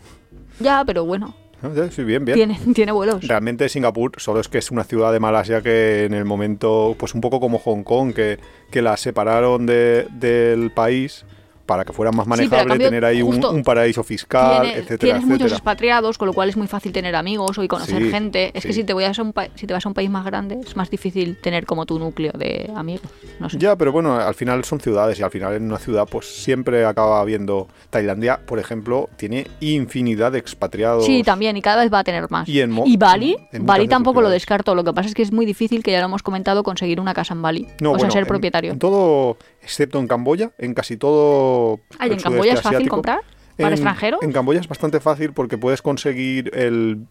Ya, 0.58 0.82
pero 0.86 1.04
bueno, 1.04 1.34
¿No? 1.62 1.74
Sí, 1.74 1.80
Sí, 1.90 2.04
bien, 2.04 2.24
bien. 2.24 2.36
tiene, 2.36 2.58
tiene 2.74 2.92
vuelos. 2.92 3.26
Realmente 3.26 3.68
Singapur 3.68 4.12
solo 4.18 4.40
es 4.40 4.48
que 4.48 4.58
es 4.58 4.70
una 4.70 4.84
ciudad 4.84 5.12
de 5.12 5.20
Malasia 5.20 5.60
que 5.62 6.04
en 6.04 6.14
el 6.14 6.24
momento, 6.24 6.96
pues 6.98 7.14
un 7.14 7.20
poco 7.20 7.40
como 7.40 7.58
Hong 7.58 7.82
Kong, 7.82 8.14
que, 8.14 8.38
que 8.70 8.80
la 8.82 8.96
separaron 8.96 9.66
de- 9.66 10.06
del 10.10 10.70
país 10.72 11.24
para 11.70 11.84
que 11.84 11.92
fuera 11.92 12.10
más 12.10 12.26
manejable, 12.26 12.66
cambio, 12.66 12.88
tener 12.88 13.04
ahí 13.04 13.22
un, 13.22 13.62
paraíso 13.62 14.02
fiscal, 14.02 14.62
Tiene- 14.62 14.78
etcétera, 14.78 14.98
tienes 14.98 15.24
muchos 15.24 15.52
expatriados, 15.52 16.18
con 16.18 16.26
lo 16.26 16.32
cual 16.32 16.48
es 16.48 16.56
muy 16.56 16.66
fácil 16.66 16.90
tener 16.90 17.14
amigos 17.14 17.58
y 17.62 17.68
conocer 17.68 18.02
Sí, 18.02 18.10
gente. 18.10 18.50
Es 18.54 18.66
que 18.66 18.72
si 18.72 18.82
te, 18.82 18.92
voy 18.92 19.04
a 19.04 19.12
un 19.20 19.32
si 19.54 19.68
te 19.68 19.72
vas 19.72 19.86
a 19.86 19.88
un 19.88 19.94
país 19.94 20.10
más 20.10 20.24
grande, 20.24 20.58
es 20.66 20.74
más 20.74 20.90
difícil 20.90 21.36
tener 21.40 21.66
como 21.66 21.86
tu 21.86 22.00
núcleo 22.00 22.32
de 22.32 22.68
amigos. 22.74 23.06
No 23.38 23.48
sé. 23.48 23.58
Ya, 23.58 23.76
pero 23.76 23.92
bueno, 23.92 24.16
al 24.16 24.34
final 24.34 24.64
son 24.64 24.80
ciudades 24.80 25.20
y 25.20 25.22
al 25.22 25.30
final 25.30 25.54
en 25.54 25.62
una 25.62 25.78
ciudad 25.78 26.08
pues 26.10 26.26
siempre 26.42 26.84
acaba 26.84 27.20
habiendo... 27.20 27.68
Tailandia, 27.90 28.40
por 28.44 28.58
ejemplo, 28.58 29.08
tiene 29.16 29.46
infinidad 29.60 30.32
de 30.32 30.38
expatriados. 30.38 31.06
Sí, 31.06 31.22
también, 31.22 31.56
y 31.56 31.62
cada 31.62 31.82
vez 31.82 31.92
va 31.92 32.00
a 32.00 32.04
tener 32.04 32.28
más. 32.30 32.48
Y 32.48 32.60
en 32.60 32.74
Bali, 32.98 33.36
en 33.52 33.64
Bali 33.64 33.86
tampoco 33.86 34.20
lo 34.20 34.28
descarto. 34.28 34.74
Lo 34.74 34.82
que 34.82 34.92
pasa 34.92 35.08
es 35.08 35.14
que 35.14 35.22
es 35.22 35.30
muy 35.32 35.46
difícil, 35.46 35.84
que 35.84 35.92
ya 35.92 36.00
lo 36.00 36.06
hemos 36.06 36.24
comentado, 36.24 36.64
conseguir 36.64 36.98
una 36.98 37.14
casa 37.14 37.34
en 37.34 37.42
Bali. 37.42 37.68
No, 37.80 37.90
o 37.90 37.94
sea, 37.94 37.98
bueno, 37.98 38.12
ser 38.12 38.22
en- 38.22 38.28
propietario. 38.28 38.72
En 38.72 38.78
todo, 38.80 39.36
excepto 39.70 39.98
en 39.98 40.08
Camboya, 40.08 40.50
en 40.58 40.74
casi 40.74 40.96
todo... 40.96 41.80
Ay, 41.98 42.08
el 42.10 42.16
¿en 42.16 42.20
Camboya 42.22 42.52
es 42.54 42.60
fácil 42.60 42.76
asiático. 42.76 42.96
comprar? 42.96 43.20
¿Para 43.56 43.68
En- 43.68 43.72
extranjeros? 43.74 44.20
En 44.22 44.32
Camboya 44.32 44.60
es 44.60 44.68
bastante 44.68 45.00
fácil 45.00 45.32
porque 45.32 45.58
puedes 45.58 45.80
conseguir 45.82 46.50
el, 46.54 47.06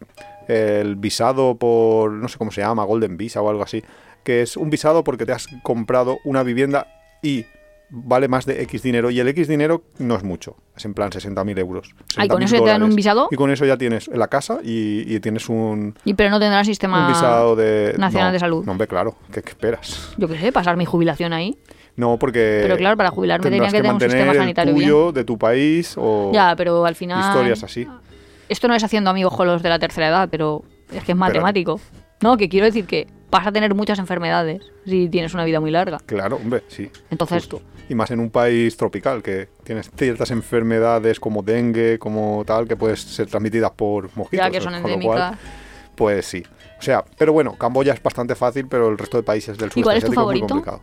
el 0.48 0.96
visado 0.96 1.56
por, 1.56 2.12
no 2.12 2.28
sé 2.28 2.38
cómo 2.38 2.50
se 2.50 2.60
llama, 2.60 2.84
Golden 2.84 3.16
Visa 3.16 3.40
o 3.40 3.48
algo 3.48 3.62
así, 3.62 3.82
que 4.24 4.42
es 4.42 4.56
un 4.56 4.68
visado 4.68 5.02
porque 5.04 5.24
te 5.26 5.32
has 5.32 5.46
comprado 5.62 6.18
una 6.24 6.42
vivienda 6.42 6.86
y 7.22 7.46
vale 7.92 8.28
más 8.28 8.46
de 8.46 8.62
X 8.62 8.82
dinero 8.82 9.10
y 9.10 9.18
el 9.20 9.26
X 9.28 9.48
dinero 9.48 9.82
no 9.98 10.14
es 10.16 10.22
mucho, 10.22 10.56
es 10.76 10.84
en 10.84 10.94
plan 10.94 11.10
60.000 11.10 11.58
euros. 11.58 11.94
Ay, 12.16 12.28
¿con 12.28 12.40
60.000 12.40 12.44
eso 12.44 12.56
ya 12.56 12.62
te 12.64 12.70
dan 12.70 12.82
un 12.84 12.94
visado? 12.94 13.28
Y 13.30 13.36
con 13.36 13.50
eso 13.50 13.64
ya 13.64 13.76
tienes 13.78 14.08
la 14.08 14.28
casa 14.28 14.58
y, 14.62 15.12
y 15.12 15.18
tienes 15.20 15.48
un, 15.48 15.94
Y 16.04 16.14
pero 16.14 16.30
no 16.30 16.38
tendrá 16.40 16.58
un 16.60 16.64
sistema 16.64 17.08
visado 17.08 17.56
de... 17.56 17.94
nacional 17.98 18.28
no, 18.28 18.32
de 18.32 18.38
salud. 18.38 18.64
No, 18.64 18.72
hombre, 18.72 18.86
claro, 18.86 19.16
¿qué, 19.32 19.42
qué 19.42 19.50
esperas? 19.50 20.14
Yo 20.18 20.28
qué 20.28 20.38
sé, 20.38 20.52
pasar 20.52 20.76
mi 20.76 20.84
jubilación 20.84 21.32
ahí. 21.32 21.56
No, 22.00 22.18
porque... 22.18 22.60
Pero 22.62 22.78
claro, 22.78 22.96
para 22.96 23.10
jubilarme 23.10 23.50
tenía 23.50 23.68
que 23.68 23.76
tener 23.76 23.92
un 23.92 24.00
sistema 24.00 24.32
el 24.32 24.38
sanitario 24.38 24.72
tuyo, 24.72 25.12
de 25.12 25.22
tu 25.22 25.36
país 25.36 25.94
o 25.98 26.30
Ya, 26.32 26.54
pero 26.56 26.86
al 26.86 26.94
final... 26.94 27.20
historias 27.20 27.62
así. 27.62 27.86
Esto 28.48 28.68
no 28.68 28.74
es 28.74 28.82
haciendo 28.82 29.10
amigos 29.10 29.36
con 29.36 29.46
los 29.46 29.62
de 29.62 29.68
la 29.68 29.78
tercera 29.78 30.08
edad, 30.08 30.28
pero 30.30 30.64
es 30.90 31.04
que 31.04 31.12
es 31.12 31.18
matemático. 31.18 31.78
No, 32.22 32.38
que 32.38 32.48
quiero 32.48 32.64
decir 32.64 32.86
que 32.86 33.06
vas 33.30 33.46
a 33.46 33.52
tener 33.52 33.74
muchas 33.74 33.98
enfermedades 33.98 34.62
si 34.86 35.10
tienes 35.10 35.34
una 35.34 35.44
vida 35.44 35.60
muy 35.60 35.70
larga. 35.70 35.98
Claro, 36.06 36.36
hombre, 36.36 36.62
sí. 36.68 36.90
Entonces, 37.10 37.42
justo. 37.42 37.60
Y 37.90 37.94
más 37.94 38.10
en 38.10 38.20
un 38.20 38.30
país 38.30 38.78
tropical, 38.78 39.22
que 39.22 39.50
tienes 39.62 39.90
ciertas 39.94 40.30
enfermedades 40.30 41.20
como 41.20 41.42
dengue, 41.42 41.98
como 41.98 42.44
tal, 42.46 42.66
que 42.66 42.76
puedes 42.76 43.02
ser 43.02 43.26
transmitidas 43.26 43.72
por 43.72 44.04
mosquitos. 44.16 44.46
ya 44.46 44.50
que 44.50 44.60
son 44.62 44.74
endémicas. 44.74 45.04
cual, 45.04 45.38
pues 45.96 46.24
sí. 46.24 46.42
O 46.78 46.82
sea, 46.82 47.04
pero 47.18 47.34
bueno, 47.34 47.56
Camboya 47.56 47.92
es 47.92 48.02
bastante 48.02 48.34
fácil, 48.34 48.66
pero 48.68 48.88
el 48.88 48.96
resto 48.96 49.18
de 49.18 49.22
países 49.22 49.58
del 49.58 49.70
sur 49.70 49.82
cuál 49.82 49.98
es 49.98 50.04
tu 50.04 50.12
asiático 50.12 50.32
es 50.32 50.40
muy 50.40 50.40
favorito? 50.40 50.46
complicado. 50.46 50.80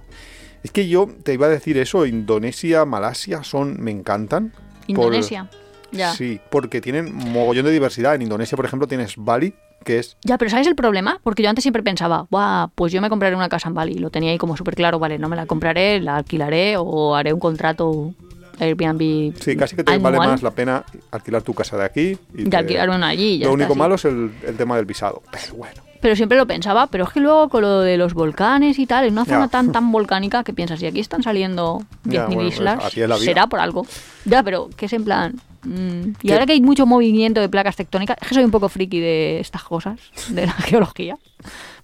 Es 0.64 0.72
que 0.72 0.88
yo 0.88 1.08
te 1.24 1.34
iba 1.34 1.46
a 1.48 1.50
decir 1.50 1.78
eso, 1.78 2.06
Indonesia, 2.06 2.84
Malasia 2.86 3.44
son, 3.44 3.78
me 3.80 3.92
encantan. 3.92 4.50
por- 4.50 4.90
Indonesia. 4.90 5.50
Ya. 5.92 6.14
Sí, 6.14 6.40
porque 6.50 6.82
tienen 6.82 7.14
mogollón 7.16 7.66
de 7.66 7.72
diversidad. 7.72 8.16
En 8.16 8.22
Indonesia, 8.22 8.56
por 8.58 8.66
ejemplo, 8.66 8.88
tienes 8.88 9.14
Bali, 9.18 9.54
que 9.86 10.00
es 10.00 10.18
Ya, 10.24 10.38
pero 10.38 10.50
¿sabes 10.52 10.68
el 10.68 10.76
problema? 10.76 11.20
Porque 11.24 11.44
yo 11.44 11.50
antes 11.50 11.64
siempre 11.64 11.82
pensaba, 11.84 12.28
Buah, 12.30 12.68
pues 12.76 12.92
yo 12.92 13.02
me 13.02 13.10
compraré 13.10 13.36
una 13.36 13.48
casa 13.48 13.70
en 13.70 13.74
Bali. 13.76 13.94
Lo 13.96 14.10
tenía 14.10 14.32
ahí 14.32 14.38
como 14.38 14.58
súper 14.58 14.76
claro, 14.76 15.00
vale, 15.00 15.18
no 15.18 15.30
me 15.30 15.36
la 15.38 15.46
compraré, 15.46 16.02
la 16.02 16.18
alquilaré 16.18 16.76
o 16.78 17.16
haré 17.16 17.32
un 17.32 17.40
contrato 17.40 18.14
Airbnb. 18.60 19.34
Sí, 19.40 19.56
casi 19.56 19.76
que 19.78 19.84
te 19.84 19.94
anual 19.94 20.18
vale 20.18 20.32
más 20.32 20.42
la 20.44 20.52
pena 20.52 20.84
alquilar 21.12 21.42
tu 21.44 21.54
casa 21.54 21.78
de 21.78 21.86
aquí 21.86 22.18
y 22.34 22.44
de 22.44 22.50
te- 22.50 22.58
alquilar 22.58 22.90
una 22.90 23.08
allí. 23.08 23.38
ya 23.38 23.46
Lo 23.46 23.54
único 23.54 23.76
malo 23.76 23.96
es 23.96 24.06
el, 24.06 24.32
el 24.46 24.58
tema 24.58 24.76
del 24.76 24.86
visado. 24.86 25.22
Pero 25.32 25.56
bueno. 25.56 25.82
Pero 26.02 26.16
siempre 26.16 26.38
lo 26.38 26.46
pensaba, 26.46 26.88
pero 26.88 27.06
es 27.06 27.10
que 27.12 27.20
luego 27.20 27.50
con 27.50 27.62
lo 27.64 27.80
de 27.82 27.98
los 27.98 28.14
volcanes 28.14 28.78
y 28.80 28.86
tal, 28.86 29.06
en 29.06 29.14
una 29.14 29.26
Ya. 29.26 29.34
zona 29.34 29.48
tan 29.48 29.72
tan 29.72 29.92
volcánica 29.92 30.44
que 30.44 30.54
piensas, 30.54 30.80
si 30.80 30.86
aquí 30.86 31.00
están 31.00 31.24
saliendo 31.24 31.80
10.000 32.06 32.12
Ya, 32.14 32.26
bueno, 32.26 32.42
pues 32.42 32.54
islas, 32.56 32.94
será 33.24 33.48
por 33.48 33.60
algo. 33.60 33.86
Ya, 34.26 34.44
pero 34.44 34.70
que 34.76 34.86
es 34.86 34.94
en 34.94 35.04
plan... 35.04 35.36
mm, 35.64 36.10
y 36.22 36.28
¿Qué? 36.28 36.34
ahora 36.34 36.46
que 36.46 36.54
hay 36.54 36.62
mucho 36.62 36.86
movimiento 36.86 37.42
de 37.42 37.50
placas 37.50 37.76
tectónicas, 37.76 38.18
es 38.22 38.28
que 38.28 38.36
soy 38.36 38.44
un 38.44 38.52
poco 38.52 38.70
friki 38.70 39.00
de 39.00 39.40
estas 39.40 39.64
cosas, 39.64 40.00
de 40.30 40.46
la 40.46 40.52
geología. 40.70 41.18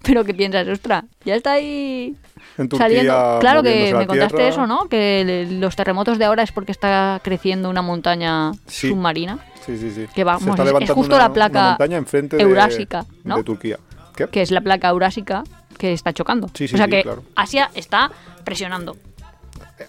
Pero 0.04 0.24
que 0.26 0.34
piensas, 0.34 0.68
ostras, 0.68 1.06
ya 1.26 1.36
está 1.36 1.54
ahí 1.54 2.16
En 2.58 2.68
Turquía, 2.68 2.88
saliendo. 2.88 3.38
Claro 3.40 3.64
que 3.64 3.94
me 3.98 4.06
contaste 4.06 4.36
tierra. 4.38 4.50
eso, 4.50 4.68
¿no? 4.68 4.86
Que 4.90 5.48
los 5.50 5.76
terremotos 5.78 6.18
de 6.20 6.26
ahora 6.26 6.44
es 6.44 6.52
porque 6.52 6.72
está 6.74 7.22
creciendo 7.24 7.70
una 7.70 7.82
montaña 7.82 8.52
Sí. 8.68 8.90
submarina, 8.90 9.40
Sí, 9.66 9.78
sí, 9.78 9.92
sí. 9.92 10.06
Que 10.14 10.26
vamos, 10.26 10.60
es- 10.60 10.92
justo 10.92 11.16
una- 11.16 11.24
la 11.30 11.34
placa 11.34 11.60
una 11.60 11.70
montaña 11.70 11.98
enfrente 11.98 12.36
de- 12.36 12.44
eurásica, 12.44 13.06
¿no? 13.24 13.38
de 13.38 13.44
Turquía. 13.46 13.80
¿Qué? 14.16 14.28
que 14.28 14.42
es 14.42 14.52
la 14.52 14.62
placa 14.62 14.90
eurásica 14.90 15.44
que 15.78 15.94
está 15.94 16.14
chocando. 16.14 16.50
Sí, 16.54 16.68
sí, 16.68 16.76
o 16.76 16.78
sea 16.78 16.86
sí, 16.86 16.92
que 16.92 17.02
claro. 17.04 17.24
Asia 17.36 17.70
está 17.74 18.12
presionando. 18.44 18.96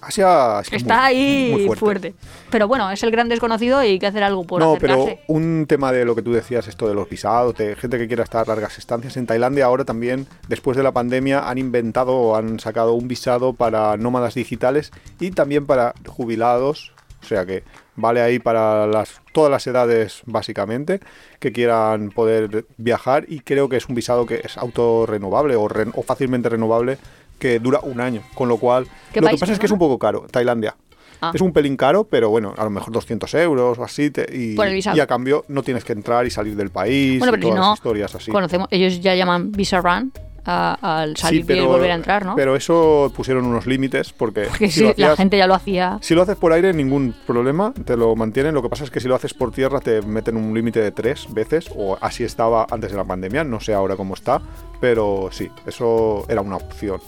Asia 0.00 0.60
es 0.60 0.72
Está 0.72 0.94
muy- 0.96 1.04
ahí 1.04 1.66
muy 1.66 1.76
fuerte. 1.76 2.14
Pero 2.50 2.66
bueno, 2.66 2.90
es 2.90 3.02
el 3.02 3.10
gran 3.10 3.28
desconocido 3.28 3.82
y 3.84 3.88
hay 3.88 3.98
que 3.98 4.06
hacer 4.06 4.22
algo 4.22 4.44
por 4.44 4.60
no, 4.60 4.76
pero 4.80 5.06
un 5.28 5.66
tema 5.68 5.92
de 5.92 6.04
lo 6.04 6.14
que 6.14 6.22
tú 6.22 6.32
decías, 6.32 6.66
esto 6.68 6.88
de 6.88 6.94
los 6.94 7.08
visados, 7.08 7.54
de 7.56 7.76
gente 7.76 7.98
que 7.98 8.06
quiera 8.08 8.24
estar 8.24 8.48
largas 8.48 8.78
estancias 8.78 9.16
en 9.18 9.26
Tailandia, 9.26 9.66
ahora 9.66 9.84
también, 9.84 10.26
después 10.48 10.76
de 10.76 10.82
la 10.82 10.92
pandemia, 10.92 11.48
han 11.48 11.58
inventado 11.58 12.12
o 12.16 12.34
han 12.36 12.58
sacado 12.60 12.94
un 12.94 13.08
visado 13.08 13.52
para 13.52 13.96
nómadas 13.98 14.34
digitales 14.34 14.90
y 15.20 15.30
también 15.32 15.66
para 15.66 15.94
jubilados, 16.06 16.92
o 17.24 17.28
sea 17.28 17.46
que 17.46 17.64
vale 17.96 18.20
ahí 18.20 18.38
para 18.38 18.86
las, 18.86 19.20
todas 19.32 19.50
las 19.50 19.66
edades 19.66 20.22
básicamente, 20.26 21.00
que 21.40 21.52
quieran 21.52 22.10
poder 22.10 22.66
viajar 22.76 23.24
y 23.28 23.40
creo 23.40 23.68
que 23.68 23.76
es 23.76 23.88
un 23.88 23.94
visado 23.94 24.26
que 24.26 24.40
es 24.44 24.56
autorrenovable 24.58 25.56
o, 25.56 25.68
re- 25.68 25.90
o 25.94 26.02
fácilmente 26.02 26.48
renovable 26.48 26.98
que 27.38 27.58
dura 27.58 27.80
un 27.82 28.00
año, 28.00 28.22
con 28.34 28.48
lo 28.48 28.58
cual 28.58 28.86
¿Qué 29.12 29.20
lo 29.20 29.28
que 29.28 29.36
pasa 29.38 29.52
es 29.52 29.58
que 29.58 29.66
es 29.66 29.72
un 29.72 29.78
poco 29.78 29.98
caro, 29.98 30.26
Tailandia. 30.30 30.76
Ah. 31.20 31.30
Es 31.34 31.40
un 31.40 31.52
pelín 31.52 31.76
caro, 31.76 32.04
pero 32.04 32.28
bueno, 32.28 32.52
a 32.56 32.64
lo 32.64 32.70
mejor 32.70 32.92
200 32.92 33.32
euros 33.34 33.78
o 33.78 33.84
así. 33.84 34.10
te- 34.10 34.26
y, 34.36 34.56
a 35.00 35.06
cambio 35.06 35.44
no 35.48 35.62
tienes 35.62 35.84
que 35.84 35.92
entrar 35.92 36.26
y 36.26 36.30
salir 36.30 36.54
del 36.56 36.70
país. 36.70 37.18
Bueno, 37.18 37.32
y 37.32 37.38
pero 37.38 37.42
si 37.42 37.48
todas 37.50 37.60
no, 37.64 37.70
las 37.70 37.78
historias 37.78 38.14
así. 38.14 38.30
conocemos, 38.30 38.68
ellos 38.70 39.00
ya 39.00 39.14
llaman 39.14 39.50
visa 39.52 39.80
run 39.80 40.12
a- 40.46 41.00
al 41.00 41.16
Sí, 41.16 41.22
salir 41.22 41.50
y 41.50 41.60
volver 41.60 41.90
a 41.90 41.94
entrar, 41.94 42.24
¿no? 42.24 42.36
Pero 42.36 42.56
eso 42.56 43.12
pusieron 43.16 43.46
unos 43.46 43.66
límites 43.66 44.12
porque, 44.12 44.42
Porque 44.48 44.68
si, 44.70 44.80
sí, 44.80 44.82
lo 44.86 44.94
la 44.96 45.16
gente 45.16 45.38
ya 45.38 45.46
lo 45.46 45.54
hacía. 45.54 45.98
si 46.02 46.14
lo 46.14 46.22
haces 46.22 46.36
por 46.36 46.52
aire, 46.52 46.72
ningún 46.72 47.14
problema, 47.26 47.72
te 47.84 47.96
lo 47.96 48.14
mantienen. 48.16 48.54
Lo 48.54 48.62
que 48.62 48.68
pasa 48.68 48.84
es 48.84 48.90
que 48.90 49.00
si 49.00 49.08
lo 49.08 49.14
haces 49.14 49.32
por 49.34 49.52
tierra, 49.52 49.80
te 49.80 50.02
meten 50.02 50.36
un 50.36 50.52
límite 50.54 50.80
de 50.80 50.90
tres 50.90 51.26
veces, 51.32 51.70
o 51.74 51.96
así 52.00 52.24
estaba 52.24 52.66
antes 52.70 52.90
de 52.90 52.96
la 52.96 53.04
pandemia. 53.04 53.44
No 53.44 53.60
sé 53.60 53.74
ahora 53.74 53.96
cómo 53.96 54.14
está, 54.14 54.40
pero 54.80 55.28
sí, 55.32 55.50
eso 55.66 56.24
era 56.28 56.40
una 56.40 56.56
opción. 56.56 57.00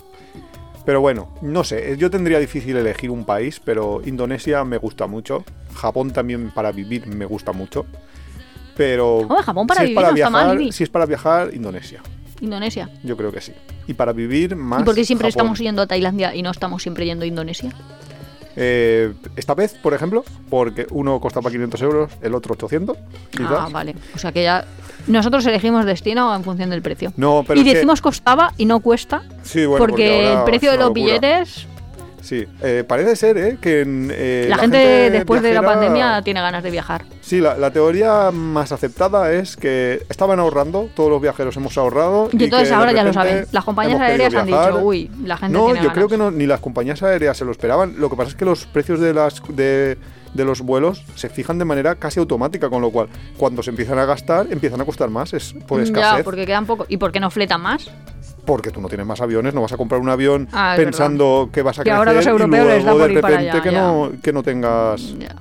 Pero 0.84 1.00
bueno, 1.00 1.30
no 1.42 1.64
sé, 1.64 1.96
yo 1.98 2.10
tendría 2.10 2.38
difícil 2.38 2.76
elegir 2.76 3.10
un 3.10 3.24
país, 3.24 3.60
pero 3.64 4.00
Indonesia 4.04 4.62
me 4.64 4.78
gusta 4.78 5.08
mucho. 5.08 5.44
Japón 5.74 6.12
también 6.12 6.50
para 6.52 6.70
vivir 6.70 7.06
me 7.08 7.26
gusta 7.26 7.52
mucho. 7.52 7.86
Pero 8.76 9.18
Hombre, 9.18 9.42
Japón 9.42 9.66
para 9.66 9.80
si 9.80 9.84
es 9.84 9.88
vivir 9.90 9.96
para 9.96 10.08
no 10.10 10.14
está 10.14 10.30
mal, 10.30 10.44
viajar, 10.46 10.62
Ibi. 10.62 10.72
si 10.72 10.84
es 10.84 10.90
para 10.90 11.06
viajar, 11.06 11.50
Indonesia. 11.54 12.02
Indonesia. 12.40 12.88
Yo 13.02 13.16
creo 13.16 13.32
que 13.32 13.40
sí. 13.40 13.52
Y 13.86 13.94
para 13.94 14.12
vivir 14.12 14.56
más. 14.56 14.82
¿Y 14.82 14.84
por 14.84 14.94
qué 14.94 15.04
siempre 15.04 15.28
Japón. 15.30 15.40
estamos 15.42 15.58
yendo 15.58 15.82
a 15.82 15.86
Tailandia 15.86 16.34
y 16.34 16.42
no 16.42 16.50
estamos 16.50 16.82
siempre 16.82 17.04
yendo 17.04 17.24
a 17.24 17.26
Indonesia? 17.28 17.70
Eh, 18.58 19.12
esta 19.36 19.54
vez, 19.54 19.74
por 19.74 19.92
ejemplo, 19.92 20.24
porque 20.48 20.86
uno 20.90 21.20
costaba 21.20 21.50
500 21.50 21.82
euros, 21.82 22.10
el 22.22 22.34
otro 22.34 22.54
800, 22.54 22.96
quizás. 23.30 23.50
Ah, 23.52 23.68
vale. 23.70 23.94
O 24.14 24.18
sea 24.18 24.32
que 24.32 24.42
ya. 24.42 24.64
Nosotros 25.06 25.44
elegimos 25.46 25.84
destino 25.84 26.34
en 26.34 26.42
función 26.42 26.70
del 26.70 26.80
precio. 26.82 27.12
No, 27.16 27.44
pero 27.46 27.60
y 27.60 27.62
es 27.62 27.68
que- 27.68 27.74
decimos 27.74 28.00
costaba 28.00 28.52
y 28.56 28.64
no 28.64 28.80
cuesta. 28.80 29.22
Sí, 29.42 29.66
bueno, 29.66 29.84
porque, 29.86 30.32
el 30.32 30.42
precio 30.44 30.72
de 30.72 30.78
los 30.78 30.92
billetes. 30.92 31.66
Sí, 32.26 32.44
eh, 32.60 32.82
parece 32.82 33.14
ser, 33.14 33.38
¿eh? 33.38 33.58
Que 33.60 33.82
en, 33.82 34.10
eh, 34.12 34.46
la, 34.48 34.58
gente, 34.58 35.10
después 35.10 35.42
de 35.42 35.54
la 35.54 35.62
pandemia 35.62 36.22
tiene 36.22 36.40
ganas 36.40 36.64
de 36.64 36.72
viajar. 36.72 37.04
Sí, 37.20 37.40
la, 37.40 37.56
la 37.56 37.70
teoría 37.70 38.32
más 38.32 38.72
aceptada 38.72 39.32
es 39.32 39.56
que 39.56 40.04
estaban 40.08 40.40
ahorrando, 40.40 40.90
todos 40.96 41.08
los 41.08 41.22
viajeros 41.22 41.56
hemos 41.56 41.78
ahorrado. 41.78 42.28
Y 42.32 42.42
entonces 42.42 42.68
que 42.68 42.74
de 42.74 42.80
ahora 42.80 42.90
ya 42.90 43.04
lo 43.04 43.12
saben. 43.12 43.46
Las 43.52 43.62
compañías 43.62 44.00
aéreas 44.00 44.34
han 44.34 44.46
dicho, 44.46 44.80
uy, 44.82 45.08
la 45.22 45.36
gente 45.36 45.56
No, 45.56 45.66
tiene 45.66 45.82
yo 45.84 45.92
creo 45.92 46.08
que 46.08 46.16
no, 46.16 46.32
ni 46.32 46.46
las 46.46 46.58
compañías 46.58 47.00
aéreas 47.04 47.36
se 47.36 47.44
lo 47.44 47.52
esperaban. 47.52 47.94
Lo 47.96 48.10
que 48.10 48.16
pasa 48.16 48.30
es 48.30 48.34
que 48.34 48.44
los 48.44 48.66
precios 48.66 48.98
de 48.98 49.14
las 49.14 49.40
de, 49.50 49.96
de 50.34 50.44
los 50.44 50.62
vuelos 50.62 51.04
se 51.14 51.28
fijan 51.28 51.58
de 51.58 51.64
manera 51.64 51.94
casi 51.94 52.18
automática, 52.18 52.68
con 52.68 52.82
lo 52.82 52.90
cual 52.90 53.06
cuando 53.36 53.62
se 53.62 53.70
empiezan 53.70 54.00
a 54.00 54.04
gastar 54.04 54.48
empiezan 54.50 54.80
a 54.80 54.84
costar 54.84 55.10
más. 55.10 55.32
Es 55.32 55.54
por 55.68 55.80
escasez. 55.80 56.18
Ya, 56.18 56.24
porque 56.24 56.44
quedan 56.44 56.66
poco. 56.66 56.86
¿Y 56.88 56.96
por 56.96 57.12
qué 57.12 57.20
no 57.20 57.30
fletan 57.30 57.60
más? 57.60 57.88
Porque 58.46 58.70
tú 58.70 58.80
no 58.80 58.88
tienes 58.88 59.06
más 59.06 59.20
aviones, 59.20 59.52
no 59.52 59.60
vas 59.62 59.72
a 59.72 59.76
comprar 59.76 60.00
un 60.00 60.08
avión 60.08 60.48
Ah, 60.52 60.74
pensando 60.76 61.50
que 61.52 61.62
vas 61.62 61.78
a 61.78 61.82
Que 61.82 61.90
crecer 61.90 61.98
ahora 61.98 62.12
los 62.14 62.24
y 62.24 62.28
europeos 62.28 62.66
les 62.68 62.84
da 62.84 62.92
luego 62.92 62.98
por 62.98 63.08
de 63.08 63.14
repente 63.20 63.48
allá, 63.50 63.62
que, 63.62 63.72
ya. 63.72 63.82
no, 63.82 64.12
que 64.22 64.32
no 64.32 64.42
tengas... 64.42 65.18
Ya. 65.18 65.34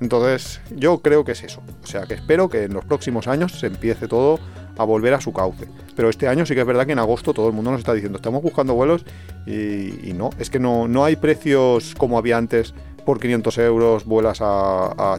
Entonces, 0.00 0.60
yo 0.74 0.98
creo 0.98 1.24
que 1.24 1.32
es 1.32 1.42
eso. 1.44 1.62
O 1.82 1.86
sea, 1.86 2.02
que 2.06 2.14
espero 2.14 2.48
que 2.48 2.64
en 2.64 2.72
los 2.74 2.84
próximos 2.84 3.28
años 3.28 3.52
se 3.58 3.68
empiece 3.68 4.08
todo 4.08 4.38
a 4.76 4.84
volver 4.84 5.14
a 5.14 5.20
su 5.20 5.32
cauce. 5.32 5.68
Pero 5.94 6.08
este 6.08 6.26
año 6.26 6.44
sí 6.46 6.54
que 6.54 6.60
es 6.60 6.66
verdad 6.66 6.86
que 6.86 6.92
en 6.92 6.98
agosto 6.98 7.32
todo 7.34 7.46
el 7.48 7.52
mundo 7.52 7.70
nos 7.70 7.80
está 7.80 7.92
diciendo, 7.92 8.16
estamos 8.16 8.42
buscando 8.42 8.74
vuelos 8.74 9.04
y, 9.46 10.08
y 10.08 10.12
no, 10.16 10.30
es 10.38 10.50
que 10.50 10.58
no, 10.58 10.88
no 10.88 11.04
hay 11.04 11.16
precios 11.16 11.94
como 11.96 12.18
había 12.18 12.36
antes. 12.36 12.74
Por 13.04 13.18
500 13.18 13.58
euros 13.58 14.04
vuelas 14.04 14.40
a- 14.40 14.86
a- 14.92 15.18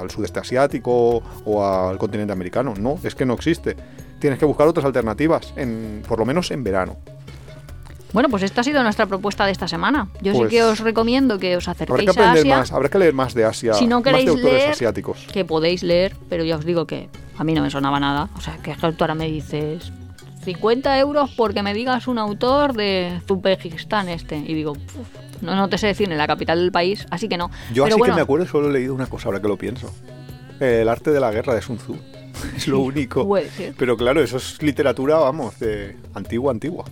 al 0.00 0.10
sudeste 0.10 0.40
asiático 0.40 1.22
o 1.46 1.64
al 1.64 1.96
continente 1.98 2.32
americano. 2.34 2.74
No, 2.78 2.98
es 3.02 3.14
que 3.14 3.24
no 3.24 3.32
existe. 3.34 3.76
Tienes 4.24 4.38
que 4.38 4.46
buscar 4.46 4.66
otras 4.66 4.86
alternativas, 4.86 5.52
en, 5.54 6.02
por 6.08 6.18
lo 6.18 6.24
menos 6.24 6.50
en 6.50 6.64
verano. 6.64 6.96
Bueno, 8.14 8.30
pues 8.30 8.42
esta 8.42 8.62
ha 8.62 8.64
sido 8.64 8.82
nuestra 8.82 9.04
propuesta 9.04 9.44
de 9.44 9.52
esta 9.52 9.68
semana. 9.68 10.08
Yo 10.22 10.32
Pues- 10.32 10.48
sí 10.48 10.56
que 10.56 10.62
os 10.62 10.80
recomiendo 10.80 11.38
que 11.38 11.58
os 11.58 11.68
Habrá 11.68 11.84
que 11.84 11.92
acerquéis 11.92 12.08
a 12.08 12.12
aprender 12.12 12.38
Asia, 12.40 12.56
más, 12.56 12.72
habrá 12.72 12.88
que 12.88 12.98
leer 12.98 13.12
más 13.12 13.34
de 13.34 13.44
Asia, 13.44 13.74
Si 13.74 13.86
no 13.86 13.96
más 13.96 14.04
de 14.04 14.10
queréis 14.12 14.28
autores 14.30 14.54
leer- 14.54 14.70
asiáticos. 14.70 15.26
que 15.30 15.44
podéis 15.44 15.82
leer, 15.82 16.16
pero 16.30 16.42
ya 16.42 16.56
os 16.56 16.64
digo 16.64 16.86
que 16.86 17.10
a 17.36 17.44
mí 17.44 17.52
no 17.52 17.60
me 17.60 17.68
sonaba 17.68 18.00
nada. 18.00 18.30
O 18.34 18.40
sea, 18.40 18.56
que 18.62 18.70
es 18.70 18.78
que 18.78 18.92
tú 18.92 19.04
ahora 19.04 19.14
me 19.14 19.26
dices 19.26 19.92
50 20.42 20.98
euros 20.98 21.30
porque 21.36 21.62
me 21.62 21.74
digas 21.74 22.08
un 22.08 22.16
autor 22.16 22.72
de 22.72 23.20
Uzbekistán 23.28 24.08
este. 24.08 24.38
Y 24.38 24.54
digo, 24.54 24.72
"Puf, 24.72 25.42
no, 25.42 25.54
no 25.54 25.68
te 25.68 25.76
sé 25.76 25.88
decir 25.88 26.10
en 26.10 26.16
la 26.16 26.26
capital 26.26 26.60
del 26.60 26.72
país, 26.72 27.06
así 27.10 27.28
que 27.28 27.36
no. 27.36 27.50
Yo 27.74 27.84
pero 27.84 27.96
así 27.96 27.98
bueno, 27.98 28.14
que 28.14 28.16
me 28.20 28.22
acuerdo, 28.22 28.46
solo 28.46 28.70
he 28.70 28.72
leído 28.72 28.94
una 28.94 29.04
cosa 29.06 29.28
ahora 29.28 29.42
que 29.42 29.48
lo 29.48 29.58
pienso. 29.58 29.92
El 30.60 30.88
arte 30.88 31.10
de 31.10 31.20
la 31.20 31.30
guerra 31.30 31.54
de 31.54 31.60
Sun 31.60 31.76
Tzu. 31.76 31.98
Es 32.56 32.66
lo 32.68 32.80
único. 32.80 33.26
puede 33.26 33.50
ser. 33.50 33.74
Pero 33.76 33.96
claro, 33.96 34.22
eso 34.22 34.36
es 34.36 34.60
literatura, 34.62 35.16
vamos, 35.16 35.58
de 35.58 35.96
antigua, 36.14 36.50
antigua. 36.52 36.84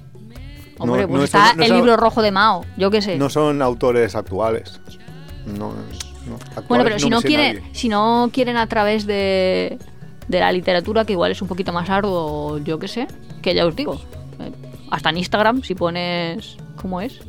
Hombre, 0.78 1.02
no- 1.02 1.08
pues 1.08 1.18
no 1.18 1.24
está 1.24 1.50
es- 1.50 1.56
no 1.56 1.64
el 1.64 1.72
libro 1.74 1.96
rojo 1.96 2.22
de 2.22 2.30
Mao, 2.32 2.64
yo 2.76 2.90
qué 2.90 3.02
sé. 3.02 3.16
No 3.16 3.28
son 3.30 3.62
autores 3.62 4.14
actuales. 4.14 4.80
No, 5.46 5.72
no, 6.26 6.34
actuales 6.36 6.68
Bueno, 6.68 6.84
pero 6.84 6.98
si 6.98 7.08
no, 7.10 7.20
quieren, 7.20 7.56
nadie. 7.56 7.68
si 7.74 7.88
no 7.88 8.30
quieren 8.32 8.56
a 8.56 8.66
través 8.66 9.06
de, 9.06 9.78
de 10.28 10.40
la 10.40 10.50
literatura, 10.52 11.04
que 11.04 11.12
igual 11.12 11.32
es 11.32 11.42
un 11.42 11.48
poquito 11.48 11.72
más 11.72 11.88
arduo, 11.90 12.58
yo 12.58 12.78
qué 12.78 12.88
sé, 12.88 13.06
que 13.42 13.54
ya 13.54 13.66
os 13.66 13.74
digo. 13.76 14.00
eh, 14.40 14.50
Hasta 14.90 15.10
en 15.10 15.18
Instagram, 15.18 15.62
si 15.62 15.74
pones. 15.74 16.56
¿Cómo 16.76 17.00
es? 17.00 17.20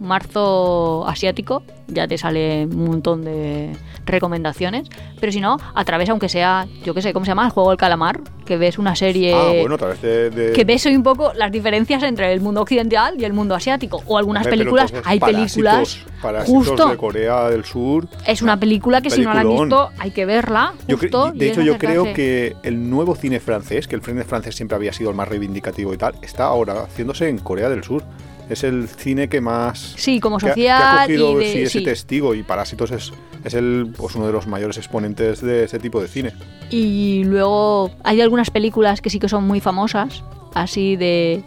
Marzo 0.00 1.06
asiático, 1.06 1.62
ya 1.88 2.06
te 2.08 2.18
sale 2.18 2.66
un 2.66 2.84
montón 2.86 3.24
de 3.24 3.72
recomendaciones. 4.06 4.88
Pero 5.20 5.32
si 5.32 5.40
no, 5.40 5.56
a 5.74 5.84
través, 5.84 6.08
aunque 6.10 6.28
sea, 6.28 6.66
yo 6.84 6.94
qué 6.94 7.02
sé, 7.02 7.12
¿cómo 7.12 7.24
se 7.24 7.30
llama? 7.30 7.44
El 7.46 7.50
juego 7.52 7.70
del 7.70 7.78
calamar, 7.78 8.20
que 8.44 8.56
ves 8.56 8.78
una 8.78 8.94
serie. 8.96 9.34
Ah, 9.34 9.52
bueno, 9.60 9.74
a 9.76 9.78
través 9.78 10.02
de... 10.02 10.30
de- 10.30 10.52
que 10.52 10.64
ves 10.64 10.84
hoy 10.86 10.96
un 10.96 11.02
poco 11.02 11.32
las 11.34 11.50
diferencias 11.50 12.02
entre 12.02 12.32
el 12.32 12.40
mundo 12.40 12.60
occidental 12.62 13.14
y 13.18 13.24
el 13.24 13.32
mundo 13.32 13.54
asiático. 13.54 14.02
O 14.06 14.18
algunas 14.18 14.44
Hombre, 14.46 14.58
películas, 14.58 14.92
hay 15.04 15.18
películas. 15.20 15.98
Parásitos 16.22 16.68
justo. 16.68 16.88
de 16.88 16.96
Corea 16.96 17.50
del 17.50 17.64
Sur. 17.64 18.06
Es 18.26 18.40
una 18.40 18.58
película 18.58 19.02
que 19.02 19.10
si 19.10 19.20
no 19.22 19.34
la 19.34 19.40
han 19.40 19.48
visto 19.48 19.90
hay 19.98 20.10
que 20.10 20.24
verla. 20.24 20.72
Justo, 20.88 21.32
de 21.32 21.48
hecho, 21.50 21.60
yo 21.62 21.76
creo 21.78 22.04
que 22.14 22.56
el 22.62 22.88
nuevo 22.88 23.14
cine 23.14 23.40
francés, 23.40 23.86
que 23.86 23.94
el 23.96 24.02
cine 24.02 24.24
francés 24.24 24.54
siempre 24.54 24.76
había 24.76 24.92
sido 24.92 25.10
el 25.10 25.16
más 25.16 25.28
reivindicativo 25.28 25.92
y 25.92 25.98
tal, 25.98 26.14
está 26.22 26.44
ahora 26.44 26.82
haciéndose 26.84 27.28
en 27.28 27.38
Corea 27.38 27.68
del 27.68 27.84
Sur. 27.84 28.02
Es 28.50 28.62
el 28.64 28.88
cine 28.88 29.28
que 29.28 29.40
más 29.40 29.94
Sí, 29.96 30.20
como 30.20 30.38
que 30.38 30.46
ha- 30.46 30.48
social 30.50 30.78
que 30.78 30.82
ha 30.82 31.06
cogido 31.06 31.40
y 31.40 31.44
de- 31.44 31.52
sí, 31.52 31.58
ese 31.62 31.78
sí. 31.78 31.84
testigo 31.84 32.34
y 32.34 32.42
Parásitos 32.42 32.90
es, 32.90 33.12
es 33.44 33.54
el, 33.54 33.92
pues, 33.96 34.14
uno 34.16 34.26
de 34.26 34.32
los 34.32 34.46
mayores 34.46 34.76
exponentes 34.76 35.40
de 35.40 35.64
ese 35.64 35.78
tipo 35.78 36.00
de 36.00 36.08
cine. 36.08 36.32
Y 36.70 37.24
luego 37.24 37.90
hay 38.04 38.20
algunas 38.20 38.50
películas 38.50 39.00
que 39.00 39.08
sí 39.10 39.18
que 39.18 39.28
son 39.28 39.44
muy 39.44 39.60
famosas, 39.60 40.22
así 40.54 40.96
de... 40.96 41.42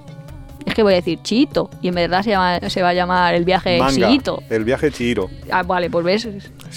Es 0.65 0.73
que 0.73 0.83
voy 0.83 0.93
a 0.93 0.95
decir 0.97 1.19
Chito, 1.23 1.69
y 1.81 1.87
en 1.87 1.95
verdad 1.95 2.23
se, 2.23 2.31
llama- 2.31 2.59
se 2.69 2.81
va 2.81 2.89
a 2.89 2.93
llamar 2.93 3.33
El 3.35 3.45
viaje 3.45 3.79
Manga, 3.79 4.09
Chito. 4.09 4.43
el 4.49 4.65
viaje 4.65 4.91
Chihiro, 4.91 5.29
Ah, 5.49 5.63
vale, 5.63 5.89
pues 5.89 6.03
ves, 6.03 6.27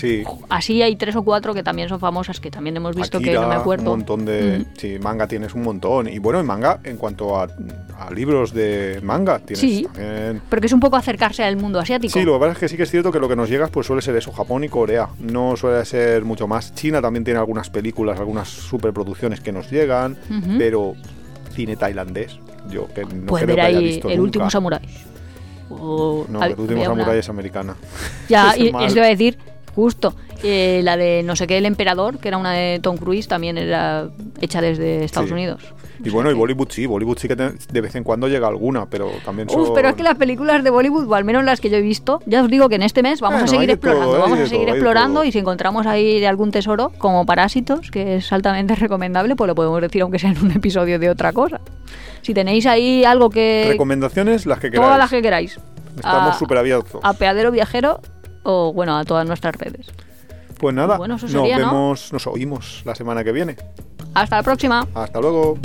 sí. 0.00 0.24
así 0.48 0.82
hay 0.82 0.96
tres 0.96 1.14
o 1.16 1.22
cuatro 1.22 1.52
que 1.54 1.62
también 1.62 1.88
son 1.88 2.00
famosas, 2.00 2.40
que 2.40 2.50
también 2.50 2.76
hemos 2.76 2.94
visto 2.96 3.18
que 3.20 3.32
no 3.34 3.48
me 3.48 3.54
acuerdo. 3.54 3.92
un 3.92 3.98
montón 3.98 4.24
de... 4.24 4.60
Mm. 4.60 4.64
Sí, 4.78 4.98
manga 5.00 5.26
tienes 5.26 5.54
un 5.54 5.62
montón. 5.62 6.08
Y 6.08 6.18
bueno, 6.18 6.40
en 6.40 6.46
manga, 6.46 6.80
en 6.84 6.96
cuanto 6.96 7.36
a, 7.38 7.44
a 7.98 8.10
libros 8.12 8.52
de 8.54 9.00
manga, 9.02 9.38
tienes 9.38 9.60
Sí. 9.60 9.82
también... 9.84 10.42
Porque 10.48 10.66
es 10.66 10.72
un 10.72 10.80
poco 10.80 10.96
acercarse 10.96 11.44
al 11.44 11.56
mundo 11.56 11.78
asiático. 11.80 12.12
Sí, 12.12 12.24
lo 12.24 12.34
que 12.34 12.38
pasa 12.40 12.52
es 12.52 12.58
que 12.58 12.68
sí 12.68 12.76
que 12.76 12.82
es 12.84 12.90
cierto 12.90 13.12
que 13.12 13.18
lo 13.20 13.28
que 13.28 13.36
nos 13.36 13.48
llega 13.48 13.68
pues 13.68 13.86
suele 13.86 14.02
ser 14.02 14.16
eso, 14.16 14.32
Japón 14.32 14.64
y 14.64 14.68
Corea. 14.68 15.08
No 15.18 15.56
suele 15.56 15.84
ser 15.84 16.24
mucho 16.24 16.46
más. 16.48 16.74
China 16.74 17.00
también 17.02 17.24
tiene 17.24 17.38
algunas 17.40 17.70
películas, 17.70 18.18
algunas 18.18 18.48
superproducciones 18.48 19.40
que 19.40 19.52
nos 19.52 19.70
llegan, 19.70 20.16
pero 20.58 20.94
cine 21.52 21.76
tailandés, 21.76 22.38
yo 22.70 22.86
que 22.94 23.04
no 23.04 23.26
Puedes 23.26 23.44
creo 23.44 23.56
ver 23.56 23.56
que 23.56 23.60
haya 23.62 23.78
ahí 23.78 23.84
visto 23.84 24.08
El 24.08 24.16
nunca. 24.16 24.24
último 24.24 24.50
samurái. 24.50 24.80
O- 25.68 26.26
No, 26.28 26.42
el 26.42 26.50
último 26.58 26.80
una- 26.82 26.90
samurái 26.90 27.18
es 27.18 27.28
americana. 27.28 27.76
Ya, 28.28 28.50
Es 28.54 28.58
y 28.58 28.66
eso 28.68 28.96
iba 28.96 29.06
a 29.06 29.08
decir, 29.08 29.38
justo. 29.74 30.14
eh, 30.42 30.80
la 30.84 30.96
de 30.96 31.22
no 31.22 31.36
sé 31.36 31.46
qué, 31.46 31.58
El 31.58 31.66
Emperador, 31.66 32.18
que 32.18 32.28
era 32.28 32.38
una 32.38 32.52
de 32.52 32.78
Tom 32.80 32.96
Cruise, 32.96 33.28
también 33.28 33.58
era 33.58 34.08
hecha 34.40 34.60
desde 34.62 35.04
Estados 35.04 35.28
Sí. 35.28 35.34
Unidos. 35.34 35.62
Y 36.02 36.08
bueno, 36.08 36.30
y 36.30 36.34
Bollywood 36.34 36.68
sí, 36.70 36.86
Bollywood 36.86 37.18
sí 37.18 37.28
que 37.28 37.36
de 37.36 37.80
vez 37.82 37.94
en 37.94 38.04
cuando 38.04 38.26
llega 38.26 38.48
alguna, 38.48 38.86
pero 38.86 39.10
también 39.22 39.50
son... 39.50 39.60
Uf, 39.60 39.70
pero 39.74 39.90
es 39.90 39.94
que 39.96 40.02
las 40.02 40.14
películas 40.16 40.64
de 40.64 40.70
Bollywood, 40.70 41.06
o 41.06 41.14
al 41.14 41.24
menos 41.24 41.44
las 41.44 41.60
que 41.60 41.68
yo 41.68 41.76
he 41.76 41.82
visto, 41.82 42.22
ya 42.24 42.40
os 42.42 42.48
digo 42.48 42.70
que 42.70 42.76
en 42.76 42.82
este 42.82 43.02
mes 43.02 43.20
vamos 43.20 43.42
a 43.42 43.46
seguir 43.46 43.66
todo, 43.66 43.74
explorando, 43.92 44.18
vamos 44.18 44.38
a 44.38 44.46
seguir 44.46 44.64
todo, 44.66 44.76
explorando 44.76 45.24
y 45.24 45.32
si 45.32 45.38
encontramos 45.40 45.86
ahí 45.86 46.24
algún 46.24 46.52
tesoro, 46.52 46.90
como 46.96 47.26
Parásitos, 47.26 47.90
que 47.90 48.16
es 48.16 48.32
altamente 48.32 48.74
recomendable, 48.76 49.36
pues 49.36 49.46
lo 49.46 49.54
podemos 49.54 49.78
decir 49.82 50.00
aunque 50.00 50.18
sea 50.18 50.30
en 50.30 50.38
un 50.42 50.52
episodio 50.52 50.98
de 50.98 51.10
otra 51.10 51.34
cosa. 51.34 51.60
Si 52.22 52.32
tenéis 52.32 52.64
ahí 52.64 53.04
algo 53.04 53.28
que... 53.28 53.66
Recomendaciones 53.68 54.46
las 54.46 54.58
que 54.58 54.70
queráis. 54.70 54.86
Todas 54.86 54.98
las 54.98 55.10
que 55.10 55.20
queráis. 55.20 55.60
Estamos 55.96 56.38
súper 56.38 56.56
abiertos. 56.56 56.98
A 57.04 57.12
Peadero 57.12 57.50
Viajero 57.50 58.00
o, 58.42 58.72
bueno, 58.72 58.96
a 58.96 59.04
todas 59.04 59.26
nuestras 59.26 59.54
redes. 59.56 59.86
Pues 60.58 60.74
nada, 60.74 60.98
Bueno, 60.98 61.16
nos 61.16 61.32
vemos, 61.32 62.12
nos 62.12 62.26
oímos 62.26 62.82
la 62.84 62.94
semana 62.94 63.24
que 63.24 63.32
viene. 63.32 63.56
Hasta 64.14 64.36
la 64.36 64.42
próxima. 64.42 64.86
Hasta 64.94 65.20
luego. 65.20 65.58